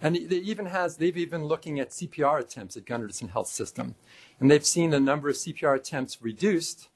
And 0.00 0.14
they 0.14 0.36
even 0.36 0.66
has, 0.66 0.96
they've 0.96 1.16
even 1.16 1.44
looking 1.44 1.80
at 1.80 1.90
CPR 1.90 2.38
attempts 2.38 2.76
at 2.76 2.84
Gundersen 2.84 3.30
Health 3.30 3.48
System. 3.48 3.96
And 4.38 4.50
they've 4.50 4.64
seen 4.64 4.90
the 4.90 5.00
number 5.00 5.28
of 5.28 5.34
CPR 5.34 5.74
attempts 5.74 6.22
reduced, 6.22 6.88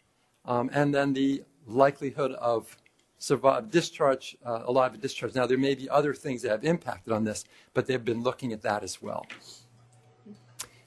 um, 0.45 0.71
and 0.73 0.95
then 0.95 1.13
the 1.13 1.43
likelihood 1.67 2.33
of 2.33 2.77
survive 3.19 3.71
discharge, 3.71 4.37
uh, 4.47 4.63
alive 4.65 5.01
discharge. 5.01 5.35
Now, 5.35 5.47
there 5.47 5.59
may 5.59 5.75
be 5.75 5.91
other 5.91 6.15
things 6.15 6.43
that 6.43 6.51
have 6.51 6.65
impacted 6.65 7.13
on 7.13 7.25
this, 7.25 7.45
but 7.75 7.87
they've 7.87 8.05
been 8.05 8.23
looking 8.23 8.53
at 8.53 8.63
that 8.63 8.85
as 8.85 9.03
well. 9.03 9.27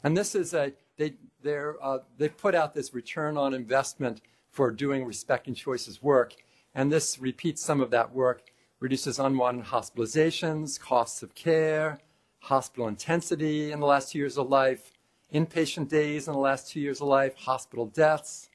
And 0.03 0.15
this 0.15 0.33
is 0.33 0.53
a, 0.53 0.71
they, 1.01 1.13
they're, 1.41 1.83
uh, 1.83 1.99
they 2.19 2.29
put 2.29 2.53
out 2.53 2.75
this 2.75 2.93
return 2.93 3.35
on 3.35 3.55
investment 3.55 4.21
for 4.51 4.69
doing 4.69 5.03
Respecting 5.03 5.55
Choices 5.55 6.03
work. 6.03 6.35
And 6.75 6.91
this 6.91 7.17
repeats 7.17 7.63
some 7.63 7.81
of 7.81 7.89
that 7.89 8.13
work, 8.13 8.51
reduces 8.79 9.17
unwanted 9.17 9.65
hospitalizations, 9.65 10.79
costs 10.79 11.23
of 11.23 11.33
care, 11.33 11.99
hospital 12.41 12.87
intensity 12.87 13.71
in 13.71 13.79
the 13.79 13.85
last 13.87 14.11
two 14.11 14.19
years 14.19 14.37
of 14.37 14.49
life, 14.49 14.91
inpatient 15.33 15.89
days 15.89 16.27
in 16.27 16.33
the 16.33 16.39
last 16.39 16.71
two 16.71 16.79
years 16.79 17.01
of 17.01 17.07
life, 17.07 17.35
hospital 17.35 17.87
deaths, 17.87 18.49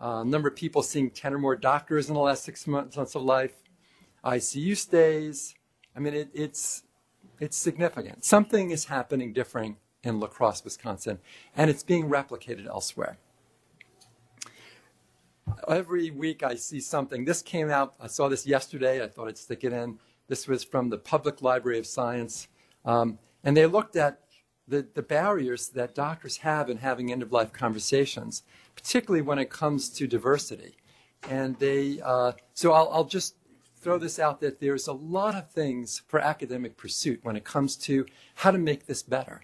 uh, 0.00 0.24
number 0.24 0.48
of 0.48 0.56
people 0.56 0.82
seeing 0.82 1.10
10 1.10 1.34
or 1.34 1.38
more 1.38 1.56
doctors 1.56 2.08
in 2.08 2.14
the 2.14 2.20
last 2.20 2.42
six 2.42 2.66
months 2.66 2.96
of 2.96 3.22
life, 3.22 3.54
ICU 4.24 4.76
stays. 4.76 5.54
I 5.94 6.00
mean, 6.00 6.14
it, 6.14 6.28
it's, 6.34 6.82
it's 7.38 7.56
significant. 7.56 8.24
Something 8.24 8.70
is 8.70 8.86
happening 8.86 9.32
different 9.32 9.76
in 10.02 10.20
La 10.20 10.26
Crosse, 10.26 10.64
Wisconsin, 10.64 11.18
and 11.56 11.70
it's 11.70 11.82
being 11.82 12.08
replicated 12.08 12.66
elsewhere. 12.66 13.18
Every 15.66 16.10
week 16.10 16.42
I 16.42 16.54
see 16.54 16.80
something. 16.80 17.24
This 17.24 17.42
came 17.42 17.70
out, 17.70 17.94
I 18.00 18.06
saw 18.06 18.28
this 18.28 18.46
yesterday. 18.46 19.02
I 19.02 19.08
thought 19.08 19.28
I'd 19.28 19.38
stick 19.38 19.64
it 19.64 19.72
in. 19.72 19.98
This 20.28 20.46
was 20.46 20.62
from 20.62 20.90
the 20.90 20.98
Public 20.98 21.40
Library 21.40 21.78
of 21.78 21.86
Science. 21.86 22.48
Um, 22.84 23.18
and 23.42 23.56
they 23.56 23.66
looked 23.66 23.96
at 23.96 24.20
the, 24.66 24.86
the 24.94 25.02
barriers 25.02 25.68
that 25.70 25.94
doctors 25.94 26.38
have 26.38 26.68
in 26.68 26.76
having 26.76 27.10
end 27.10 27.22
of 27.22 27.32
life 27.32 27.52
conversations, 27.52 28.42
particularly 28.76 29.22
when 29.22 29.38
it 29.38 29.48
comes 29.48 29.88
to 29.90 30.06
diversity. 30.06 30.76
And 31.28 31.58
they, 31.58 32.00
uh, 32.04 32.32
so 32.52 32.72
I'll, 32.72 32.90
I'll 32.92 33.04
just 33.04 33.34
throw 33.80 33.98
this 33.98 34.18
out 34.18 34.40
that 34.40 34.60
there's 34.60 34.86
a 34.86 34.92
lot 34.92 35.34
of 35.34 35.50
things 35.50 36.02
for 36.06 36.20
academic 36.20 36.76
pursuit 36.76 37.20
when 37.22 37.36
it 37.36 37.44
comes 37.44 37.76
to 37.76 38.04
how 38.34 38.50
to 38.50 38.58
make 38.58 38.86
this 38.86 39.02
better. 39.02 39.42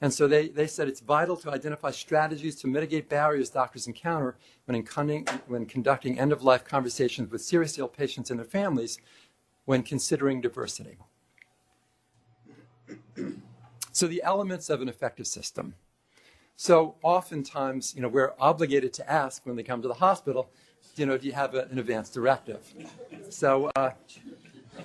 And 0.00 0.12
so 0.12 0.28
they, 0.28 0.48
they 0.48 0.66
said 0.66 0.88
it's 0.88 1.00
vital 1.00 1.36
to 1.38 1.50
identify 1.50 1.90
strategies 1.90 2.56
to 2.56 2.66
mitigate 2.66 3.08
barriers 3.08 3.48
doctors 3.48 3.86
encounter 3.86 4.36
when, 4.66 4.84
when 5.46 5.66
conducting 5.66 6.18
end 6.18 6.32
of 6.32 6.42
life 6.42 6.64
conversations 6.64 7.30
with 7.30 7.40
seriously 7.42 7.80
ill 7.80 7.88
patients 7.88 8.30
and 8.30 8.38
their 8.38 8.46
families 8.46 8.98
when 9.64 9.82
considering 9.82 10.40
diversity. 10.40 10.98
So 13.92 14.06
the 14.06 14.22
elements 14.22 14.68
of 14.68 14.82
an 14.82 14.88
effective 14.88 15.26
system. 15.26 15.74
So 16.56 16.96
oftentimes, 17.02 17.94
you 17.94 18.02
know, 18.02 18.08
we're 18.08 18.34
obligated 18.38 18.92
to 18.94 19.10
ask 19.10 19.44
when 19.46 19.56
they 19.56 19.62
come 19.62 19.80
to 19.82 19.88
the 19.88 19.94
hospital, 19.94 20.50
you 20.96 21.06
know, 21.06 21.16
do 21.16 21.26
you 21.26 21.32
have 21.32 21.54
a, 21.54 21.64
an 21.64 21.78
advance 21.78 22.10
directive? 22.10 22.60
So 23.30 23.70
uh, 23.76 23.90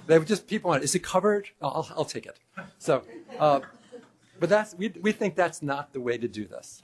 they 0.08 0.18
would 0.18 0.28
just 0.28 0.48
people 0.48 0.70
want, 0.70 0.84
is 0.84 0.96
it 0.96 1.04
covered? 1.04 1.50
I'll, 1.62 1.88
I'll 1.96 2.06
take 2.06 2.26
it. 2.26 2.40
So, 2.78 3.04
uh, 3.40 3.60
but 4.42 4.50
that's 4.50 4.74
we 4.74 4.90
we 5.02 5.12
think 5.12 5.36
that's 5.36 5.62
not 5.62 5.94
the 5.94 6.02
way 6.02 6.18
to 6.18 6.28
do 6.28 6.46
this. 6.46 6.82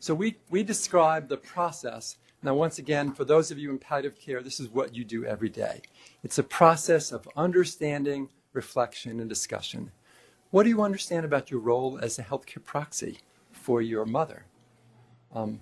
So 0.00 0.12
we 0.12 0.36
we 0.50 0.64
describe 0.64 1.28
the 1.28 1.36
process. 1.36 2.16
Now, 2.42 2.54
once 2.54 2.78
again, 2.78 3.12
for 3.12 3.24
those 3.24 3.50
of 3.52 3.58
you 3.58 3.70
in 3.70 3.78
palliative 3.78 4.18
care, 4.18 4.42
this 4.42 4.58
is 4.60 4.68
what 4.68 4.94
you 4.94 5.04
do 5.04 5.24
every 5.24 5.48
day. 5.48 5.80
It's 6.24 6.38
a 6.38 6.42
process 6.42 7.12
of 7.12 7.26
understanding, 7.36 8.28
reflection, 8.52 9.20
and 9.20 9.28
discussion. 9.28 9.92
What 10.50 10.64
do 10.64 10.68
you 10.68 10.82
understand 10.82 11.24
about 11.24 11.48
your 11.48 11.60
role 11.60 11.98
as 12.02 12.18
a 12.18 12.24
healthcare 12.24 12.62
proxy 12.62 13.18
for 13.52 13.80
your 13.80 14.04
mother? 14.04 14.44
Um, 15.32 15.60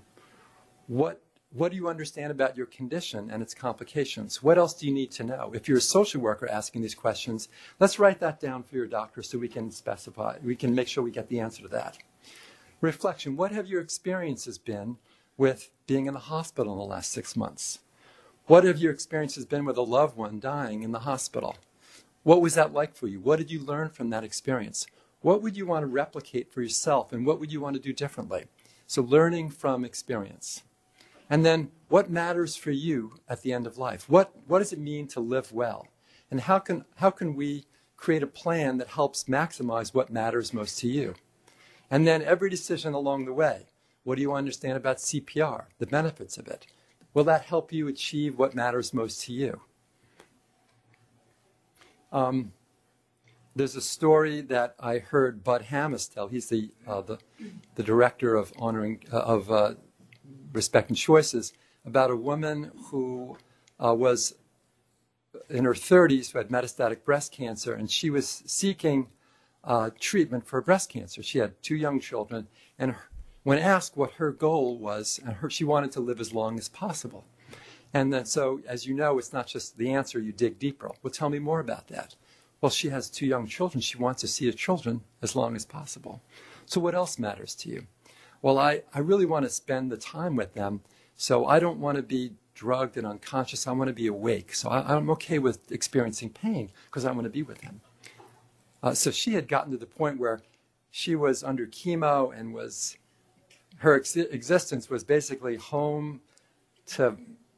what 0.86 1.20
what 1.54 1.70
do 1.70 1.76
you 1.76 1.88
understand 1.88 2.30
about 2.30 2.56
your 2.56 2.66
condition 2.66 3.30
and 3.30 3.42
its 3.42 3.52
complications? 3.52 4.42
What 4.42 4.56
else 4.56 4.72
do 4.72 4.86
you 4.86 4.92
need 4.92 5.10
to 5.12 5.24
know? 5.24 5.50
If 5.54 5.68
you're 5.68 5.78
a 5.78 5.82
social 5.82 6.20
worker 6.20 6.48
asking 6.50 6.80
these 6.80 6.94
questions, 6.94 7.48
let's 7.78 7.98
write 7.98 8.20
that 8.20 8.40
down 8.40 8.62
for 8.62 8.76
your 8.76 8.86
doctor 8.86 9.22
so 9.22 9.38
we 9.38 9.48
can 9.48 9.70
specify, 9.70 10.38
we 10.42 10.56
can 10.56 10.74
make 10.74 10.88
sure 10.88 11.04
we 11.04 11.10
get 11.10 11.28
the 11.28 11.40
answer 11.40 11.62
to 11.62 11.68
that. 11.68 11.98
Reflection 12.80 13.36
What 13.36 13.52
have 13.52 13.66
your 13.66 13.82
experiences 13.82 14.56
been 14.56 14.96
with 15.36 15.70
being 15.86 16.06
in 16.06 16.14
the 16.14 16.20
hospital 16.20 16.72
in 16.72 16.78
the 16.78 16.84
last 16.84 17.12
six 17.12 17.36
months? 17.36 17.80
What 18.46 18.64
have 18.64 18.78
your 18.78 18.92
experiences 18.92 19.44
been 19.44 19.66
with 19.66 19.76
a 19.76 19.82
loved 19.82 20.16
one 20.16 20.40
dying 20.40 20.82
in 20.82 20.92
the 20.92 21.00
hospital? 21.00 21.56
What 22.22 22.40
was 22.40 22.54
that 22.54 22.72
like 22.72 22.96
for 22.96 23.08
you? 23.08 23.20
What 23.20 23.38
did 23.38 23.50
you 23.50 23.60
learn 23.60 23.90
from 23.90 24.10
that 24.10 24.24
experience? 24.24 24.86
What 25.20 25.42
would 25.42 25.56
you 25.56 25.66
want 25.66 25.82
to 25.82 25.86
replicate 25.86 26.50
for 26.50 26.62
yourself 26.62 27.12
and 27.12 27.26
what 27.26 27.38
would 27.38 27.52
you 27.52 27.60
want 27.60 27.74
to 27.74 27.82
do 27.82 27.92
differently? 27.92 28.46
So, 28.86 29.02
learning 29.02 29.50
from 29.50 29.84
experience. 29.84 30.62
And 31.32 31.46
then, 31.46 31.70
what 31.88 32.10
matters 32.10 32.56
for 32.56 32.72
you 32.72 33.14
at 33.26 33.40
the 33.40 33.54
end 33.54 33.66
of 33.66 33.78
life? 33.78 34.06
What, 34.06 34.34
what 34.46 34.58
does 34.58 34.74
it 34.74 34.78
mean 34.78 35.08
to 35.08 35.20
live 35.20 35.50
well? 35.50 35.88
And 36.30 36.42
how 36.42 36.58
can, 36.58 36.84
how 36.96 37.10
can 37.10 37.34
we 37.34 37.64
create 37.96 38.22
a 38.22 38.26
plan 38.26 38.76
that 38.76 38.88
helps 38.88 39.24
maximize 39.24 39.94
what 39.94 40.10
matters 40.10 40.52
most 40.52 40.78
to 40.80 40.88
you? 40.88 41.14
And 41.90 42.06
then, 42.06 42.20
every 42.20 42.50
decision 42.50 42.92
along 42.92 43.24
the 43.24 43.32
way. 43.32 43.68
What 44.04 44.16
do 44.16 44.20
you 44.20 44.34
understand 44.34 44.76
about 44.76 44.98
CPR, 44.98 45.68
the 45.78 45.86
benefits 45.86 46.36
of 46.36 46.48
it? 46.48 46.66
Will 47.14 47.24
that 47.24 47.46
help 47.46 47.72
you 47.72 47.88
achieve 47.88 48.38
what 48.38 48.54
matters 48.54 48.92
most 48.92 49.24
to 49.24 49.32
you? 49.32 49.62
Um, 52.12 52.52
there's 53.56 53.76
a 53.76 53.80
story 53.80 54.42
that 54.42 54.74
I 54.78 54.98
heard 54.98 55.42
Bud 55.42 55.62
Hammes 55.62 56.08
tell. 56.08 56.28
He's 56.28 56.50
the 56.50 56.72
uh, 56.86 57.00
the, 57.00 57.18
the 57.76 57.82
director 57.82 58.34
of 58.34 58.52
honoring 58.58 59.02
uh, 59.10 59.20
of 59.20 59.50
uh, 59.50 59.74
Respecting 60.52 60.96
Choices 60.96 61.52
about 61.84 62.10
a 62.10 62.16
woman 62.16 62.70
who 62.90 63.36
uh, 63.80 63.94
was 63.94 64.34
in 65.48 65.64
her 65.64 65.74
30s 65.74 66.32
who 66.32 66.38
had 66.38 66.48
metastatic 66.48 67.04
breast 67.04 67.32
cancer, 67.32 67.74
and 67.74 67.90
she 67.90 68.10
was 68.10 68.42
seeking 68.46 69.08
uh, 69.64 69.90
treatment 69.98 70.46
for 70.46 70.60
breast 70.60 70.90
cancer. 70.90 71.22
She 71.22 71.38
had 71.38 71.60
two 71.62 71.76
young 71.76 72.00
children, 72.00 72.48
and 72.78 72.92
her, 72.92 73.08
when 73.42 73.58
asked 73.58 73.96
what 73.96 74.12
her 74.12 74.30
goal 74.30 74.78
was, 74.78 75.20
and 75.24 75.36
her, 75.36 75.50
she 75.50 75.64
wanted 75.64 75.92
to 75.92 76.00
live 76.00 76.20
as 76.20 76.32
long 76.32 76.58
as 76.58 76.68
possible. 76.68 77.24
And 77.94 78.12
then, 78.12 78.24
so 78.24 78.60
as 78.66 78.86
you 78.86 78.94
know, 78.94 79.18
it's 79.18 79.32
not 79.32 79.46
just 79.46 79.76
the 79.76 79.92
answer, 79.92 80.18
you 80.18 80.32
dig 80.32 80.58
deeper. 80.58 80.90
Well, 81.02 81.10
tell 81.10 81.28
me 81.28 81.38
more 81.38 81.60
about 81.60 81.88
that. 81.88 82.14
Well, 82.60 82.70
she 82.70 82.88
has 82.90 83.10
two 83.10 83.26
young 83.26 83.46
children. 83.46 83.80
She 83.80 83.98
wants 83.98 84.20
to 84.20 84.28
see 84.28 84.46
her 84.46 84.52
children 84.52 85.02
as 85.20 85.34
long 85.34 85.56
as 85.56 85.66
possible. 85.66 86.22
So, 86.64 86.80
what 86.80 86.94
else 86.94 87.18
matters 87.18 87.54
to 87.56 87.68
you? 87.68 87.86
Well, 88.42 88.58
I, 88.58 88.82
I 88.92 88.98
really 88.98 89.24
want 89.24 89.44
to 89.44 89.50
spend 89.50 89.90
the 89.90 89.96
time 89.96 90.36
with 90.36 90.54
them. 90.54 90.82
So, 91.16 91.46
I 91.46 91.60
don't 91.60 91.78
want 91.78 91.96
to 91.96 92.02
be 92.02 92.32
drugged 92.54 92.96
and 92.96 93.06
unconscious. 93.06 93.66
I 93.66 93.72
want 93.72 93.88
to 93.88 93.94
be 93.94 94.08
awake. 94.08 94.54
So, 94.54 94.68
I, 94.68 94.96
am 94.96 95.08
okay 95.10 95.38
with 95.38 95.70
experiencing 95.70 96.30
pain 96.30 96.70
because 96.86 97.04
I 97.04 97.12
want 97.12 97.24
to 97.24 97.30
be 97.30 97.42
with 97.42 97.60
them. 97.60 97.80
Uh, 98.82 98.94
so, 98.94 99.10
she 99.10 99.34
had 99.34 99.48
gotten 99.48 99.70
to 99.70 99.78
the 99.78 99.86
point 99.86 100.18
where 100.18 100.40
she 100.90 101.14
was 101.14 101.42
under 101.42 101.66
chemo 101.66 102.36
and 102.36 102.52
was, 102.52 102.96
her 103.76 103.94
ex- 103.94 104.16
existence 104.16 104.90
was 104.90 105.04
basically 105.04 105.56
home 105.56 106.20
to 106.86 107.16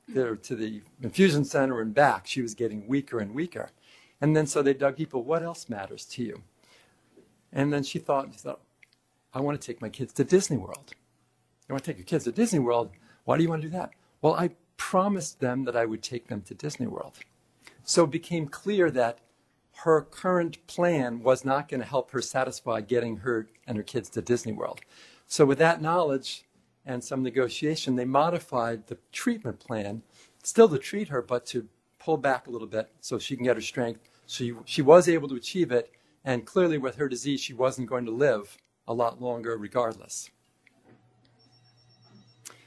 there 0.08 0.36
to 0.36 0.54
the 0.54 0.82
infusion 1.02 1.44
center 1.44 1.80
and 1.80 1.94
back, 1.94 2.26
she 2.26 2.42
was 2.42 2.54
getting 2.54 2.86
weaker 2.86 3.18
and 3.18 3.34
weaker. 3.34 3.70
And 4.20 4.36
then 4.36 4.46
so 4.46 4.62
they 4.62 4.74
dug 4.74 4.96
deeper, 4.96 5.18
what 5.18 5.42
else 5.42 5.68
matters 5.68 6.04
to 6.06 6.22
you? 6.22 6.42
And 7.52 7.72
then 7.72 7.82
she 7.82 7.98
thought, 7.98 8.28
she 8.32 8.38
thought, 8.38 8.60
I 9.34 9.40
want 9.40 9.60
to 9.60 9.66
take 9.66 9.82
my 9.82 9.88
kids 9.88 10.12
to 10.14 10.24
Disney 10.24 10.56
World. 10.56 10.94
I 11.68 11.72
want 11.72 11.84
to 11.84 11.90
take 11.90 11.98
your 11.98 12.06
kids 12.06 12.24
to 12.24 12.32
Disney 12.32 12.60
World. 12.60 12.90
Why 13.24 13.36
do 13.36 13.42
you 13.42 13.48
want 13.48 13.62
to 13.62 13.68
do 13.68 13.72
that? 13.72 13.90
Well, 14.22 14.34
I 14.34 14.50
promised 14.76 15.40
them 15.40 15.64
that 15.64 15.76
I 15.76 15.86
would 15.86 16.02
take 16.02 16.28
them 16.28 16.42
to 16.42 16.54
Disney 16.54 16.86
World. 16.86 17.18
So 17.82 18.04
it 18.04 18.10
became 18.10 18.48
clear 18.48 18.90
that 18.92 19.18
her 19.78 20.02
current 20.02 20.64
plan 20.66 21.20
was 21.22 21.44
not 21.44 21.68
going 21.68 21.80
to 21.80 21.86
help 21.86 22.12
her 22.12 22.22
satisfy 22.22 22.80
getting 22.80 23.18
her 23.18 23.48
and 23.66 23.76
her 23.76 23.82
kids 23.82 24.08
to 24.10 24.22
Disney 24.22 24.52
World. 24.52 24.80
So 25.26 25.44
with 25.44 25.58
that 25.58 25.82
knowledge, 25.82 26.44
and 26.86 27.02
some 27.02 27.22
negotiation, 27.22 27.96
they 27.96 28.04
modified 28.04 28.86
the 28.86 28.98
treatment 29.12 29.58
plan, 29.58 30.02
still 30.42 30.68
to 30.68 30.78
treat 30.78 31.08
her, 31.08 31.22
but 31.22 31.46
to 31.46 31.66
pull 31.98 32.16
back 32.16 32.46
a 32.46 32.50
little 32.50 32.68
bit 32.68 32.90
so 33.00 33.18
she 33.18 33.36
can 33.36 33.44
get 33.44 33.56
her 33.56 33.62
strength. 33.62 34.00
She, 34.26 34.54
she 34.64 34.82
was 34.82 35.08
able 35.08 35.28
to 35.28 35.36
achieve 35.36 35.72
it, 35.72 35.90
and 36.24 36.44
clearly 36.44 36.78
with 36.78 36.96
her 36.96 37.08
disease, 37.08 37.40
she 37.40 37.54
wasn't 37.54 37.88
going 37.88 38.04
to 38.04 38.10
live 38.10 38.56
a 38.86 38.94
lot 38.94 39.20
longer 39.20 39.56
regardless. 39.56 40.30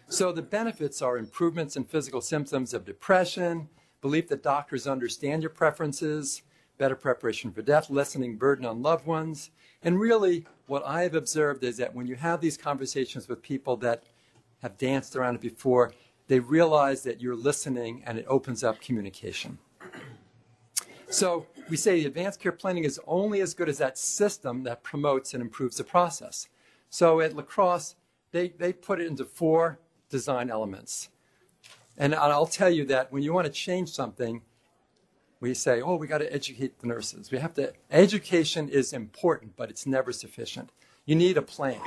So 0.10 0.32
the 0.32 0.42
benefits 0.42 1.02
are 1.02 1.18
improvements 1.18 1.76
in 1.76 1.84
physical 1.84 2.22
symptoms 2.22 2.74
of 2.74 2.86
depression, 2.86 3.68
belief 4.02 4.30
that 4.30 4.44
doctors 4.44 4.88
understand 4.88 5.44
your 5.44 5.50
preferences, 5.50 6.44
better 6.78 6.96
preparation 6.96 7.52
for 7.52 7.62
death, 7.62 7.90
lessening 7.90 8.38
burden 8.38 8.66
on 8.66 8.82
loved 8.82 9.06
ones, 9.06 9.52
and 9.84 10.00
really, 10.00 10.46
what 10.66 10.86
I 10.86 11.04
have 11.04 11.16
observed 11.16 11.64
is 11.64 11.78
that 11.78 11.94
when 11.94 12.08
you 12.08 12.16
have 12.16 12.42
these 12.42 12.58
conversations 12.58 13.28
with 13.28 13.42
people 13.42 13.78
that 13.78 14.04
have 14.62 14.78
danced 14.78 15.16
around 15.16 15.36
it 15.36 15.42
before, 15.42 15.94
they 16.28 16.40
realize 16.40 17.04
that 17.04 17.22
you're 17.22 17.36
listening 17.36 18.04
and 18.06 18.18
it 18.18 18.26
opens 18.28 18.64
up 18.64 18.82
communication. 18.82 19.58
So, 21.10 21.46
we 21.70 21.78
say 21.78 22.04
advanced 22.06 22.40
care 22.40 22.52
planning 22.52 22.84
is 22.84 23.00
only 23.08 23.42
as 23.42 23.54
good 23.54 23.70
as 23.70 23.78
that 23.80 23.98
system 23.98 24.64
that 24.64 24.84
promotes 24.84 25.34
and 25.34 25.42
improves 25.42 25.78
the 25.78 25.84
process. 25.84 26.48
So 26.90 27.20
at 27.20 27.36
La 27.36 27.44
Crosse, 27.44 27.96
they, 28.32 28.50
they 28.50 28.74
put 28.74 29.02
it 29.02 29.08
into 29.08 29.26
four 29.26 29.80
design 30.10 30.50
elements. 30.50 31.10
And 31.98 32.14
I'll 32.14 32.46
tell 32.46 32.70
you 32.70 32.86
that 32.86 33.12
when 33.12 33.24
you 33.24 33.34
want 33.34 33.48
to 33.48 33.52
change 33.52 33.90
something, 33.90 34.42
we 35.40 35.54
say, 35.54 35.82
oh, 35.82 35.96
we 35.96 36.08
got 36.08 36.20
to 36.20 36.34
educate 36.34 36.80
the 36.80 36.88
nurses. 36.88 37.32
We 37.32 37.40
have 37.40 37.54
to, 37.56 37.74
education 37.92 38.70
is 38.70 38.94
important, 38.94 39.56
but 39.56 39.70
it's 39.70 39.86
never 39.86 40.12
sufficient. 40.12 40.72
You 41.06 41.16
need 41.16 41.38
a 41.38 41.42
plan. 41.42 41.82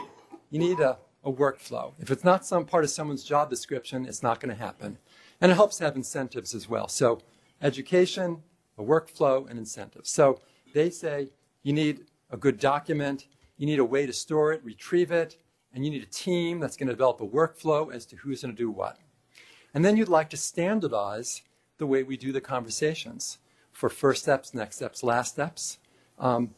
You 0.51 0.59
need 0.59 0.81
a, 0.81 0.99
a 1.24 1.33
workflow. 1.33 1.95
If 1.99 2.11
it's 2.11 2.24
not 2.24 2.45
some 2.45 2.64
part 2.64 2.85
of 2.85 2.91
someone's 2.91 3.24
job 3.24 3.51
description, 3.51 4.07
it's 4.07 4.22
not 4.22 4.41
going 4.41 4.55
to 4.55 4.61
happen. 4.61 4.99
And 5.41 5.51
it 5.51 5.55
helps 5.55 5.78
to 5.78 5.85
have 5.85 5.97
incentives 5.97 6.55
as 6.55 6.68
well. 6.68 6.89
So 6.89 7.20
education, 7.62 8.43
a 8.81 8.85
workflow, 8.85 9.49
and 9.49 9.59
incentives. 9.59 10.11
So 10.11 10.41
they 10.74 10.91
say 10.91 11.28
you 11.62 11.72
need 11.72 12.07
a 12.31 12.37
good 12.37 12.59
document, 12.59 13.26
you 13.57 13.66
need 13.66 13.78
a 13.78 13.85
way 13.85 14.07
to 14.07 14.12
store 14.12 14.53
it, 14.53 14.64
retrieve 14.64 15.12
it, 15.12 15.37
and 15.72 15.85
you 15.85 15.91
need 15.91 16.03
a 16.03 16.07
team 16.07 16.59
that's 16.59 16.76
going 16.76 16.89
to 16.89 16.93
develop 16.95 17.20
a 17.20 17.26
workflow 17.26 17.93
as 17.93 18.07
to 18.07 18.16
who's 18.16 18.43
going 18.43 18.55
to 18.55 18.59
do 18.59 18.70
what. 18.70 18.99
And 19.74 19.85
then 19.85 19.97
you'd 19.97 20.09
like 20.09 20.31
to 20.31 20.37
standardize 20.37 21.43
the 21.78 21.87
way 21.87 22.03
we 22.03 22.16
do 22.16 22.33
the 22.33 22.41
conversations 22.41 23.39
for 23.70 23.89
first 23.89 24.22
steps, 24.22 24.53
next 24.53 24.76
steps, 24.76 25.03
last 25.03 25.33
steps. 25.33 25.78
Um, 26.18 26.55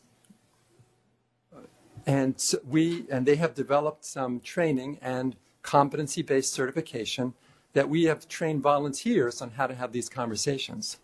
and 2.07 2.41
so 2.41 2.59
we 2.66 3.05
and 3.11 3.27
they 3.27 3.37
have 3.37 3.55
developed 3.55 4.05
some 4.05 4.41
training 4.41 4.99
and 5.01 5.37
competency-based 5.62 6.53
certification 6.53 7.35
that 7.75 7.89
we 7.89 8.05
have 8.05 8.29
trained 8.29 8.62
volunteers 8.62 9.41
on 9.41 9.51
how 9.51 9.66
to 9.66 9.75
have 9.75 9.93
these 9.93 10.09
conversations. 10.09 10.99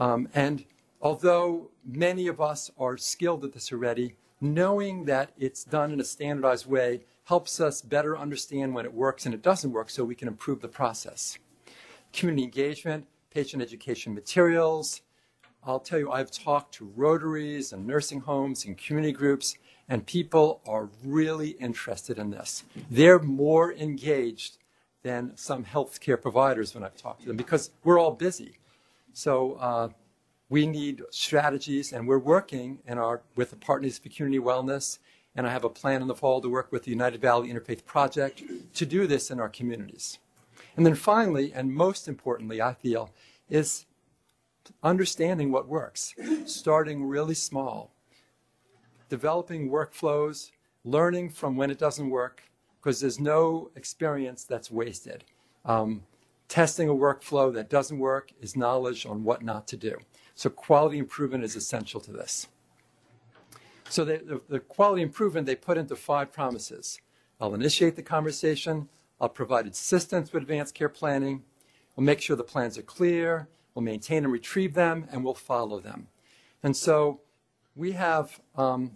Um, 0.00 0.28
and 0.34 0.64
although 1.00 1.70
many 1.84 2.26
of 2.26 2.40
us 2.40 2.70
are 2.78 2.96
skilled 2.96 3.44
at 3.44 3.52
this 3.52 3.70
already, 3.70 4.14
knowing 4.40 5.04
that 5.04 5.32
it's 5.38 5.62
done 5.62 5.92
in 5.92 6.00
a 6.00 6.04
standardized 6.04 6.66
way 6.66 7.02
helps 7.24 7.60
us 7.60 7.82
better 7.82 8.16
understand 8.16 8.74
when 8.74 8.86
it 8.86 8.94
works 8.94 9.26
and 9.26 9.34
it 9.34 9.42
doesn't 9.42 9.72
work 9.72 9.90
so 9.90 10.02
we 10.02 10.14
can 10.14 10.26
improve 10.26 10.60
the 10.62 10.68
process. 10.68 11.38
Community 12.12 12.44
engagement, 12.44 13.06
patient 13.30 13.62
education 13.62 14.14
materials. 14.14 15.02
I'll 15.62 15.78
tell 15.78 15.98
you, 15.98 16.10
I've 16.10 16.30
talked 16.30 16.74
to 16.76 16.90
Rotaries 16.96 17.72
and 17.72 17.86
nursing 17.86 18.20
homes 18.20 18.64
and 18.64 18.78
community 18.78 19.12
groups, 19.12 19.56
and 19.90 20.06
people 20.06 20.62
are 20.66 20.88
really 21.04 21.50
interested 21.50 22.18
in 22.18 22.30
this. 22.30 22.64
They're 22.90 23.18
more 23.18 23.74
engaged 23.74 24.56
than 25.02 25.36
some 25.36 25.64
healthcare 25.64 26.20
providers 26.20 26.74
when 26.74 26.82
I've 26.82 26.96
talked 26.96 27.20
to 27.22 27.28
them 27.28 27.36
because 27.36 27.70
we're 27.84 27.98
all 27.98 28.12
busy. 28.12 28.56
So 29.12 29.54
uh, 29.54 29.88
we 30.48 30.66
need 30.66 31.02
strategies, 31.10 31.92
and 31.92 32.06
we're 32.06 32.18
working 32.18 32.78
in 32.86 32.98
our, 32.98 33.22
with 33.36 33.50
the 33.50 33.56
Partners 33.56 33.98
for 33.98 34.08
Community 34.08 34.42
Wellness, 34.42 34.98
and 35.36 35.46
I 35.46 35.50
have 35.50 35.64
a 35.64 35.68
plan 35.68 36.02
in 36.02 36.08
the 36.08 36.14
fall 36.14 36.40
to 36.40 36.48
work 36.48 36.72
with 36.72 36.84
the 36.84 36.90
United 36.90 37.20
Valley 37.20 37.52
Interfaith 37.52 37.84
Project 37.84 38.42
to 38.74 38.86
do 38.86 39.06
this 39.06 39.30
in 39.30 39.38
our 39.38 39.48
communities. 39.48 40.18
And 40.76 40.84
then 40.84 40.94
finally, 40.94 41.52
and 41.52 41.72
most 41.72 42.08
importantly, 42.08 42.60
I 42.60 42.74
feel, 42.74 43.10
is 43.48 43.86
understanding 44.82 45.52
what 45.52 45.68
works, 45.68 46.14
starting 46.46 47.04
really 47.04 47.34
small, 47.34 47.92
developing 49.08 49.70
workflows, 49.70 50.50
learning 50.84 51.30
from 51.30 51.56
when 51.56 51.70
it 51.70 51.78
doesn't 51.78 52.10
work, 52.10 52.42
because 52.80 53.00
there's 53.00 53.20
no 53.20 53.70
experience 53.76 54.44
that's 54.44 54.70
wasted. 54.70 55.24
Um, 55.64 56.02
testing 56.50 56.88
a 56.88 56.92
workflow 56.94 57.54
that 57.54 57.70
doesn't 57.70 58.00
work 58.00 58.32
is 58.40 58.56
knowledge 58.56 59.06
on 59.06 59.22
what 59.22 59.40
not 59.42 59.68
to 59.68 59.76
do. 59.76 59.96
So 60.34 60.50
quality 60.50 60.98
improvement 60.98 61.44
is 61.44 61.54
essential 61.54 62.00
to 62.00 62.12
this. 62.12 62.48
So 63.88 64.04
the, 64.04 64.18
the, 64.18 64.40
the 64.48 64.60
quality 64.60 65.00
improvement 65.00 65.46
they 65.46 65.54
put 65.54 65.78
into 65.78 65.94
five 65.94 66.32
promises. 66.32 66.98
I'll 67.40 67.54
initiate 67.54 67.94
the 67.94 68.02
conversation. 68.02 68.88
I'll 69.20 69.28
provide 69.28 69.66
assistance 69.68 70.32
with 70.32 70.42
advanced 70.42 70.74
care 70.74 70.88
planning. 70.88 71.44
We'll 71.94 72.04
make 72.04 72.20
sure 72.20 72.34
the 72.36 72.42
plans 72.42 72.76
are 72.76 72.82
clear. 72.82 73.48
We'll 73.74 73.84
maintain 73.84 74.24
and 74.24 74.32
retrieve 74.32 74.74
them, 74.74 75.06
and 75.12 75.24
we'll 75.24 75.34
follow 75.34 75.78
them. 75.78 76.08
And 76.64 76.76
so 76.76 77.20
we 77.76 77.92
have 77.92 78.40
um, 78.56 78.92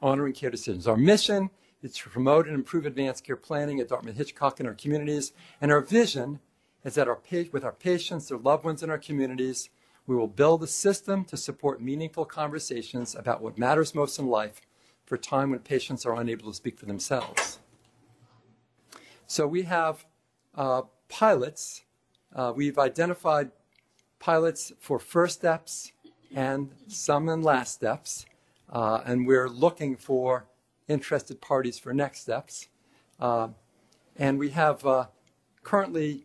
honoring 0.00 0.32
care 0.32 0.50
decisions. 0.50 0.88
Our 0.88 0.96
mission 0.96 1.50
is 1.82 1.92
to 1.96 2.08
promote 2.08 2.46
and 2.46 2.54
improve 2.54 2.86
advanced 2.86 3.24
care 3.24 3.36
planning 3.36 3.80
at 3.80 3.88
Dartmouth 3.88 4.16
Hitchcock 4.16 4.60
in 4.60 4.66
our 4.66 4.74
communities. 4.74 5.32
And 5.60 5.70
our 5.70 5.82
vision 5.82 6.40
is 6.84 6.94
that 6.94 7.08
our, 7.08 7.18
with 7.52 7.64
our 7.64 7.72
patients, 7.72 8.28
their 8.28 8.38
loved 8.38 8.64
ones 8.64 8.82
and 8.82 8.92
our 8.92 8.98
communities, 8.98 9.70
we 10.06 10.14
will 10.14 10.28
build 10.28 10.62
a 10.62 10.66
system 10.66 11.24
to 11.24 11.36
support 11.36 11.80
meaningful 11.80 12.24
conversations 12.24 13.14
about 13.14 13.40
what 13.40 13.58
matters 13.58 13.94
most 13.94 14.18
in 14.18 14.26
life 14.26 14.60
for 15.06 15.16
time 15.16 15.50
when 15.50 15.60
patients 15.60 16.04
are 16.04 16.14
unable 16.14 16.48
to 16.50 16.54
speak 16.54 16.78
for 16.78 16.86
themselves. 16.86 17.58
So 19.26 19.46
we 19.46 19.62
have 19.62 20.04
uh, 20.54 20.82
pilots. 21.08 21.82
Uh, 22.34 22.52
we've 22.54 22.78
identified 22.78 23.50
pilots 24.18 24.72
for 24.78 24.98
first 24.98 25.38
steps 25.38 25.92
and 26.34 26.70
some 26.88 27.28
in 27.28 27.42
last 27.42 27.74
steps. 27.74 28.26
Uh, 28.70 29.00
and 29.06 29.26
we're 29.26 29.48
looking 29.48 29.96
for 29.96 30.46
interested 30.88 31.40
parties 31.40 31.78
for 31.78 31.94
next 31.94 32.20
steps. 32.20 32.68
Uh, 33.18 33.48
and 34.16 34.38
we 34.38 34.50
have 34.50 34.84
uh, 34.84 35.06
currently 35.62 36.24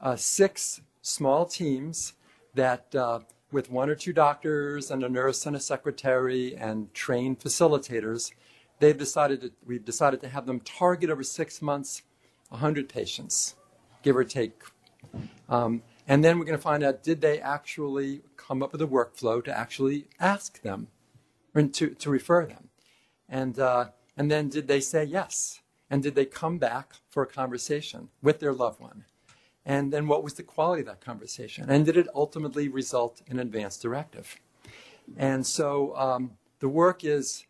uh, 0.00 0.16
six 0.16 0.80
small 1.02 1.46
teams 1.46 2.14
that, 2.54 2.94
uh, 2.94 3.20
with 3.52 3.70
one 3.70 3.90
or 3.90 3.94
two 3.94 4.12
doctors 4.12 4.90
and 4.90 5.02
a 5.02 5.08
nurse 5.08 5.46
and 5.46 5.56
a 5.56 5.60
secretary 5.60 6.56
and 6.56 6.92
trained 6.94 7.40
facilitators, 7.40 8.32
they've 8.78 8.98
decided 8.98 9.40
to, 9.40 9.52
we've 9.66 9.84
decided 9.84 10.20
to 10.20 10.28
have 10.28 10.46
them 10.46 10.60
target 10.60 11.10
over 11.10 11.22
six 11.22 11.60
months 11.60 12.02
100 12.48 12.88
patients, 12.88 13.54
give 14.02 14.16
or 14.16 14.24
take. 14.24 14.62
Um, 15.48 15.82
and 16.06 16.24
then 16.24 16.38
we're 16.38 16.44
going 16.44 16.58
to 16.58 16.62
find 16.62 16.82
out 16.82 17.02
did 17.02 17.20
they 17.20 17.40
actually 17.40 18.22
come 18.36 18.62
up 18.62 18.72
with 18.72 18.82
a 18.82 18.86
workflow 18.86 19.42
to 19.44 19.56
actually 19.56 20.06
ask 20.18 20.60
them 20.62 20.88
or 21.54 21.62
to, 21.62 21.90
to 21.90 22.10
refer 22.10 22.46
them? 22.46 22.68
And, 23.28 23.58
uh, 23.58 23.86
and 24.16 24.30
then 24.30 24.48
did 24.48 24.66
they 24.66 24.80
say 24.80 25.04
yes? 25.04 25.60
And 25.88 26.02
did 26.02 26.14
they 26.14 26.24
come 26.24 26.58
back 26.58 26.94
for 27.08 27.22
a 27.22 27.26
conversation 27.26 28.08
with 28.22 28.40
their 28.40 28.52
loved 28.52 28.80
one? 28.80 29.04
And 29.66 29.92
then 29.92 30.08
what 30.08 30.24
was 30.24 30.34
the 30.34 30.42
quality 30.42 30.80
of 30.80 30.86
that 30.86 31.00
conversation? 31.00 31.68
And 31.68 31.84
did 31.84 31.96
it 31.96 32.08
ultimately 32.14 32.68
result 32.68 33.20
in 33.26 33.38
an 33.38 33.46
advanced 33.46 33.82
directive? 33.82 34.36
And 35.16 35.46
so 35.46 35.94
um, 35.96 36.32
the 36.60 36.68
work 36.68 37.04
is, 37.04 37.44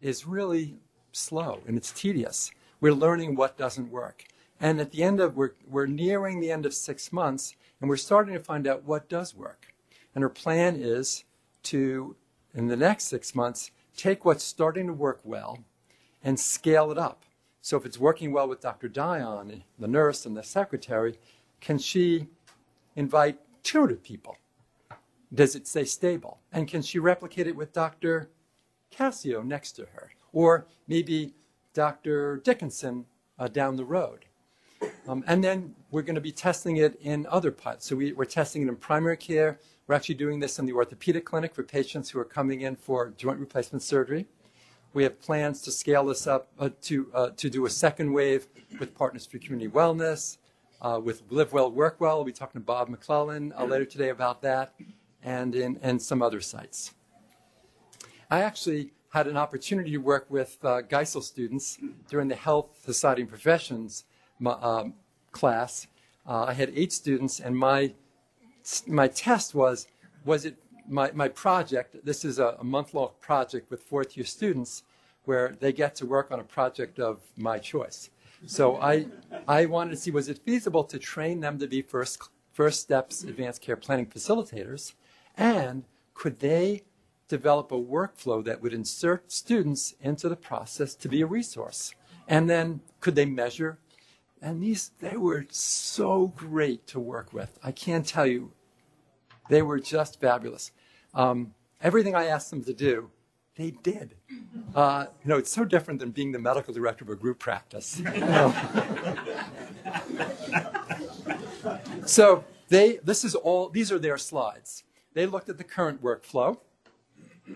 is 0.00 0.26
really 0.26 0.76
slow 1.12 1.60
and 1.66 1.76
it's 1.76 1.92
tedious. 1.92 2.50
We're 2.80 2.92
learning 2.92 3.36
what 3.36 3.56
doesn't 3.56 3.90
work. 3.90 4.24
And 4.60 4.80
at 4.80 4.92
the 4.92 5.02
end 5.02 5.20
of, 5.20 5.36
we're, 5.36 5.52
we're 5.68 5.86
nearing 5.86 6.40
the 6.40 6.50
end 6.50 6.64
of 6.64 6.74
six 6.74 7.12
months 7.12 7.54
and 7.80 7.88
we're 7.88 7.96
starting 7.96 8.34
to 8.34 8.40
find 8.40 8.66
out 8.66 8.84
what 8.84 9.08
does 9.08 9.34
work. 9.34 9.74
And 10.14 10.24
our 10.24 10.30
plan 10.30 10.76
is 10.76 11.24
to, 11.64 12.16
in 12.54 12.68
the 12.68 12.76
next 12.76 13.04
six 13.04 13.34
months, 13.34 13.70
take 13.96 14.24
what's 14.24 14.44
starting 14.44 14.86
to 14.86 14.92
work 14.92 15.20
well 15.24 15.64
and 16.22 16.38
scale 16.38 16.90
it 16.90 16.98
up. 16.98 17.24
So 17.64 17.78
if 17.78 17.86
it's 17.86 17.98
working 17.98 18.30
well 18.30 18.46
with 18.46 18.60
Dr. 18.60 18.88
Dion, 18.88 19.64
the 19.78 19.88
nurse 19.88 20.26
and 20.26 20.36
the 20.36 20.42
secretary, 20.42 21.14
can 21.62 21.78
she 21.78 22.28
invite 22.94 23.38
200 23.62 24.02
people? 24.02 24.36
Does 25.32 25.56
it 25.56 25.66
stay 25.66 25.86
stable? 25.86 26.40
And 26.52 26.68
can 26.68 26.82
she 26.82 26.98
replicate 26.98 27.46
it 27.46 27.56
with 27.56 27.72
Dr. 27.72 28.28
Cassio 28.90 29.40
next 29.40 29.72
to 29.72 29.86
her? 29.94 30.10
Or 30.34 30.66
maybe 30.88 31.32
Dr. 31.72 32.36
Dickinson 32.44 33.06
uh, 33.38 33.48
down 33.48 33.76
the 33.76 33.84
road? 33.86 34.26
Um, 35.08 35.24
and 35.26 35.42
then 35.42 35.74
we're 35.90 36.02
going 36.02 36.16
to 36.16 36.20
be 36.20 36.32
testing 36.32 36.76
it 36.76 37.00
in 37.00 37.26
other 37.30 37.50
pilots. 37.50 37.86
So 37.86 37.96
we, 37.96 38.14
are 38.14 38.26
testing 38.26 38.60
it 38.60 38.68
in 38.68 38.76
primary 38.76 39.16
care. 39.16 39.58
We're 39.86 39.94
actually 39.94 40.16
doing 40.16 40.38
this 40.38 40.58
in 40.58 40.66
the 40.66 40.74
orthopedic 40.74 41.24
clinic 41.24 41.54
for 41.54 41.62
patients 41.62 42.10
who 42.10 42.18
are 42.18 42.26
coming 42.26 42.60
in 42.60 42.76
for 42.76 43.14
joint 43.16 43.38
replacement 43.38 43.82
surgery. 43.82 44.26
We 44.94 45.02
have 45.02 45.20
plans 45.20 45.60
to 45.62 45.72
scale 45.72 46.06
this 46.06 46.28
up 46.28 46.52
uh, 46.56 46.70
to, 46.82 47.10
uh, 47.12 47.30
to 47.38 47.50
do 47.50 47.66
a 47.66 47.70
second 47.70 48.12
wave 48.12 48.46
with 48.78 48.94
Partners 48.94 49.26
for 49.26 49.38
Community 49.38 49.68
Wellness, 49.68 50.38
uh, 50.80 51.00
with 51.02 51.22
Live 51.30 51.52
Well, 51.52 51.68
Work 51.68 51.96
Well. 52.00 52.18
We'll 52.18 52.24
be 52.24 52.32
talking 52.32 52.60
to 52.60 52.64
Bob 52.64 52.88
McClellan 52.88 53.52
uh, 53.58 53.64
later 53.64 53.86
today 53.86 54.10
about 54.10 54.40
that, 54.42 54.72
and, 55.24 55.56
in, 55.56 55.80
and 55.82 56.00
some 56.00 56.22
other 56.22 56.40
sites. 56.40 56.94
I 58.30 58.42
actually 58.42 58.92
had 59.12 59.26
an 59.26 59.36
opportunity 59.36 59.90
to 59.90 59.98
work 59.98 60.26
with 60.28 60.58
uh, 60.62 60.82
Geisel 60.82 61.24
students 61.24 61.76
during 62.08 62.28
the 62.28 62.36
Health 62.36 62.78
Society 62.84 63.22
and 63.22 63.28
Professions 63.28 64.04
um, 64.46 64.94
class. 65.32 65.88
Uh, 66.24 66.44
I 66.44 66.52
had 66.52 66.70
eight 66.72 66.92
students, 66.92 67.40
and 67.40 67.58
my, 67.58 67.94
my 68.86 69.08
test 69.08 69.56
was, 69.56 69.88
was 70.24 70.44
it 70.44 70.56
my, 70.88 71.10
my 71.12 71.28
project, 71.28 72.04
this 72.04 72.24
is 72.24 72.38
a, 72.38 72.56
a 72.60 72.64
month-long 72.64 73.10
project 73.20 73.70
with 73.70 73.82
fourth 73.82 74.16
year 74.16 74.26
students 74.26 74.82
where 75.24 75.56
they 75.60 75.72
get 75.72 75.94
to 75.96 76.06
work 76.06 76.30
on 76.30 76.40
a 76.40 76.44
project 76.44 76.98
of 76.98 77.20
my 77.36 77.58
choice. 77.58 78.10
So 78.46 78.76
I, 78.76 79.06
I 79.48 79.64
wanted 79.66 79.92
to 79.92 79.96
see, 79.96 80.10
was 80.10 80.28
it 80.28 80.38
feasible 80.44 80.84
to 80.84 80.98
train 80.98 81.40
them 81.40 81.58
to 81.58 81.66
be 81.66 81.80
first, 81.80 82.22
first 82.52 82.80
steps 82.80 83.24
advanced 83.24 83.62
care 83.62 83.76
planning 83.76 84.06
facilitators? 84.06 84.92
And 85.36 85.84
could 86.12 86.40
they 86.40 86.82
develop 87.26 87.72
a 87.72 87.80
workflow 87.80 88.44
that 88.44 88.60
would 88.60 88.74
insert 88.74 89.32
students 89.32 89.94
into 90.00 90.28
the 90.28 90.36
process 90.36 90.94
to 90.96 91.08
be 91.08 91.22
a 91.22 91.26
resource? 91.26 91.94
And 92.28 92.50
then 92.50 92.80
could 93.00 93.14
they 93.14 93.24
measure? 93.24 93.78
And 94.42 94.62
these, 94.62 94.90
they 95.00 95.16
were 95.16 95.46
so 95.48 96.26
great 96.36 96.86
to 96.88 97.00
work 97.00 97.32
with. 97.32 97.58
I 97.64 97.72
can't 97.72 98.06
tell 98.06 98.26
you, 98.26 98.52
they 99.48 99.62
were 99.62 99.78
just 99.78 100.20
fabulous. 100.20 100.72
Um, 101.14 101.54
everything 101.80 102.14
I 102.14 102.26
asked 102.26 102.50
them 102.50 102.64
to 102.64 102.72
do, 102.72 103.10
they 103.56 103.70
did. 103.70 104.16
Uh, 104.74 105.06
you 105.22 105.28
know, 105.28 105.38
it's 105.38 105.50
so 105.50 105.64
different 105.64 106.00
than 106.00 106.10
being 106.10 106.32
the 106.32 106.38
medical 106.38 106.74
director 106.74 107.04
of 107.04 107.10
a 107.10 107.16
group 107.16 107.38
practice. 107.38 108.02
So 112.06 112.44
they, 112.68 112.98
this 113.02 113.24
is 113.24 113.34
all, 113.34 113.68
these 113.68 113.90
are 113.90 113.98
their 113.98 114.18
slides. 114.18 114.84
They 115.14 115.26
looked 115.26 115.48
at 115.48 115.58
the 115.58 115.64
current 115.64 116.02
workflow, 116.02 116.58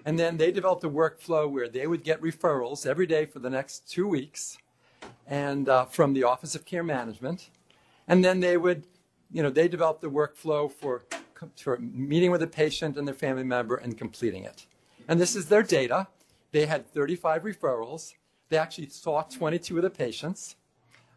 and 0.05 0.19
then 0.19 0.37
they 0.37 0.53
developed 0.53 0.85
a 0.85 0.91
workflow 0.91 1.51
where 1.51 1.69
they 1.69 1.87
would 1.87 2.03
get 2.03 2.21
referrals 2.23 2.87
every 2.87 3.07
day 3.07 3.27
for 3.27 3.41
the 3.41 3.51
next 3.51 3.91
two 3.91 4.07
weeks, 4.07 4.59
and 5.27 5.69
uh, 5.69 5.85
from 5.85 6.15
the 6.15 6.25
Office 6.25 6.55
of 6.55 6.65
Care 6.65 6.83
Management, 6.83 7.51
and 8.07 8.25
then 8.25 8.41
they 8.41 8.57
would, 8.57 8.87
you 9.31 9.43
know, 9.43 9.51
they 9.51 9.69
developed 9.69 10.01
the 10.01 10.11
workflow 10.11 10.71
for, 10.71 11.05
for 11.57 11.79
meeting 11.79 12.31
with 12.31 12.43
a 12.43 12.47
patient 12.47 12.97
and 12.97 13.07
their 13.07 13.15
family 13.15 13.45
member 13.45 13.77
and 13.77 13.97
completing 13.97 14.45
it. 14.45 14.67
And 15.09 15.21
this 15.21 15.35
is 15.35 15.47
their 15.47 15.63
data. 15.63 16.09
They 16.53 16.67
had 16.67 16.87
35 16.93 17.43
referrals. 17.43 18.15
They 18.49 18.59
actually 18.59 18.89
saw 18.89 19.23
22 19.23 19.77
of 19.77 19.83
the 19.83 19.91
patients. 19.91 20.57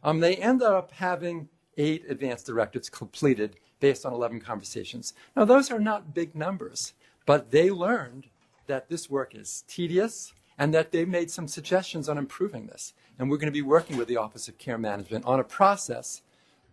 Um, 0.03 0.19
they 0.19 0.35
ended 0.35 0.67
up 0.67 0.91
having 0.91 1.49
eight 1.77 2.05
advanced 2.09 2.45
directives 2.45 2.89
completed 2.89 3.55
based 3.79 4.05
on 4.05 4.13
11 4.13 4.41
conversations. 4.41 5.13
Now, 5.35 5.45
those 5.45 5.71
are 5.71 5.79
not 5.79 6.13
big 6.13 6.35
numbers, 6.35 6.93
but 7.25 7.51
they 7.51 7.71
learned 7.71 8.27
that 8.67 8.89
this 8.89 9.09
work 9.09 9.35
is 9.35 9.63
tedious 9.67 10.33
and 10.57 10.73
that 10.73 10.91
they 10.91 11.05
made 11.05 11.31
some 11.31 11.47
suggestions 11.47 12.07
on 12.07 12.17
improving 12.17 12.67
this. 12.67 12.93
And 13.17 13.29
we're 13.29 13.37
going 13.37 13.47
to 13.47 13.51
be 13.51 13.61
working 13.61 13.97
with 13.97 14.07
the 14.07 14.17
Office 14.17 14.47
of 14.47 14.57
Care 14.57 14.77
Management 14.77 15.25
on 15.25 15.39
a 15.39 15.43
process 15.43 16.21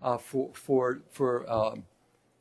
uh, 0.02 0.18
for, 0.18 0.50
for, 0.52 1.02
for, 1.10 1.50
um, 1.50 1.84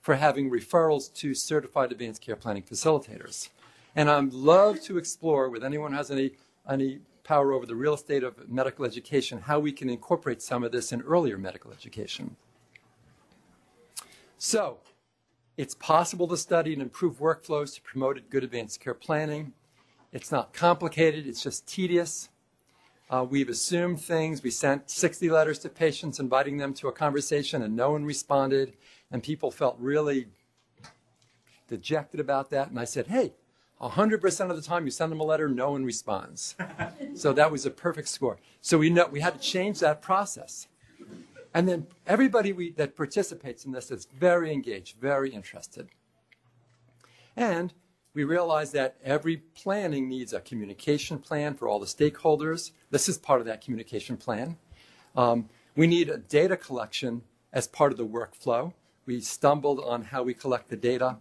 for 0.08 0.16
having 0.16 0.50
referrals 0.50 1.14
to 1.14 1.34
certified 1.34 1.92
advanced 1.92 2.22
care 2.22 2.38
planning 2.38 2.64
facilitators. 2.64 3.50
And 3.94 4.10
I'd 4.10 4.32
love 4.32 4.82
to 4.84 4.98
explore 4.98 5.50
with 5.50 5.66
anyone 5.66 5.92
who 5.92 5.98
has 5.98 6.10
any, 6.10 6.32
any 6.70 7.00
power 7.26 7.52
over 7.52 7.66
the 7.66 7.76
real 7.76 7.94
estate 7.94 8.24
of 8.24 8.48
medical 8.48 8.86
education 8.86 9.42
how 9.42 9.60
we 9.60 9.74
can 9.74 9.90
incorporate 9.90 10.42
some 10.42 10.64
of 10.64 10.72
this 10.72 10.94
in 10.94 11.02
earlier 11.02 11.38
medical 11.38 11.74
education. 11.74 12.38
So, 14.38 14.78
it's 15.58 15.76
possible 15.76 16.30
to 16.30 16.38
study 16.38 16.72
and 16.72 16.82
improve 16.82 17.20
workflows 17.20 17.76
to 17.76 17.82
promote 17.82 18.30
good 18.30 18.46
advanced 18.46 18.80
care 18.80 18.94
planning. 18.94 19.52
It's 20.14 20.32
not 20.32 20.54
complicated, 20.54 21.28
it's 21.28 21.44
just 21.44 21.68
tedious. 21.68 22.30
Uh, 23.10 23.26
we've 23.30 23.50
assumed 23.50 24.02
things. 24.02 24.42
We 24.42 24.52
sent 24.52 24.90
60 24.90 25.30
letters 25.30 25.60
to 25.60 25.70
patients 25.70 26.20
inviting 26.20 26.58
them 26.58 26.74
to 26.76 26.88
a 26.88 26.94
conversation, 26.94 27.62
and 27.62 27.76
no 27.76 27.92
one 27.92 28.06
responded. 28.06 28.74
And 29.12 29.24
people 29.24 29.52
felt 29.52 29.78
really 29.80 30.28
dejected 31.68 32.20
about 32.20 32.50
that. 32.52 32.70
And 32.70 32.80
I 32.80 32.86
said, 32.86 33.08
hey, 33.08 33.34
100% 33.82 34.50
of 34.50 34.56
the 34.56 34.62
time 34.62 34.86
you 34.86 34.92
send 34.92 35.12
them 35.12 35.20
a 35.20 35.24
letter, 35.24 35.48
no 35.48 35.72
one 35.72 35.86
responds. 35.86 36.56
so 37.16 37.32
that 37.34 37.52
was 37.52 37.66
a 37.66 37.70
perfect 37.70 38.08
score. 38.08 38.38
So 38.62 38.78
we, 38.78 38.90
know, 38.90 39.08
we 39.08 39.20
had 39.20 39.36
to 39.36 39.40
change 39.40 39.80
that 39.80 40.02
process. 40.02 40.68
And 41.54 41.68
then 41.68 41.88
everybody 42.06 42.54
we, 42.54 42.72
that 42.72 42.96
participates 42.96 43.66
in 43.66 43.72
this 43.72 43.92
is 43.92 44.06
very 44.06 44.52
engaged, 44.52 44.98
very 45.00 45.30
interested. 45.30 45.88
And 47.36 47.74
we 48.14 48.24
realize 48.24 48.72
that 48.72 48.98
every 49.04 49.38
planning 49.38 50.10
needs 50.10 50.34
a 50.34 50.40
communication 50.40 51.20
plan 51.20 51.54
for 51.54 51.68
all 51.68 51.80
the 51.80 51.86
stakeholders. 51.86 52.72
This 52.90 53.08
is 53.08 53.18
part 53.18 53.42
of 53.42 53.46
that 53.46 53.62
communication 53.62 54.18
plan. 54.18 54.58
Um, 55.16 55.50
we 55.76 55.86
need 55.86 56.10
a 56.10 56.18
data 56.18 56.58
collection 56.58 57.22
as 57.54 57.68
part 57.68 57.92
of 57.92 57.98
the 57.98 58.08
workflow. 58.08 58.74
We 59.08 59.22
stumbled 59.22 59.80
on 59.80 60.04
how 60.04 60.22
we 60.22 60.34
collect 60.34 60.70
the 60.70 60.76
data. 60.76 61.18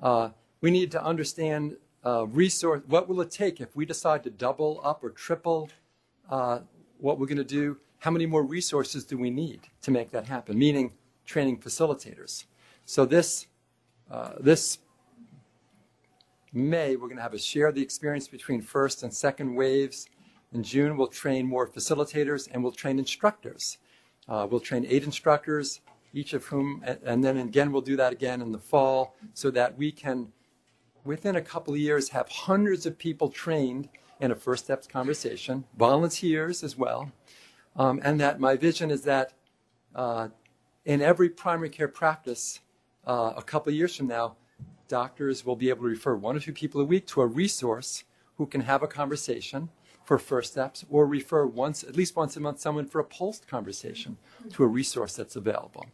Uh, 0.00 0.30
we 0.60 0.70
need 0.70 0.92
to 0.92 1.04
understand 1.04 1.76
uh, 2.06 2.26
resource. 2.28 2.82
What 2.86 3.08
will 3.08 3.20
it 3.20 3.30
take 3.30 3.60
if 3.60 3.74
we 3.74 3.84
decide 3.84 4.22
to 4.22 4.30
double 4.30 4.80
up 4.84 5.02
or 5.02 5.10
triple 5.10 5.68
uh, 6.30 6.60
what 6.98 7.18
we're 7.18 7.26
going 7.26 7.38
to 7.38 7.44
do? 7.44 7.78
How 7.98 8.12
many 8.12 8.24
more 8.24 8.44
resources 8.44 9.04
do 9.04 9.18
we 9.18 9.30
need 9.30 9.62
to 9.82 9.90
make 9.90 10.12
that 10.12 10.26
happen? 10.26 10.56
Meaning 10.56 10.92
training 11.26 11.58
facilitators. 11.58 12.44
So 12.84 13.04
this 13.04 13.46
uh, 14.10 14.34
this 14.38 14.78
May 16.52 16.94
we're 16.94 17.08
going 17.08 17.16
to 17.16 17.22
have 17.22 17.34
a 17.34 17.38
share 17.38 17.72
the 17.72 17.82
experience 17.82 18.28
between 18.28 18.60
first 18.60 19.02
and 19.02 19.12
second 19.12 19.56
waves. 19.56 20.06
In 20.52 20.62
June 20.62 20.96
we'll 20.96 21.08
train 21.08 21.46
more 21.48 21.66
facilitators 21.66 22.48
and 22.52 22.62
we'll 22.62 22.70
train 22.70 23.00
instructors. 23.00 23.78
Uh, 24.28 24.46
we'll 24.48 24.60
train 24.60 24.86
eight 24.88 25.02
instructors, 25.02 25.80
each 26.14 26.32
of 26.32 26.44
whom, 26.46 26.82
and 27.04 27.22
then 27.22 27.36
again 27.36 27.72
we'll 27.72 27.82
do 27.82 27.96
that 27.96 28.12
again 28.12 28.40
in 28.40 28.52
the 28.52 28.58
fall, 28.58 29.16
so 29.34 29.50
that 29.50 29.76
we 29.76 29.92
can 29.92 30.32
within 31.04 31.36
a 31.36 31.40
couple 31.40 31.74
of 31.74 31.80
years, 31.80 32.08
have 32.08 32.28
hundreds 32.28 32.86
of 32.86 32.98
people 32.98 33.28
trained 33.28 33.88
in 34.20 34.30
a 34.30 34.34
First 34.34 34.64
Steps 34.64 34.86
conversation, 34.86 35.64
volunteers 35.76 36.62
as 36.62 36.76
well. 36.76 37.12
Um, 37.76 38.00
and 38.02 38.20
that 38.20 38.40
my 38.40 38.56
vision 38.56 38.90
is 38.90 39.02
that 39.02 39.32
uh, 39.94 40.28
in 40.84 41.02
every 41.02 41.28
primary 41.28 41.70
care 41.70 41.88
practice, 41.88 42.60
uh, 43.06 43.32
a 43.36 43.42
couple 43.42 43.70
of 43.70 43.76
years 43.76 43.96
from 43.96 44.06
now, 44.06 44.36
doctors 44.88 45.44
will 45.44 45.56
be 45.56 45.68
able 45.68 45.82
to 45.82 45.88
refer 45.88 46.14
one 46.14 46.36
or 46.36 46.40
two 46.40 46.52
people 46.52 46.80
a 46.80 46.84
week 46.84 47.06
to 47.08 47.20
a 47.20 47.26
resource 47.26 48.04
who 48.36 48.46
can 48.46 48.60
have 48.60 48.82
a 48.82 48.86
conversation 48.86 49.68
for 50.04 50.18
first 50.18 50.52
steps 50.52 50.84
or 50.90 51.06
refer 51.06 51.46
once 51.46 51.82
at 51.82 51.96
least 51.96 52.14
once 52.14 52.36
a 52.36 52.40
month 52.40 52.60
someone 52.60 52.86
for 52.86 53.00
a 53.00 53.04
POLST 53.04 53.48
conversation 53.48 54.18
to 54.52 54.62
a 54.62 54.66
resource 54.66 55.16
that's 55.16 55.36
available 55.36 55.86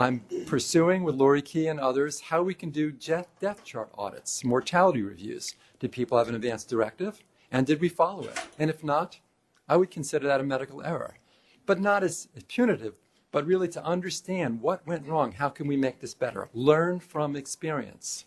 I'm 0.00 0.20
pursuing 0.46 1.04
with 1.04 1.14
Lori 1.14 1.42
Key 1.42 1.68
and 1.68 1.80
others 1.80 2.20
how 2.20 2.42
we 2.42 2.54
can 2.54 2.70
do 2.70 2.90
death 2.90 3.64
chart 3.64 3.90
audits, 3.96 4.44
mortality 4.44 5.02
reviews. 5.02 5.54
Did 5.78 5.92
people 5.92 6.18
have 6.18 6.28
an 6.28 6.34
advanced 6.34 6.68
directive? 6.68 7.22
And 7.50 7.66
did 7.66 7.80
we 7.80 7.88
follow 7.88 8.24
it? 8.24 8.38
And 8.58 8.70
if 8.70 8.84
not, 8.84 9.20
I 9.68 9.76
would 9.76 9.90
consider 9.90 10.26
that 10.26 10.40
a 10.40 10.44
medical 10.44 10.82
error. 10.82 11.18
But 11.64 11.80
not 11.80 12.04
as 12.04 12.28
punitive, 12.48 12.94
but 13.32 13.46
really 13.46 13.68
to 13.68 13.84
understand 13.84 14.60
what 14.60 14.86
went 14.86 15.06
wrong. 15.06 15.32
How 15.32 15.48
can 15.48 15.66
we 15.66 15.76
make 15.76 16.00
this 16.00 16.14
better? 16.14 16.48
Learn 16.54 17.00
from 17.00 17.36
experience. 17.36 18.24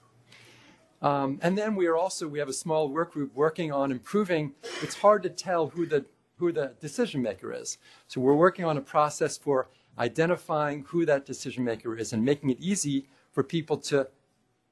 Um, 1.01 1.39
and 1.41 1.57
then 1.57 1.75
we 1.75 1.87
are 1.87 1.95
also, 1.95 2.27
we 2.27 2.39
have 2.39 2.49
a 2.49 2.53
small 2.53 2.89
work 2.89 3.13
group 3.13 3.33
working 3.33 3.71
on 3.71 3.91
improving. 3.91 4.53
It's 4.81 4.95
hard 4.95 5.23
to 5.23 5.29
tell 5.29 5.67
who 5.67 5.85
the, 5.85 6.05
who 6.37 6.51
the 6.51 6.73
decision 6.81 7.21
maker 7.21 7.53
is. 7.53 7.77
So 8.07 8.19
we're 8.19 8.35
working 8.35 8.65
on 8.65 8.77
a 8.77 8.81
process 8.81 9.37
for 9.37 9.69
identifying 9.97 10.85
who 10.87 11.05
that 11.05 11.25
decision 11.25 11.63
maker 11.63 11.97
is 11.97 12.13
and 12.13 12.23
making 12.23 12.49
it 12.49 12.59
easy 12.59 13.07
for 13.31 13.43
people 13.43 13.77
to 13.77 14.07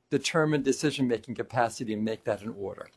determine 0.10 0.62
decision 0.62 1.08
making 1.08 1.36
capacity 1.36 1.94
and 1.94 2.04
make 2.04 2.24
that 2.24 2.42
in 2.42 2.54
order. 2.58 2.88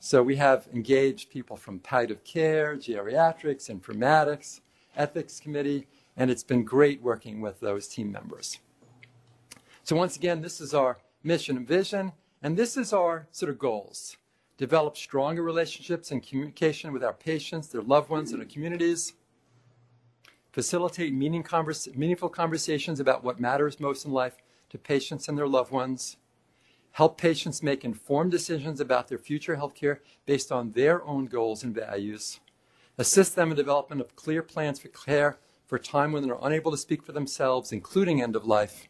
So 0.00 0.22
we 0.22 0.36
have 0.36 0.68
engaged 0.72 1.30
people 1.30 1.56
from 1.56 1.80
palliative 1.80 2.24
care, 2.24 2.76
geriatrics, 2.76 3.68
informatics, 3.68 4.60
ethics 4.96 5.40
committee, 5.40 5.86
and 6.16 6.30
it's 6.30 6.44
been 6.44 6.64
great 6.64 7.02
working 7.02 7.40
with 7.40 7.60
those 7.60 7.88
team 7.88 8.10
members. 8.10 8.58
So 9.82 9.96
once 9.96 10.16
again, 10.16 10.40
this 10.40 10.60
is 10.60 10.74
our 10.74 10.98
mission 11.22 11.56
and 11.56 11.66
vision, 11.66 12.12
and 12.42 12.56
this 12.56 12.76
is 12.76 12.92
our 12.92 13.26
sort 13.30 13.50
of 13.50 13.58
goals. 13.58 14.16
Develop 14.56 14.96
stronger 14.96 15.42
relationships 15.42 16.10
and 16.10 16.26
communication 16.26 16.92
with 16.92 17.04
our 17.04 17.12
patients, 17.12 17.68
their 17.68 17.82
loved 17.82 18.10
ones, 18.10 18.32
and 18.32 18.40
our 18.40 18.48
communities 18.48 19.14
facilitate 20.52 21.12
meaning 21.12 21.44
meaningful 21.94 22.28
conversations 22.28 23.00
about 23.00 23.22
what 23.24 23.40
matters 23.40 23.80
most 23.80 24.04
in 24.04 24.12
life 24.12 24.38
to 24.70 24.78
patients 24.78 25.28
and 25.28 25.36
their 25.36 25.48
loved 25.48 25.70
ones, 25.70 26.16
help 26.92 27.18
patients 27.18 27.62
make 27.62 27.84
informed 27.84 28.30
decisions 28.30 28.80
about 28.80 29.08
their 29.08 29.18
future 29.18 29.56
health 29.56 29.74
care 29.74 30.02
based 30.26 30.50
on 30.50 30.72
their 30.72 31.04
own 31.04 31.26
goals 31.26 31.62
and 31.62 31.74
values, 31.74 32.40
assist 32.96 33.36
them 33.36 33.50
in 33.50 33.56
development 33.56 34.00
of 34.00 34.16
clear 34.16 34.42
plans 34.42 34.78
for 34.78 34.88
care 34.88 35.38
for 35.66 35.78
time 35.78 36.12
when 36.12 36.22
they're 36.22 36.38
unable 36.42 36.70
to 36.70 36.76
speak 36.76 37.02
for 37.02 37.12
themselves, 37.12 37.72
including 37.72 38.22
end 38.22 38.34
of 38.34 38.46
life, 38.46 38.88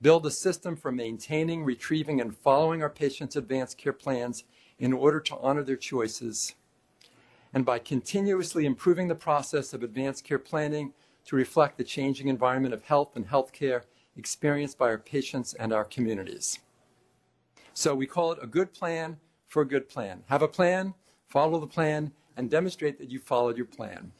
build 0.00 0.26
a 0.26 0.30
system 0.30 0.76
for 0.76 0.92
maintaining, 0.92 1.64
retrieving, 1.64 2.20
and 2.20 2.36
following 2.36 2.82
our 2.82 2.90
patients' 2.90 3.36
advanced 3.36 3.78
care 3.78 3.92
plans 3.92 4.44
in 4.78 4.92
order 4.92 5.20
to 5.20 5.36
honor 5.38 5.62
their 5.62 5.76
choices, 5.76 6.54
and 7.54 7.64
by 7.64 7.78
continuously 7.78 8.66
improving 8.66 9.08
the 9.08 9.14
process 9.14 9.72
of 9.72 9.82
advanced 9.82 10.24
care 10.24 10.38
planning 10.38 10.92
to 11.24 11.36
reflect 11.36 11.78
the 11.78 11.84
changing 11.84 12.28
environment 12.28 12.74
of 12.74 12.84
health 12.84 13.16
and 13.16 13.28
healthcare 13.28 13.82
experienced 14.16 14.76
by 14.76 14.86
our 14.86 14.98
patients 14.98 15.54
and 15.54 15.72
our 15.72 15.84
communities. 15.84 16.58
So 17.72 17.94
we 17.94 18.06
call 18.06 18.32
it 18.32 18.38
a 18.42 18.46
good 18.46 18.74
plan 18.74 19.18
for 19.46 19.62
a 19.62 19.66
good 19.66 19.88
plan. 19.88 20.24
Have 20.26 20.42
a 20.42 20.48
plan, 20.48 20.94
follow 21.28 21.58
the 21.60 21.66
plan, 21.66 22.12
and 22.36 22.50
demonstrate 22.50 22.98
that 22.98 23.10
you 23.10 23.20
followed 23.20 23.56
your 23.56 23.66
plan. 23.66 24.12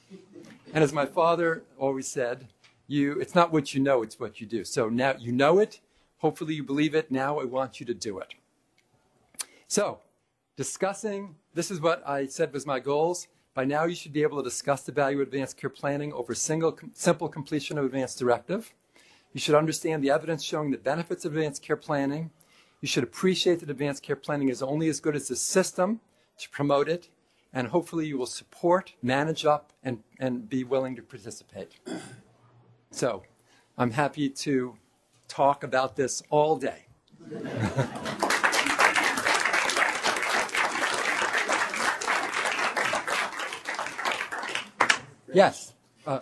And 0.72 0.82
as 0.82 0.92
my 0.92 1.04
father 1.04 1.64
always 1.76 2.08
said, 2.08 2.48
you, 2.86 3.20
it's 3.20 3.34
not 3.34 3.52
what 3.52 3.74
you 3.74 3.80
know, 3.80 4.02
it's 4.02 4.18
what 4.20 4.40
you 4.40 4.46
do. 4.46 4.64
So 4.64 4.88
now 4.88 5.14
you 5.18 5.32
know 5.32 5.58
it. 5.58 5.80
Hopefully, 6.18 6.54
you 6.54 6.64
believe 6.64 6.94
it. 6.94 7.10
Now, 7.10 7.38
I 7.38 7.44
want 7.44 7.80
you 7.80 7.86
to 7.86 7.92
do 7.92 8.18
it. 8.18 8.34
So, 9.68 9.98
discussing 10.56 11.34
this 11.54 11.70
is 11.70 11.80
what 11.80 12.06
I 12.06 12.26
said 12.26 12.52
was 12.52 12.66
my 12.66 12.80
goals. 12.80 13.28
By 13.54 13.64
now, 13.64 13.84
you 13.84 13.94
should 13.94 14.12
be 14.12 14.22
able 14.22 14.38
to 14.38 14.42
discuss 14.42 14.82
the 14.82 14.90
value 14.90 15.20
of 15.20 15.28
advanced 15.28 15.56
care 15.56 15.70
planning 15.70 16.12
over 16.12 16.34
single, 16.34 16.76
simple 16.92 17.28
completion 17.28 17.78
of 17.78 17.84
advanced 17.84 18.18
directive. 18.18 18.74
You 19.32 19.40
should 19.40 19.54
understand 19.54 20.02
the 20.02 20.10
evidence 20.10 20.42
showing 20.42 20.72
the 20.72 20.78
benefits 20.78 21.24
of 21.24 21.36
advanced 21.36 21.62
care 21.62 21.76
planning. 21.76 22.30
You 22.80 22.88
should 22.88 23.04
appreciate 23.04 23.60
that 23.60 23.70
advanced 23.70 24.02
care 24.02 24.16
planning 24.16 24.48
is 24.48 24.62
only 24.62 24.88
as 24.88 24.98
good 24.98 25.14
as 25.14 25.28
the 25.28 25.36
system 25.36 26.00
to 26.38 26.50
promote 26.50 26.88
it. 26.88 27.08
And 27.52 27.68
hopefully, 27.68 28.06
you 28.06 28.18
will 28.18 28.26
support, 28.26 28.94
manage 29.00 29.44
up, 29.44 29.72
and, 29.84 30.02
and 30.18 30.48
be 30.48 30.64
willing 30.64 30.96
to 30.96 31.02
participate. 31.02 31.78
So, 32.90 33.22
I'm 33.78 33.92
happy 33.92 34.28
to 34.28 34.76
talk 35.28 35.62
about 35.62 35.94
this 35.94 36.22
all 36.30 36.56
day. 36.56 36.86
yes. 45.34 45.72
Uh, 46.06 46.20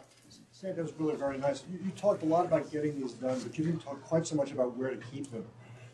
Sam, 0.51 0.77
that 0.77 0.83
was 0.83 0.93
really 0.99 1.17
very 1.17 1.39
nice. 1.39 1.65
You, 1.71 1.79
you 1.85 1.91
talked 1.93 2.23
a 2.23 2.27
lot 2.27 2.47
about 2.47 2.71
getting 2.71 3.01
these 3.01 3.13
done, 3.13 3.41
but 3.41 3.59
you 3.59 3.65
didn't 3.65 3.81
talk 3.81 4.03
quite 4.05 4.27
so 4.27 4.37
much 4.37 4.53
about 4.53 4.77
where 4.77 4.91
to 4.91 4.97
keep 4.97 5.31
them. 5.31 5.45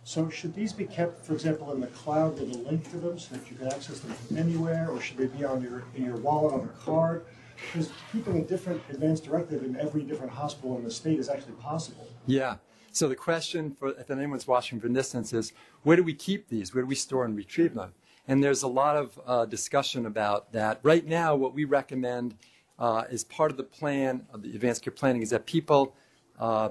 So 0.05 0.31
should 0.31 0.55
these 0.55 0.73
be 0.73 0.87
kept, 0.87 1.25
for 1.25 1.35
example, 1.35 1.73
in 1.73 1.81
the 1.81 1.87
cloud 1.89 2.39
with 2.39 2.55
a 2.55 2.59
link 2.59 2.91
to 2.91 2.97
them 2.97 3.19
so 3.19 3.35
that 3.35 3.51
you 3.51 3.57
can 3.57 3.67
access 3.69 4.01
them 4.01 4.13
from 4.15 4.39
anywhere, 4.39 4.89
or 4.91 5.01
should 5.01 5.19
they 5.19 5.27
be 5.27 5.45
on 5.45 5.63
your, 5.63 5.85
in 5.97 6.05
your 6.05 6.17
wallet 6.17 6.55
on 6.55 6.61
a 6.61 6.85
card? 6.85 7.27
Because 7.57 7.91
keeping 8.13 8.39
a 8.39 8.43
different 8.43 8.81
advanced 8.89 9.25
directive 9.25 9.65
in 9.65 9.77
every 9.77 10.03
different 10.03 10.33
hospital 10.33 10.77
in 10.79 10.85
the 10.85 10.91
state 10.91 11.19
is 11.19 11.29
actually 11.29 11.55
possible. 11.55 12.07
Yeah. 12.27 12.57
So 12.93 13.09
the 13.09 13.17
question 13.17 13.71
for 13.71 13.91
if 13.91 14.11
anyone's 14.11 14.47
watching 14.47 14.81
from 14.81 14.95
distance 14.95 15.33
is, 15.33 15.53
where 15.83 15.97
do 15.97 16.03
we 16.03 16.15
keep 16.15 16.49
these? 16.49 16.75
Where 16.75 16.83
do 16.83 16.89
we 16.89 16.95
store 16.95 17.25
and 17.25 17.37
retrieve 17.37 17.75
them? 17.75 17.93
And 18.27 18.43
there's 18.43 18.63
a 18.63 18.69
lot 18.69 18.97
of 18.97 19.21
uh, 19.27 19.45
discussion 19.47 20.07
about 20.07 20.53
that. 20.53 20.81
Right 20.83 21.07
now, 21.07 21.35
what 21.35 21.55
we 21.55 21.65
recommend 21.65 22.35
uh, 22.79 23.05
as 23.11 23.25
part 23.25 23.51
of 23.51 23.57
the 23.57 23.65
plan 23.65 24.27
of 24.33 24.43
the 24.43 24.51
advanced 24.51 24.83
care 24.83 24.93
planning 24.93 25.23
is 25.23 25.31
that 25.31 25.47
people 25.47 25.95
uh, 26.39 26.71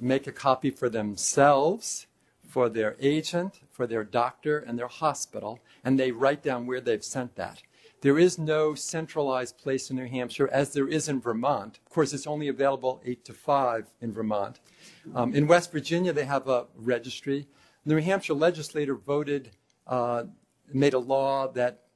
make 0.00 0.26
a 0.26 0.32
copy 0.32 0.70
for 0.70 0.88
themselves, 0.88 2.06
for 2.46 2.68
their 2.68 2.96
agent, 3.00 3.60
for 3.70 3.86
their 3.86 4.04
doctor, 4.04 4.58
and 4.58 4.78
their 4.78 4.88
hospital, 4.88 5.60
and 5.84 5.98
they 5.98 6.12
write 6.12 6.42
down 6.42 6.66
where 6.66 6.80
they've 6.80 7.04
sent 7.04 7.34
that. 7.36 7.62
There 8.00 8.18
is 8.18 8.38
no 8.38 8.76
centralized 8.76 9.58
place 9.58 9.90
in 9.90 9.96
New 9.96 10.06
Hampshire 10.06 10.48
as 10.52 10.72
there 10.72 10.86
is 10.86 11.08
in 11.08 11.20
Vermont. 11.20 11.80
Of 11.84 11.92
course, 11.92 12.12
it's 12.12 12.28
only 12.28 12.46
available 12.46 13.00
8 13.04 13.24
to 13.24 13.32
5 13.32 13.86
in 14.00 14.12
Vermont. 14.12 14.60
Um, 15.16 15.34
in 15.34 15.48
West 15.48 15.72
Virginia, 15.72 16.12
they 16.12 16.24
have 16.24 16.48
a 16.48 16.66
registry. 16.76 17.48
The 17.84 17.94
New 17.94 18.00
Hampshire 18.00 18.34
legislature 18.34 18.94
voted, 18.94 19.50
uh, 19.88 20.24
made 20.72 20.94
a 20.94 20.98
law 20.98 21.48
that 21.48 21.87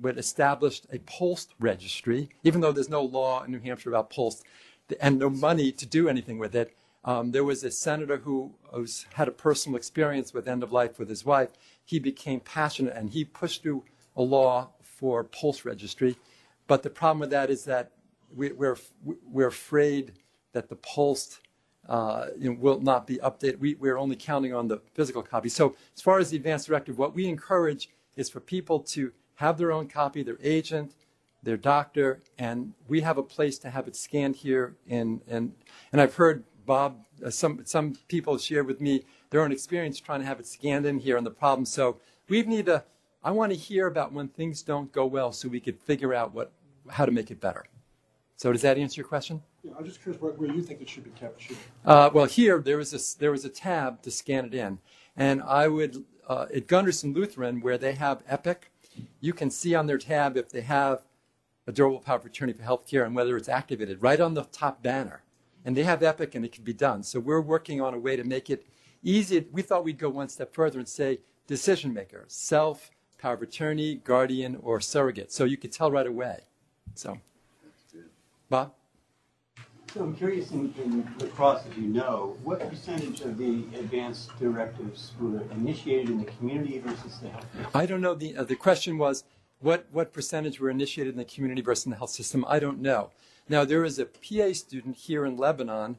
would 0.00 0.18
establish 0.18 0.82
a 0.92 0.98
POLST 1.00 1.54
registry, 1.58 2.28
even 2.44 2.60
though 2.60 2.72
there's 2.72 2.88
no 2.88 3.02
law 3.02 3.42
in 3.42 3.52
New 3.52 3.60
Hampshire 3.60 3.90
about 3.90 4.10
POLST 4.10 4.44
and 5.00 5.18
no 5.18 5.30
money 5.30 5.72
to 5.72 5.86
do 5.86 6.08
anything 6.08 6.38
with 6.38 6.54
it. 6.54 6.74
Um, 7.04 7.30
there 7.32 7.44
was 7.44 7.64
a 7.64 7.70
senator 7.70 8.18
who 8.18 8.54
was, 8.72 9.06
had 9.14 9.28
a 9.28 9.32
personal 9.32 9.76
experience 9.76 10.34
with 10.34 10.48
end 10.48 10.62
of 10.62 10.72
life 10.72 10.98
with 10.98 11.08
his 11.08 11.24
wife. 11.24 11.50
He 11.84 11.98
became 11.98 12.40
passionate 12.40 12.94
and 12.96 13.10
he 13.10 13.24
pushed 13.24 13.62
through 13.62 13.84
a 14.16 14.22
law 14.22 14.70
for 14.82 15.24
POLST 15.24 15.64
registry. 15.64 16.16
But 16.66 16.82
the 16.82 16.90
problem 16.90 17.20
with 17.20 17.30
that 17.30 17.50
is 17.50 17.64
that 17.64 17.92
we, 18.34 18.52
we're, 18.52 18.76
we're 19.04 19.48
afraid 19.48 20.12
that 20.52 20.68
the 20.68 20.76
POLST 20.76 21.40
uh, 21.88 22.26
you 22.38 22.50
know, 22.50 22.56
will 22.60 22.80
not 22.80 23.06
be 23.06 23.16
updated. 23.16 23.58
We, 23.58 23.74
we're 23.74 23.96
only 23.96 24.16
counting 24.16 24.54
on 24.54 24.68
the 24.68 24.80
physical 24.94 25.22
copy. 25.22 25.48
So 25.48 25.74
as 25.96 26.02
far 26.02 26.18
as 26.18 26.30
the 26.30 26.36
advanced 26.36 26.68
directive, 26.68 26.98
what 26.98 27.14
we 27.14 27.26
encourage 27.26 27.88
is 28.16 28.28
for 28.28 28.40
people 28.40 28.80
to 28.80 29.12
have 29.40 29.56
their 29.56 29.72
own 29.72 29.88
copy, 29.88 30.22
their 30.22 30.36
agent, 30.42 30.94
their 31.42 31.56
doctor, 31.56 32.20
and 32.38 32.74
we 32.86 33.00
have 33.00 33.16
a 33.16 33.22
place 33.22 33.58
to 33.58 33.70
have 33.70 33.88
it 33.88 33.96
scanned 33.96 34.36
here. 34.36 34.76
In, 34.86 35.22
and, 35.26 35.54
and 35.90 36.00
I've 36.00 36.16
heard 36.16 36.44
Bob, 36.66 37.06
uh, 37.24 37.30
some, 37.30 37.62
some 37.64 37.94
people 38.06 38.36
share 38.36 38.62
with 38.62 38.82
me 38.82 39.02
their 39.30 39.40
own 39.40 39.50
experience 39.50 39.98
trying 39.98 40.20
to 40.20 40.26
have 40.26 40.40
it 40.40 40.46
scanned 40.46 40.84
in 40.84 40.98
here 40.98 41.16
and 41.16 41.26
the 41.26 41.30
problem. 41.30 41.64
So 41.64 42.00
we 42.28 42.42
need 42.42 42.66
to, 42.66 42.84
I 43.24 43.30
want 43.30 43.50
to 43.50 43.56
hear 43.58 43.86
about 43.86 44.12
when 44.12 44.28
things 44.28 44.62
don't 44.62 44.92
go 44.92 45.06
well 45.06 45.32
so 45.32 45.48
we 45.48 45.60
could 45.60 45.78
figure 45.80 46.12
out 46.12 46.34
what, 46.34 46.52
how 46.90 47.06
to 47.06 47.12
make 47.12 47.30
it 47.30 47.40
better. 47.40 47.64
So 48.36 48.52
does 48.52 48.60
that 48.60 48.76
answer 48.76 49.00
your 49.00 49.08
question? 49.08 49.42
Yeah, 49.64 49.72
I'm 49.78 49.86
just 49.86 50.02
curious 50.02 50.20
where, 50.20 50.32
where 50.32 50.52
you 50.52 50.60
think 50.60 50.82
it 50.82 50.88
should 50.88 51.04
be 51.04 51.10
kept. 51.10 51.40
Should, 51.40 51.56
Uh, 51.86 52.10
well, 52.12 52.26
here 52.26 52.58
there 52.60 52.76
was 52.76 52.92
a 52.92 53.18
there 53.18 53.30
was 53.30 53.44
a 53.44 53.50
tab 53.50 54.00
to 54.02 54.10
scan 54.10 54.46
it 54.46 54.54
in, 54.54 54.78
and 55.16 55.42
I 55.42 55.68
would 55.68 56.04
uh, 56.26 56.46
at 56.54 56.66
Gundersen 56.66 57.14
Lutheran 57.14 57.60
where 57.60 57.76
they 57.76 57.92
have 57.92 58.22
Epic, 58.26 58.69
you 59.20 59.32
can 59.32 59.50
see 59.50 59.74
on 59.74 59.86
their 59.86 59.98
tab 59.98 60.36
if 60.36 60.48
they 60.50 60.62
have 60.62 61.02
a 61.66 61.72
durable 61.72 62.00
power 62.00 62.16
of 62.16 62.24
attorney 62.24 62.52
for 62.52 62.62
healthcare 62.62 63.04
and 63.06 63.14
whether 63.14 63.36
it's 63.36 63.48
activated 63.48 64.02
right 64.02 64.20
on 64.20 64.34
the 64.34 64.44
top 64.44 64.82
banner, 64.82 65.22
and 65.64 65.76
they 65.76 65.84
have 65.84 66.02
Epic 66.02 66.34
and 66.34 66.44
it 66.44 66.52
can 66.52 66.64
be 66.64 66.72
done. 66.72 67.02
So 67.02 67.20
we're 67.20 67.40
working 67.40 67.80
on 67.80 67.94
a 67.94 67.98
way 67.98 68.16
to 68.16 68.24
make 68.24 68.50
it 68.50 68.66
easy. 69.02 69.46
We 69.52 69.62
thought 69.62 69.84
we'd 69.84 69.98
go 69.98 70.08
one 70.08 70.28
step 70.28 70.54
further 70.54 70.78
and 70.78 70.88
say 70.88 71.20
decision 71.46 71.92
maker, 71.92 72.24
self, 72.28 72.90
power 73.18 73.34
of 73.34 73.42
attorney, 73.42 73.96
guardian, 73.96 74.58
or 74.62 74.80
surrogate, 74.80 75.30
so 75.30 75.44
you 75.44 75.56
could 75.56 75.72
tell 75.72 75.90
right 75.90 76.06
away. 76.06 76.40
So, 76.94 77.18
Bob. 78.48 78.72
So 79.92 80.04
I'm 80.04 80.14
curious, 80.14 80.52
in, 80.52 80.72
in 80.80 81.12
La 81.18 81.26
Crosse, 81.26 81.64
as 81.68 81.76
you 81.76 81.88
know, 81.88 82.36
what 82.44 82.60
percentage 82.68 83.22
of 83.22 83.36
the 83.36 83.64
advanced 83.76 84.30
directives 84.38 85.12
were 85.18 85.42
initiated 85.50 86.10
in 86.10 86.18
the 86.18 86.30
community 86.30 86.78
versus 86.78 87.18
the 87.18 87.28
health? 87.28 87.44
system? 87.52 87.66
I 87.74 87.86
don't 87.86 88.00
know. 88.00 88.14
The, 88.14 88.36
uh, 88.36 88.44
the 88.44 88.54
question 88.54 88.98
was 88.98 89.24
what, 89.58 89.86
what 89.90 90.12
percentage 90.12 90.60
were 90.60 90.70
initiated 90.70 91.14
in 91.14 91.18
the 91.18 91.24
community 91.24 91.60
versus 91.60 91.86
in 91.86 91.90
the 91.90 91.96
health 91.96 92.10
system? 92.10 92.44
I 92.46 92.60
don't 92.60 92.80
know. 92.80 93.10
Now, 93.48 93.64
there 93.64 93.84
is 93.84 93.98
a 93.98 94.06
PA 94.06 94.52
student 94.52 94.96
here 94.96 95.24
in 95.24 95.36
Lebanon 95.36 95.98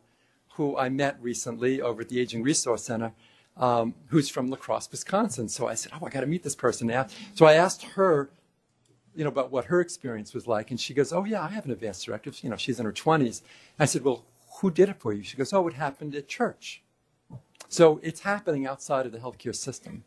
who 0.54 0.78
I 0.78 0.88
met 0.88 1.18
recently 1.22 1.82
over 1.82 2.02
at 2.02 2.08
the 2.08 2.22
Aging 2.22 2.44
Resource 2.44 2.84
Center 2.84 3.12
um, 3.58 3.94
who's 4.08 4.30
from 4.30 4.50
La 4.50 4.56
Crosse, 4.56 4.90
Wisconsin. 4.90 5.50
So 5.50 5.68
I 5.68 5.74
said, 5.74 5.92
Oh, 6.00 6.06
I 6.06 6.10
got 6.10 6.22
to 6.22 6.28
meet 6.28 6.44
this 6.44 6.56
person 6.56 6.88
now. 6.88 7.08
So 7.36 7.46
I 7.46 7.54
asked 7.54 7.84
her, 7.84 8.30
you 9.16 9.24
know, 9.24 9.30
about 9.30 9.52
what 9.52 9.66
her 9.66 9.82
experience 9.82 10.34
was 10.34 10.48
like. 10.48 10.72
And 10.72 10.80
she 10.80 10.94
goes, 10.94 11.12
Oh, 11.12 11.26
yeah, 11.26 11.42
I 11.44 11.48
have 11.50 11.66
an 11.66 11.72
advanced 11.72 12.06
directive. 12.06 12.42
You 12.44 12.50
know, 12.50 12.56
she's 12.56 12.80
in 12.80 12.86
her 12.86 12.94
20s. 12.94 13.42
I 13.80 13.86
said, 13.86 14.04
Well, 14.04 14.26
who 14.60 14.72
did 14.72 14.90
it 14.90 15.00
for 15.00 15.14
you? 15.14 15.24
She 15.24 15.38
goes, 15.38 15.54
Oh, 15.54 15.68
it 15.68 15.74
happened 15.74 16.16
at 16.16 16.28
church. 16.28 16.84
So 17.68 18.00
it's 18.04 18.22
happening 18.22 18.68
outside 18.68 19.06
of 19.06 19.12
the 19.12 19.20
healthcare 19.20 19.56
system. 19.56 20.04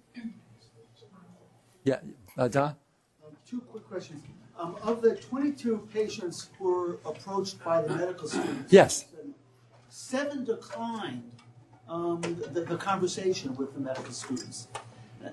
Yeah, 1.85 2.01
uh, 2.37 2.49
Don? 2.49 2.77
Um, 3.25 3.37
Two 3.49 3.61
quick 3.61 3.87
questions. 3.89 4.23
Um, 4.59 4.77
Of 4.83 5.03
the 5.03 5.17
22 5.17 5.89
patients 5.93 6.51
who 6.59 6.65
were 6.65 6.95
approached 7.05 7.63
by 7.65 7.83
the 7.83 7.95
medical 7.95 8.29
students. 8.29 8.73
Yes. 8.73 9.07
Seven 9.89 10.45
declined 10.45 11.31
um, 11.89 12.21
the 12.53 12.63
the 12.63 12.77
conversation 12.77 13.55
with 13.57 13.75
the 13.75 13.81
medical 13.81 14.13
students, 14.13 14.69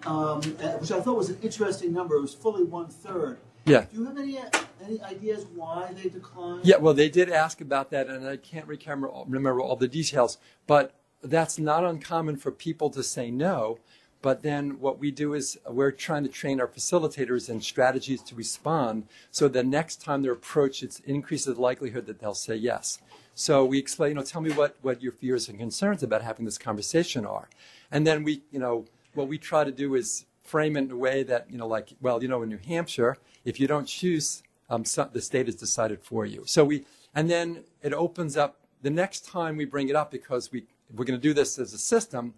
um, 0.06 0.42
uh, 0.62 0.74
which 0.80 0.92
I 0.92 1.00
thought 1.00 1.18
was 1.18 1.30
an 1.30 1.38
interesting 1.42 1.94
number. 1.94 2.16
It 2.16 2.22
was 2.22 2.34
fully 2.34 2.64
one-third. 2.64 3.40
Yeah. 3.66 3.86
Do 3.92 4.00
you 4.00 4.06
have 4.06 4.18
any, 4.18 4.40
any 4.84 5.02
ideas 5.02 5.46
why 5.54 5.92
they 5.94 6.10
declined? 6.10 6.66
Yeah, 6.66 6.78
well, 6.78 6.94
they 6.94 7.10
did 7.10 7.30
ask 7.30 7.62
about 7.62 7.92
that, 7.92 8.08
and 8.08 8.28
I 8.28 8.38
can't 8.38 8.66
remember, 8.68 9.12
remember 9.28 9.62
all 9.62 9.76
the 9.76 9.88
details, 9.88 10.38
but 10.68 10.94
that's 11.24 11.60
not 11.60 11.86
uncommon 11.86 12.38
for 12.38 12.52
people 12.52 12.90
to 12.90 13.04
say 13.04 13.30
no. 13.30 13.80
But 14.22 14.44
then 14.44 14.80
what 14.80 15.00
we 15.00 15.10
do 15.10 15.34
is 15.34 15.58
we're 15.68 15.92
trying 15.92 16.24
to 16.24 16.30
train 16.30 16.62
our 16.62 16.68
facilitators 16.68 17.50
in 17.50 17.60
strategies 17.60 18.22
to 18.24 18.36
respond 18.36 19.08
so 19.32 19.48
the 19.48 19.64
next 19.64 20.02
time 20.02 20.22
they're 20.22 20.34
approached, 20.34 20.84
it 20.84 21.02
increases 21.06 21.56
the 21.56 21.62
likelihood 21.62 22.06
that 22.06 22.20
they'll 22.20 22.36
say 22.36 22.56
yes. 22.56 23.00
So 23.34 23.66
we 23.66 23.80
explain, 23.80 24.10
you 24.10 24.16
know, 24.16 24.24
tell 24.24 24.42
me 24.42 24.52
what, 24.52 24.78
what 24.84 25.02
your 25.02 25.12
fears 25.12 25.50
and 25.50 25.58
concerns 25.58 26.04
about 26.04 26.22
having 26.22 26.46
this 26.46 26.60
conversation 26.60 27.26
are. 27.26 27.50
And 27.92 28.06
then 28.06 28.24
we, 28.24 28.44
you 28.52 28.60
know, 28.60 28.86
what 29.16 29.28
we 29.28 29.40
try 29.40 29.64
to 29.64 29.72
do 29.72 29.96
is 29.96 30.26
frame 30.52 30.76
it 30.76 30.82
in 30.82 30.92
a 30.92 30.98
way 30.98 31.24
that, 31.24 31.50
you 31.50 31.58
know, 31.58 31.66
like, 31.66 31.88
well, 32.02 32.22
you 32.22 32.28
know, 32.28 32.42
in 32.44 32.50
New 32.50 32.60
Hampshire, 32.68 33.16
if 33.46 33.58
you 33.58 33.68
don't 33.68 33.88
choose, 33.88 34.44
um, 34.70 34.84
so, 34.84 35.10
the 35.12 35.22
state 35.22 35.46
has 35.46 35.56
decided 35.56 36.04
for 36.04 36.26
you. 36.26 36.44
So 36.46 36.66
we, 36.66 36.86
and 37.16 37.30
then 37.30 37.64
it 37.82 37.94
opens 37.94 38.36
up 38.36 38.58
the 38.82 38.90
next 38.90 39.26
time 39.26 39.56
we 39.56 39.64
bring 39.64 39.88
it 39.88 39.96
up 39.96 40.12
because 40.12 40.52
we, 40.52 40.66
we're 40.94 41.06
going 41.06 41.20
to 41.20 41.28
do 41.30 41.34
this 41.34 41.58
as 41.58 41.74
a 41.74 41.78
system, 41.78 42.34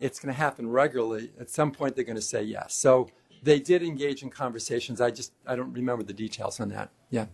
it's 0.00 0.18
going 0.18 0.34
to 0.34 0.40
happen 0.46 0.68
regularly. 0.68 1.30
At 1.38 1.48
some 1.48 1.70
point, 1.70 1.94
they're 1.94 2.10
going 2.12 2.16
to 2.16 2.30
say 2.34 2.42
yes. 2.42 2.74
So 2.74 3.08
they 3.42 3.60
did 3.60 3.84
engage 3.84 4.24
in 4.24 4.30
conversations. 4.30 5.00
I 5.00 5.12
just, 5.12 5.32
I 5.46 5.54
don't 5.54 5.72
remember 5.72 6.02
the 6.02 6.12
details 6.12 6.58
on 6.58 6.68
that. 6.70 6.90
Yeah. 7.10 7.26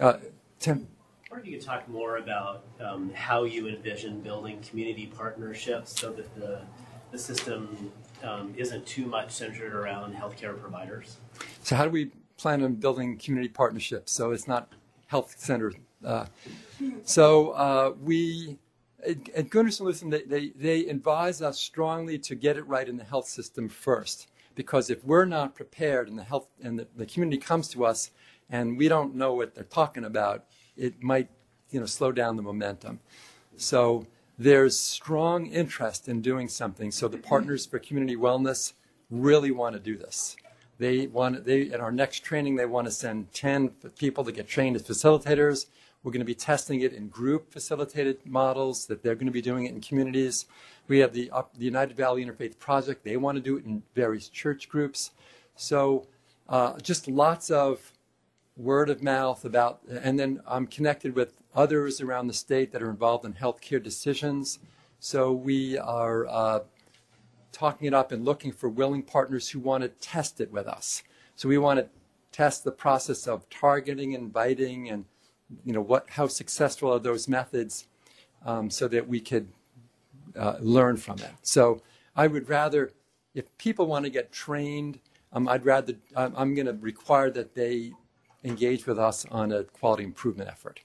Uh, 0.00 0.14
Tim? 0.58 0.88
I 1.30 1.34
wonder 1.34 1.46
if 1.46 1.52
you 1.52 1.58
could 1.58 1.66
talk 1.66 1.88
more 1.88 2.16
about 2.16 2.64
um, 2.80 3.12
how 3.14 3.44
you 3.44 3.68
envision 3.68 4.20
building 4.20 4.58
community 4.68 5.06
partnerships 5.06 6.00
so 6.00 6.10
that 6.12 6.34
the, 6.34 6.62
the 7.12 7.18
system 7.18 7.92
um, 8.22 8.54
isn't 8.56 8.86
too 8.86 9.06
much 9.06 9.30
centered 9.30 9.74
around 9.74 10.14
healthcare 10.14 10.58
providers. 10.58 11.18
So 11.62 11.76
how 11.76 11.84
do 11.84 11.90
we 11.90 12.10
plan 12.36 12.62
on 12.62 12.74
building 12.74 13.18
community 13.18 13.48
partnerships 13.48 14.12
so 14.12 14.32
it's 14.32 14.48
not 14.48 14.72
health 15.06 15.34
centered? 15.38 15.76
Uh, 16.04 16.26
so 17.04 17.50
uh, 17.50 17.92
we 18.00 18.58
at, 19.06 19.28
at 19.30 19.50
Gundersen 19.50 19.80
Lutheran, 19.80 20.10
they, 20.10 20.22
they, 20.22 20.48
they 20.56 20.86
advise 20.86 21.42
us 21.42 21.58
strongly 21.58 22.18
to 22.18 22.34
get 22.34 22.56
it 22.56 22.66
right 22.66 22.88
in 22.88 22.96
the 22.96 23.04
health 23.04 23.28
system 23.28 23.68
first. 23.68 24.28
Because 24.54 24.90
if 24.90 25.02
we're 25.04 25.24
not 25.24 25.54
prepared 25.54 26.08
and 26.08 26.18
the 26.18 26.24
health 26.24 26.48
and 26.62 26.78
the, 26.78 26.86
the 26.96 27.06
community 27.06 27.38
comes 27.38 27.68
to 27.68 27.84
us 27.84 28.10
and 28.50 28.76
we 28.76 28.86
don't 28.86 29.14
know 29.14 29.32
what 29.34 29.54
they're 29.54 29.64
talking 29.64 30.04
about, 30.04 30.44
it 30.76 31.02
might 31.02 31.28
you 31.70 31.80
know, 31.80 31.86
slow 31.86 32.12
down 32.12 32.36
the 32.36 32.42
momentum. 32.42 33.00
So 33.56 34.06
there's 34.42 34.78
strong 34.78 35.46
interest 35.46 36.08
in 36.08 36.20
doing 36.20 36.48
something. 36.48 36.90
So 36.90 37.06
the 37.06 37.18
Partners 37.18 37.64
for 37.64 37.78
Community 37.78 38.16
Wellness 38.16 38.72
really 39.08 39.52
want 39.52 39.74
to 39.74 39.80
do 39.80 39.96
this. 39.96 40.36
They 40.78 41.06
want 41.06 41.44
they 41.44 41.70
at 41.70 41.78
our 41.78 41.92
next 41.92 42.24
training 42.24 42.56
they 42.56 42.66
want 42.66 42.86
to 42.88 42.90
send 42.90 43.32
10 43.32 43.68
people 43.98 44.24
to 44.24 44.32
get 44.32 44.48
trained 44.48 44.74
as 44.74 44.82
facilitators. 44.82 45.66
We're 46.02 46.10
going 46.10 46.20
to 46.20 46.26
be 46.26 46.34
testing 46.34 46.80
it 46.80 46.92
in 46.92 47.06
group 47.06 47.52
facilitated 47.52 48.26
models 48.26 48.86
that 48.86 49.04
they're 49.04 49.14
going 49.14 49.26
to 49.26 49.32
be 49.32 49.42
doing 49.42 49.66
it 49.66 49.74
in 49.74 49.80
communities. 49.80 50.46
We 50.88 50.98
have 50.98 51.12
the, 51.12 51.30
up, 51.30 51.56
the 51.56 51.64
United 51.64 51.96
Valley 51.96 52.24
Interfaith 52.24 52.58
Project. 52.58 53.04
They 53.04 53.16
want 53.16 53.36
to 53.36 53.42
do 53.42 53.56
it 53.56 53.64
in 53.64 53.84
various 53.94 54.28
church 54.28 54.68
groups. 54.68 55.12
So 55.54 56.08
uh, 56.48 56.80
just 56.80 57.06
lots 57.06 57.50
of 57.50 57.92
word 58.56 58.90
of 58.90 59.04
mouth 59.04 59.44
about, 59.44 59.82
and 59.88 60.18
then 60.18 60.40
I'm 60.48 60.66
connected 60.66 61.14
with 61.14 61.34
others 61.54 62.00
around 62.00 62.26
the 62.26 62.32
state 62.32 62.72
that 62.72 62.82
are 62.82 62.90
involved 62.90 63.24
in 63.24 63.34
healthcare 63.34 63.82
decisions. 63.82 64.58
So 65.00 65.32
we 65.32 65.78
are 65.78 66.26
uh, 66.26 66.60
talking 67.52 67.86
it 67.86 67.94
up 67.94 68.12
and 68.12 68.24
looking 68.24 68.52
for 68.52 68.68
willing 68.68 69.02
partners 69.02 69.50
who 69.50 69.60
want 69.60 69.82
to 69.82 69.88
test 69.88 70.40
it 70.40 70.52
with 70.52 70.66
us. 70.66 71.02
So 71.36 71.48
we 71.48 71.58
want 71.58 71.80
to 71.80 71.88
test 72.30 72.64
the 72.64 72.72
process 72.72 73.26
of 73.26 73.48
targeting, 73.50 74.12
inviting, 74.12 74.88
and 74.88 75.04
you 75.64 75.72
know 75.72 75.82
what, 75.82 76.08
how 76.10 76.26
successful 76.26 76.92
are 76.92 76.98
those 76.98 77.28
methods, 77.28 77.86
um, 78.46 78.70
so 78.70 78.88
that 78.88 79.06
we 79.06 79.20
could 79.20 79.48
uh, 80.36 80.56
learn 80.60 80.96
from 80.96 81.18
it. 81.18 81.30
So 81.42 81.82
I 82.16 82.26
would 82.26 82.48
rather, 82.48 82.92
if 83.34 83.56
people 83.58 83.86
want 83.86 84.04
to 84.04 84.10
get 84.10 84.32
trained, 84.32 84.98
um, 85.32 85.48
I'd 85.48 85.66
rather 85.66 85.94
I'm, 86.16 86.32
I'm 86.36 86.54
going 86.54 86.66
to 86.66 86.74
require 86.74 87.30
that 87.30 87.54
they 87.54 87.92
engage 88.44 88.86
with 88.86 88.98
us 88.98 89.26
on 89.30 89.52
a 89.52 89.64
quality 89.64 90.04
improvement 90.04 90.48
effort. 90.48 90.80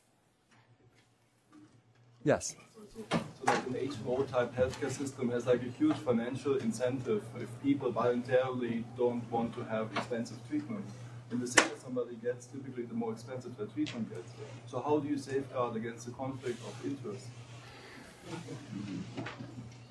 Yes. 2.28 2.57
So 2.73 3.13
like 3.45 3.65
an 3.67 3.73
HMO 3.75 4.30
type 4.30 4.53
healthcare 4.53 4.91
system 4.91 5.32
has 5.32 5.45
like 5.45 5.61
a 5.61 5.71
huge 5.80 5.95
financial 5.95 6.57
incentive 6.57 7.23
if 7.39 7.47
people 7.63 7.89
voluntarily 7.89 8.84
don't 8.97 9.23
want 9.32 9.55
to 9.55 9.63
have 9.63 9.88
expensive 9.95 10.38
treatment. 10.49 10.84
And 11.32 11.39
the 11.39 11.47
sicker 11.47 11.78
somebody 11.82 12.15
gets, 12.15 12.47
typically 12.47 12.84
the 12.84 12.95
more 12.95 13.13
expensive 13.13 13.55
their 13.55 13.67
treatment 13.67 14.13
gets. 14.13 14.30
So 14.65 14.82
how 14.82 14.99
do 14.99 15.07
you 15.07 15.17
safeguard 15.17 15.78
against 15.78 16.05
the 16.05 16.11
conflict 16.11 16.59
of 16.67 16.73
interest? 16.86 17.28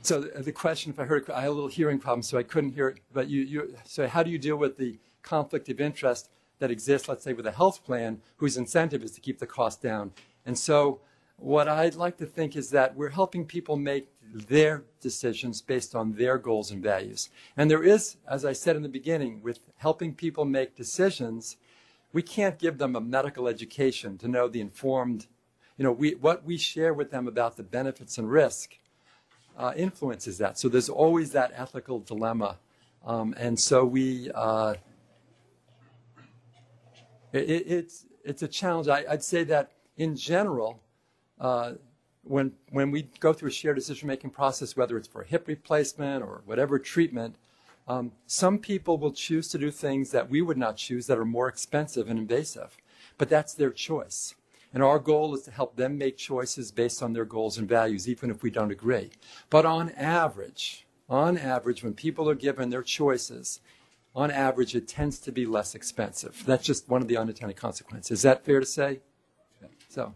So 0.02 0.20
the, 0.20 0.42
the 0.42 0.52
question, 0.52 0.92
if 0.92 1.00
I 1.00 1.04
heard, 1.04 1.30
I 1.30 1.40
had 1.40 1.48
a 1.48 1.52
little 1.52 1.70
hearing 1.70 1.98
problem, 1.98 2.22
so 2.22 2.36
I 2.36 2.42
couldn't 2.42 2.72
hear 2.72 2.88
it. 2.88 2.98
But 3.14 3.28
you, 3.28 3.40
you, 3.44 3.76
so 3.86 4.08
how 4.08 4.22
do 4.22 4.30
you 4.30 4.38
deal 4.38 4.56
with 4.56 4.76
the 4.76 4.98
conflict 5.22 5.70
of 5.70 5.80
interest 5.80 6.28
that 6.58 6.70
exists, 6.70 7.08
let's 7.08 7.24
say, 7.24 7.32
with 7.32 7.46
a 7.46 7.52
health 7.52 7.82
plan 7.82 8.20
whose 8.36 8.58
incentive 8.58 9.02
is 9.02 9.12
to 9.12 9.22
keep 9.22 9.38
the 9.38 9.46
cost 9.46 9.80
down? 9.80 10.12
And 10.44 10.58
so 10.58 11.00
what 11.38 11.68
I'd 11.68 11.94
like 11.94 12.16
to 12.18 12.26
think 12.26 12.56
is 12.56 12.70
that 12.70 12.96
we're 12.96 13.10
helping 13.10 13.44
people 13.44 13.76
make 13.76 14.08
their 14.32 14.84
decisions 15.00 15.62
based 15.62 15.94
on 15.94 16.12
their 16.14 16.38
goals 16.38 16.70
and 16.70 16.82
values. 16.82 17.28
And 17.56 17.70
there 17.70 17.82
is, 17.82 18.16
as 18.28 18.44
I 18.44 18.52
said 18.52 18.76
in 18.76 18.82
the 18.82 18.88
beginning, 18.88 19.42
with 19.42 19.60
helping 19.76 20.14
people 20.14 20.44
make 20.44 20.74
decisions, 20.74 21.56
we 22.12 22.22
can't 22.22 22.58
give 22.58 22.78
them 22.78 22.96
a 22.96 23.00
medical 23.00 23.48
education 23.48 24.18
to 24.18 24.28
know 24.28 24.48
the 24.48 24.60
informed, 24.60 25.26
you 25.76 25.84
know, 25.84 25.92
we, 25.92 26.14
what 26.14 26.44
we 26.44 26.56
share 26.56 26.94
with 26.94 27.10
them 27.10 27.28
about 27.28 27.56
the 27.56 27.62
benefits 27.62 28.18
and 28.18 28.30
risk 28.30 28.78
uh, 29.56 29.72
influences 29.76 30.38
that. 30.38 30.58
So 30.58 30.68
there's 30.68 30.88
always 30.88 31.32
that 31.32 31.52
ethical 31.54 32.00
dilemma. 32.00 32.58
Um, 33.04 33.34
and 33.38 33.58
so 33.60 33.84
we, 33.84 34.30
uh, 34.34 34.74
it, 37.32 37.38
it's, 37.38 38.06
it's 38.24 38.42
a 38.42 38.48
challenge. 38.48 38.88
I, 38.88 39.04
I'd 39.08 39.22
say 39.22 39.44
that 39.44 39.72
in 39.96 40.16
general, 40.16 40.80
uh, 41.40 41.72
when, 42.22 42.52
when 42.70 42.90
we 42.90 43.08
go 43.20 43.32
through 43.32 43.50
a 43.50 43.52
shared 43.52 43.76
decision 43.76 44.08
making 44.08 44.30
process, 44.30 44.76
whether 44.76 44.96
it's 44.96 45.08
for 45.08 45.22
a 45.22 45.26
hip 45.26 45.46
replacement 45.46 46.22
or 46.22 46.42
whatever 46.44 46.78
treatment, 46.78 47.36
um, 47.88 48.12
some 48.26 48.58
people 48.58 48.98
will 48.98 49.12
choose 49.12 49.48
to 49.48 49.58
do 49.58 49.70
things 49.70 50.10
that 50.10 50.28
we 50.28 50.42
would 50.42 50.58
not 50.58 50.76
choose 50.76 51.06
that 51.06 51.18
are 51.18 51.24
more 51.24 51.48
expensive 51.48 52.10
and 52.10 52.18
invasive. 52.18 52.76
But 53.16 53.28
that's 53.28 53.54
their 53.54 53.70
choice. 53.70 54.34
And 54.74 54.82
our 54.82 54.98
goal 54.98 55.34
is 55.34 55.42
to 55.42 55.50
help 55.52 55.76
them 55.76 55.96
make 55.96 56.16
choices 56.16 56.72
based 56.72 57.02
on 57.02 57.12
their 57.12 57.24
goals 57.24 57.56
and 57.56 57.68
values, 57.68 58.08
even 58.08 58.30
if 58.30 58.42
we 58.42 58.50
don't 58.50 58.72
agree. 58.72 59.10
But 59.48 59.64
on 59.64 59.90
average, 59.90 60.86
on 61.08 61.38
average, 61.38 61.84
when 61.84 61.94
people 61.94 62.28
are 62.28 62.34
given 62.34 62.70
their 62.70 62.82
choices, 62.82 63.60
on 64.14 64.30
average, 64.30 64.74
it 64.74 64.88
tends 64.88 65.18
to 65.20 65.30
be 65.30 65.46
less 65.46 65.74
expensive. 65.74 66.42
That's 66.44 66.64
just 66.64 66.88
one 66.88 67.02
of 67.02 67.08
the 67.08 67.16
unintended 67.16 67.56
consequences. 67.56 68.10
Is 68.18 68.22
that 68.22 68.44
fair 68.44 68.60
to 68.60 68.66
say? 68.66 69.00
So. 69.88 70.14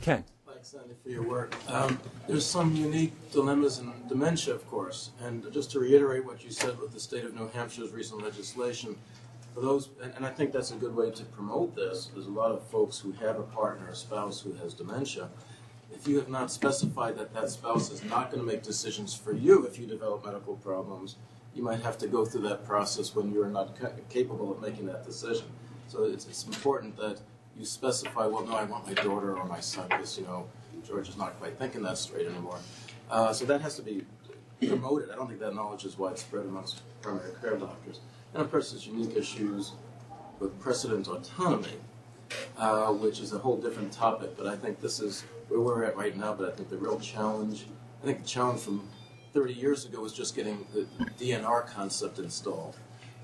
Ken. 0.00 0.24
Thanks, 0.46 0.68
Sandy, 0.68 0.94
for 1.02 1.10
your 1.10 1.22
work. 1.22 1.54
Um, 1.68 1.98
there's 2.26 2.46
some 2.46 2.74
unique 2.74 3.12
dilemmas 3.32 3.78
in 3.78 3.92
dementia, 4.08 4.54
of 4.54 4.66
course, 4.68 5.10
and 5.22 5.50
just 5.52 5.70
to 5.72 5.80
reiterate 5.80 6.24
what 6.24 6.42
you 6.44 6.50
said 6.50 6.78
with 6.78 6.92
the 6.92 7.00
state 7.00 7.24
of 7.24 7.34
New 7.34 7.48
Hampshire's 7.48 7.92
recent 7.92 8.22
legislation, 8.22 8.96
for 9.54 9.60
those, 9.60 9.90
and, 10.02 10.12
and 10.16 10.24
I 10.24 10.30
think 10.30 10.52
that's 10.52 10.70
a 10.70 10.76
good 10.76 10.94
way 10.94 11.10
to 11.10 11.24
promote 11.24 11.74
this. 11.74 12.10
There's 12.14 12.26
a 12.26 12.30
lot 12.30 12.50
of 12.50 12.62
folks 12.68 12.98
who 12.98 13.12
have 13.12 13.38
a 13.38 13.42
partner, 13.42 13.88
a 13.88 13.96
spouse 13.96 14.40
who 14.40 14.52
has 14.54 14.74
dementia. 14.74 15.28
If 15.92 16.06
you 16.06 16.16
have 16.16 16.28
not 16.28 16.50
specified 16.50 17.18
that 17.18 17.34
that 17.34 17.50
spouse 17.50 17.90
is 17.90 18.02
not 18.04 18.30
going 18.30 18.42
to 18.42 18.50
make 18.50 18.62
decisions 18.62 19.14
for 19.14 19.32
you 19.32 19.66
if 19.66 19.78
you 19.78 19.86
develop 19.86 20.24
medical 20.24 20.56
problems, 20.56 21.16
you 21.54 21.62
might 21.62 21.80
have 21.80 21.98
to 21.98 22.06
go 22.06 22.24
through 22.24 22.42
that 22.42 22.64
process 22.64 23.14
when 23.14 23.32
you're 23.32 23.48
not 23.48 23.78
ca- 23.78 23.90
capable 24.08 24.52
of 24.52 24.62
making 24.62 24.86
that 24.86 25.04
decision. 25.04 25.46
So 25.88 26.04
it's, 26.04 26.26
it's 26.26 26.44
important 26.46 26.96
that 26.96 27.20
you 27.60 27.66
specify, 27.66 28.26
well, 28.26 28.44
no, 28.44 28.56
I 28.56 28.64
want 28.64 28.86
my 28.86 28.94
daughter 28.94 29.36
or 29.36 29.44
my 29.44 29.60
son, 29.60 29.86
because, 29.88 30.18
you 30.18 30.24
know, 30.24 30.46
George 30.86 31.10
is 31.10 31.16
not 31.18 31.38
quite 31.38 31.58
thinking 31.58 31.82
that 31.82 31.98
straight 31.98 32.26
anymore. 32.26 32.58
Uh, 33.10 33.32
so 33.32 33.44
that 33.44 33.60
has 33.60 33.76
to 33.76 33.82
be 33.82 34.02
promoted. 34.66 35.10
I 35.10 35.14
don't 35.14 35.28
think 35.28 35.40
that 35.40 35.54
knowledge 35.54 35.84
is 35.84 35.98
widespread 35.98 36.46
amongst 36.46 36.80
primary 37.02 37.32
care 37.40 37.56
doctors. 37.56 38.00
And 38.32 38.42
of 38.42 38.50
course, 38.50 38.72
there's 38.72 38.86
unique 38.86 39.14
issues 39.14 39.72
with 40.38 40.58
precedent 40.58 41.06
autonomy, 41.06 41.76
uh, 42.56 42.92
which 42.92 43.20
is 43.20 43.34
a 43.34 43.38
whole 43.38 43.58
different 43.58 43.92
topic. 43.92 44.36
But 44.38 44.46
I 44.46 44.56
think 44.56 44.80
this 44.80 44.98
is 45.00 45.24
where 45.48 45.60
we're 45.60 45.84
at 45.84 45.96
right 45.96 46.16
now. 46.16 46.32
But 46.32 46.52
I 46.52 46.56
think 46.56 46.70
the 46.70 46.78
real 46.78 46.98
challenge, 46.98 47.66
I 48.02 48.06
think 48.06 48.22
the 48.22 48.28
challenge 48.28 48.60
from 48.60 48.88
30 49.34 49.52
years 49.52 49.84
ago 49.84 50.00
was 50.00 50.14
just 50.14 50.34
getting 50.34 50.66
the 50.72 50.86
DNR 51.22 51.66
concept 51.66 52.18
installed 52.18 52.76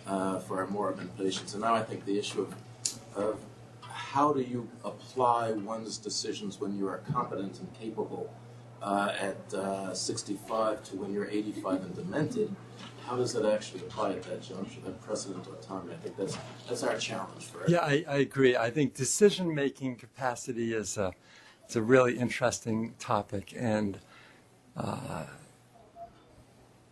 uh, 0.07 0.41
for 0.41 0.59
our 0.61 0.66
moribund 0.66 1.16
patients. 1.16 1.55
And 1.55 1.62
now 1.62 1.74
I 1.74 1.82
think 1.82 2.05
the 2.05 2.18
issue 2.18 2.43
of, 2.43 2.55
of 3.16 3.41
how 4.16 4.32
do 4.32 4.40
you 4.40 4.66
apply 4.82 5.52
one's 5.52 5.98
decisions 5.98 6.58
when 6.58 6.74
you 6.78 6.88
are 6.88 7.02
competent 7.12 7.60
and 7.60 7.70
capable 7.74 8.32
uh, 8.80 9.12
at 9.20 9.54
uh, 9.54 9.92
65 9.92 10.82
to 10.82 10.96
when 10.96 11.12
you're 11.12 11.28
85 11.28 11.82
and 11.82 11.94
demented? 11.94 12.56
How 13.04 13.16
does 13.16 13.34
that 13.34 13.44
actually 13.44 13.80
apply 13.80 14.12
at 14.12 14.22
that 14.22 14.40
juncture, 14.40 14.80
that 14.86 15.02
precedent 15.02 15.46
autonomy? 15.46 15.92
I 15.92 15.96
think 15.98 16.16
that's 16.16 16.38
that's 16.66 16.82
our 16.82 16.96
challenge 16.96 17.44
for 17.44 17.64
it. 17.64 17.68
Yeah, 17.68 17.80
I, 17.80 18.06
I 18.08 18.16
agree. 18.16 18.56
I 18.56 18.70
think 18.70 18.94
decision 18.94 19.54
making 19.54 19.96
capacity 19.96 20.72
is 20.72 20.96
a 20.96 21.12
it's 21.66 21.76
a 21.76 21.82
really 21.82 22.18
interesting 22.18 22.94
topic, 22.98 23.52
and 23.54 23.98
uh, 24.78 25.26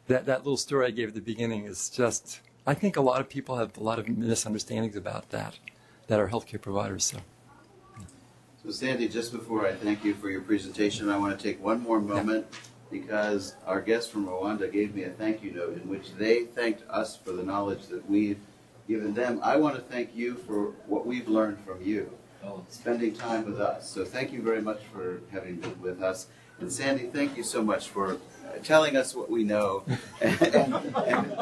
that 0.09 0.27
that 0.27 0.41
little 0.41 0.59
story 0.59 0.89
I 0.89 0.91
gave 0.91 1.09
at 1.09 1.15
the 1.15 1.23
beginning 1.23 1.65
is 1.65 1.89
just. 1.89 2.43
I 2.67 2.75
think 2.75 2.97
a 2.97 3.03
lot 3.03 3.21
of 3.21 3.29
people 3.29 3.57
have 3.57 3.77
a 3.77 3.83
lot 3.83 3.99
of 3.99 4.09
misunderstandings 4.09 4.97
about 4.97 5.31
that 5.31 5.59
that 6.07 6.21
are 6.21 6.29
healthcare 6.29 6.61
providers. 6.61 7.05
So. 7.05 7.19
So 8.65 8.71
Sandy, 8.71 9.09
just 9.09 9.31
before 9.31 9.67
I 9.67 9.75
thank 9.75 10.05
you 10.05 10.15
for 10.15 10.31
your 10.31 10.41
presentation, 10.41 11.11
I 11.11 11.19
want 11.19 11.39
to 11.39 11.43
take 11.43 11.63
one 11.63 11.83
more 11.83 12.01
moment 12.01 12.47
because 12.91 13.57
our 13.67 13.81
guest 13.81 14.11
from 14.11 14.27
Rwanda 14.27 14.73
gave 14.73 14.95
me 14.95 15.03
a 15.03 15.11
thank 15.11 15.43
you 15.43 15.53
note 15.53 15.75
in 15.75 15.89
which 15.89 16.15
they 16.15 16.45
thanked 16.45 16.89
us 16.89 17.17
for 17.17 17.33
the 17.33 17.43
knowledge 17.43 17.89
that 17.89 18.09
we've 18.09 18.39
given 18.89 19.13
them. 19.13 19.41
I 19.43 19.57
want 19.57 19.77
to 19.77 19.83
thank 19.83 20.15
you 20.15 20.37
for 20.37 20.71
what 20.87 21.07
we've 21.07 21.29
learned 21.29 21.59
from 21.67 21.83
you, 21.83 22.11
oh. 22.45 22.65
spending 22.69 23.15
time 23.15 23.45
with 23.45 23.61
us. 23.61 23.91
So 23.91 24.05
thank 24.05 24.33
you 24.33 24.43
very 24.43 24.63
much 24.63 24.81
for 24.93 25.21
having 25.31 25.57
been 25.57 25.81
with 25.83 26.03
us. 26.03 26.29
And 26.61 26.73
Sandy, 26.73 27.07
thank 27.07 27.37
you 27.37 27.43
so 27.43 27.63
much 27.63 27.89
for 27.89 28.13
uh, 28.13 28.19
telling 28.63 28.97
us 28.97 29.15
what 29.15 29.29
we 29.29 29.45
know 29.45 29.85
and, 30.21 30.41
and, 30.43 30.75
and 30.97 31.35